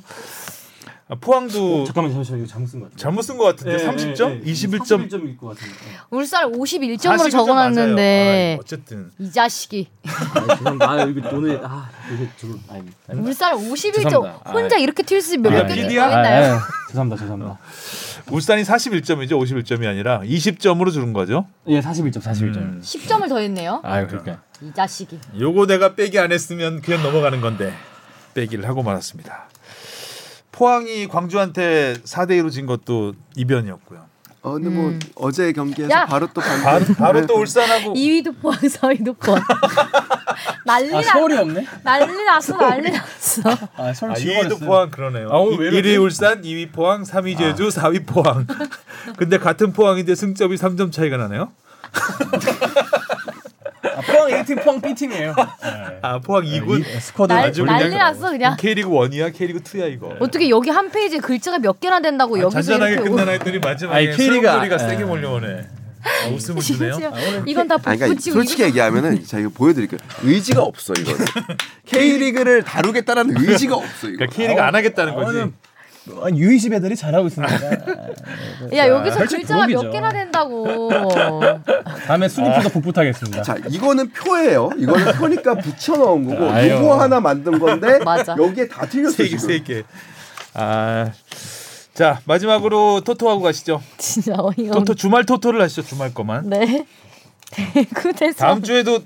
[1.10, 2.98] 아, 포항도 잠깐만 잠시만 이거 잘못 쓴 것 같아.
[2.98, 5.74] 잘못 쓴 것 같은데 30점, 21점, 41점일 것 같은데.
[6.10, 6.98] 울산 51점으로
[7.28, 8.56] 41점 적어놨는데.
[8.58, 10.92] 아, 어쨌든 이 자식이 아, 죄송합니다.
[10.92, 12.84] 아, 여기 오늘 아 이게 좀 아니.
[13.08, 13.22] 아니.
[13.22, 14.52] 울산 51점 죄송합니다.
[14.52, 16.08] 혼자 이렇게 튈수몇 아, 개 PD야?
[16.08, 16.56] 있나요?
[16.56, 17.22] 아, 죄송합니다.
[17.22, 17.60] 죄송합니다.
[18.30, 19.32] 울산이 41점이죠.
[19.40, 21.48] 51점이 아니라 20점으로 줄은 거죠.
[21.68, 22.58] 예, 41점, 41점.
[22.58, 22.82] 음.
[22.84, 23.80] 10점을 더했네요.
[23.86, 24.42] 아, 그러니까.
[24.62, 25.18] 이 자식이.
[25.40, 27.74] 요거 내가 빼기 안 했으면 그냥 넘어가는 건데
[28.34, 29.48] 빼기를 하고 말았습니다.
[30.58, 34.08] 포항이 광주한테 4대 2로 진 것도 이변이었고요.
[34.42, 35.00] 어, 근데 뭐 음.
[35.16, 36.06] 어제 경기에서 야!
[36.08, 36.64] 바로 또 반대.
[36.64, 37.28] 바로, 바로 네.
[37.28, 39.40] 또 울산하고 2위도 포항, 4위도 포항.
[40.66, 41.04] 난리 아, 나.
[41.04, 41.64] 서울이 없네.
[41.84, 43.42] 난리 났어, 난리 났어.
[43.76, 44.50] 아, 서울 아, 지워버렸어요.
[44.50, 45.30] 2위도 포항 그러네요.
[45.32, 45.98] 아, 오늘 왜 1위 이러지?
[45.98, 48.48] 울산, 2위 포항, 3위 제주, 4위 포항.
[49.16, 51.52] 근데 같은 포항인데 승점이 3점 차이가 나네요.
[53.96, 55.36] 아, 포항 A팀, 포항 B팀이에요.
[56.02, 56.84] 아, 포항 2군.
[57.00, 58.58] 스쿼드 날, 아주 난리 그냥- 났어, 그냥.
[58.58, 60.16] K리그 1이야, K리그 2야 이거.
[60.20, 63.98] 어떻게 여기 한 페이지에 글자가 몇 개나 된다고 아, 여기서 잔잔하게 이렇게 끝나나 했더니 마지막에
[63.98, 65.06] 아니, K리그가- 소리가 아, 세게 아.
[65.08, 65.68] 몰려오네.
[66.04, 66.94] 아, 웃음을 주네요.
[66.94, 67.12] 진짜
[67.46, 70.00] 이건 다 아니, 그러니까 복붙이고 솔직히 얘기하면은 제가 이거 보여드릴게요.
[70.24, 71.26] 의지가 없어 이거는.
[71.86, 74.18] K리그를 다루겠다는 의지가 없어 이거.
[74.18, 75.26] 그러니까 K리그 안 하겠다는 거지.
[75.32, 75.52] 저는 아니,
[76.36, 77.56] 유이십 애들이 잘하고 있습니다.
[78.76, 79.92] 야 여기서 글자가 몇.
[79.92, 80.90] 개나 된다고
[82.08, 83.42] 다음에 순위표도 복붙하겠습니다.
[83.44, 84.70] 자 이거는 표예요.
[84.78, 86.46] 이거는 표니까 붙여 넣은 거고.
[86.46, 88.00] 로고 하나 만든 건데.
[88.38, 89.48] 여기에 다 틀렸어 세 개, 지금.
[89.48, 89.84] 세 개.
[90.54, 91.12] 아,
[91.94, 93.82] 자 마지막으로 토토하고 가시죠.
[93.98, 95.84] 진짜 어이가 토토 주말 토토를 하시죠.
[95.84, 96.50] 주말 거만.
[96.50, 96.86] 네
[97.52, 99.00] 대구 대선 다음 주에도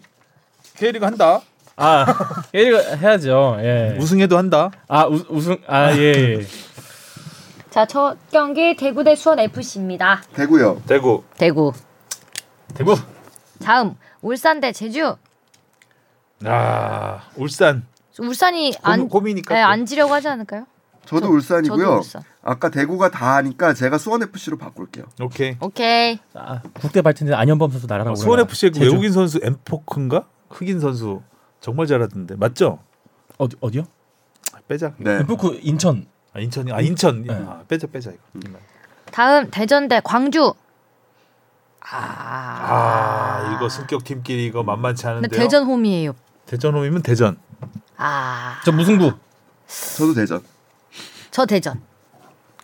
[0.78, 1.42] K리그 한다.
[1.78, 2.06] 아,
[2.52, 3.58] K리그 해야죠.
[3.62, 3.98] 예.
[4.00, 4.72] 우승해도 한다.
[4.88, 5.58] 아, 우, 우승.
[5.68, 6.38] 아, 예.
[6.40, 6.46] 예.
[7.72, 10.82] 자 첫 경기 대구 대 수원 FC입니다 대구요.
[10.88, 11.24] 대구.
[11.38, 11.72] 대구
[12.76, 12.96] 대구.
[13.64, 15.16] 다음 울산 대 제주
[16.46, 17.86] 아 울산.
[18.20, 19.56] 울산이 고, 안 고미니까.
[19.56, 19.68] 네, 또.
[19.68, 20.66] 앉으려고 하지 않을까요?
[21.06, 21.80] 저도 저- 울산이고요.
[21.86, 22.24] 저도 울산.
[22.44, 25.06] 아까 대구가 다 하니까 제가 수원 FC로 바꿀게요.
[25.22, 25.56] 오케이.
[25.62, 28.16] 오케이 아, 국대 발전된 안현범 선수 날아가고.
[28.18, 28.44] 수원 그
[28.80, 28.82] 제주.
[28.82, 31.22] 외국인 선수 엠포크인가 흑인 선수
[31.62, 32.80] 정말 잘하던데 맞죠?
[33.38, 33.84] 어디 어디요?
[34.68, 34.94] 빼자.
[34.98, 35.20] 네.
[35.20, 36.06] 엠포크 인천.
[36.34, 37.24] 아 인천이 아 인천.
[37.24, 37.34] 네.
[37.34, 38.50] 아, 빼자 빼자 이거.
[39.12, 40.54] 다음 대전 대 광주
[41.82, 45.40] 아, 아 이거 승격 팀끼리 이거 만만치 근데 않은데요.
[45.40, 46.14] 대전 홈이에요
[46.46, 47.38] 대전 홈이면 대전.
[47.98, 49.12] 아저 저 무승부.
[49.98, 50.42] 저도 대전.
[51.48, 51.82] 대전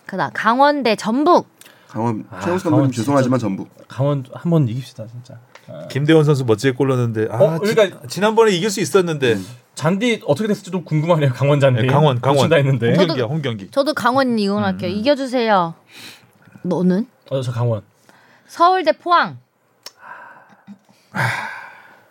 [0.06, 1.48] 그다음 강원 대 전북
[1.88, 3.68] 강원 아, 최영수 강원 감독님 죄송하지만 전북.
[3.88, 5.38] 강원 한번 이깁시다 진짜.
[5.90, 9.36] 김대원 선수 멋지게 골 넣었는데 아 어, 지- 그러니까- 지 난번에 이길 수 있었는데
[9.82, 11.32] 잔디 어떻게 됐을지 좀 궁금하네요.
[11.32, 11.82] 강원 잔디.
[11.82, 12.94] 네, 강원 강원 다 했는데.
[12.94, 13.70] 저도- 홈경기야 홈경기.
[13.70, 15.72] 저도 강원 이용할게요 이겨주세요
[16.62, 17.82] 너는 어, 저 강원.
[18.48, 19.38] 서울 대 포항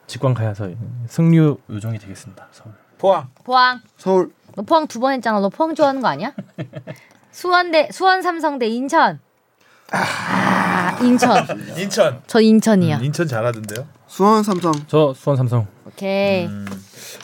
[0.08, 0.70] 직관 가야서
[1.08, 2.48] 승류 요정이 되겠습니다.
[2.54, 2.74] 서울.
[2.98, 6.34] 포항 포항 서울 너 포항 두 번 했잖아 너 포항 좋아하는 거 아니야?
[7.32, 9.20] 수원 대 수원 삼성 대 인천
[9.92, 11.46] 아 인천
[11.78, 12.22] 인천.
[12.28, 13.88] 저 인천이야 음, 인천 잘하던데요.
[14.08, 15.68] 수원 삼성 저 수원 삼성.
[15.86, 16.66] 오케이 음.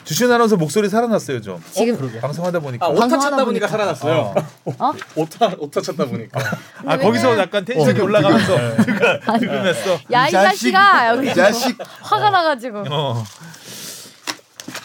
[0.04, 1.62] 주신 아나운서 목소리 살아났어요 좀.
[1.72, 2.86] 지금 방송하다 보니까.
[2.86, 4.34] 아, 아, 오타 찾다 보니까 보니까 살아났어요.
[4.64, 4.92] 어?
[5.16, 6.40] 오타 오타 찾다 보니까.
[6.86, 8.56] 아 거기서 약간 텐션이 올라가면서
[9.40, 9.98] 득음했어.
[10.10, 10.72] 야이이 자식.
[10.72, 13.24] 자식아 여기 이 자식 화가 나가지고 어.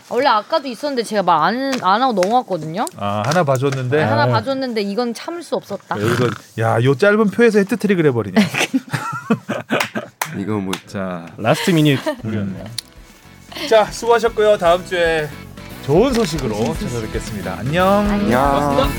[0.10, 4.28] 원래 아까도 있었는데 제가 말 안 안 하고 넘어갔거든요 아 하나 봐줬는데 하나 아.
[4.28, 6.28] 봐줬는데 이건 참을 수 없었다 여기서
[6.60, 8.36] 야 요 짧은 표에서 해트트릭을 해버리네.
[10.38, 12.66] 이거 뭐 자, last minute 우리였네요.
[13.70, 14.58] 자 수고하셨고요.
[14.58, 15.28] 다음 주에
[15.86, 17.56] 좋은 소식으로 찾아뵙겠습니다.
[17.60, 17.88] 안녕.
[18.10, 18.90] 안녕.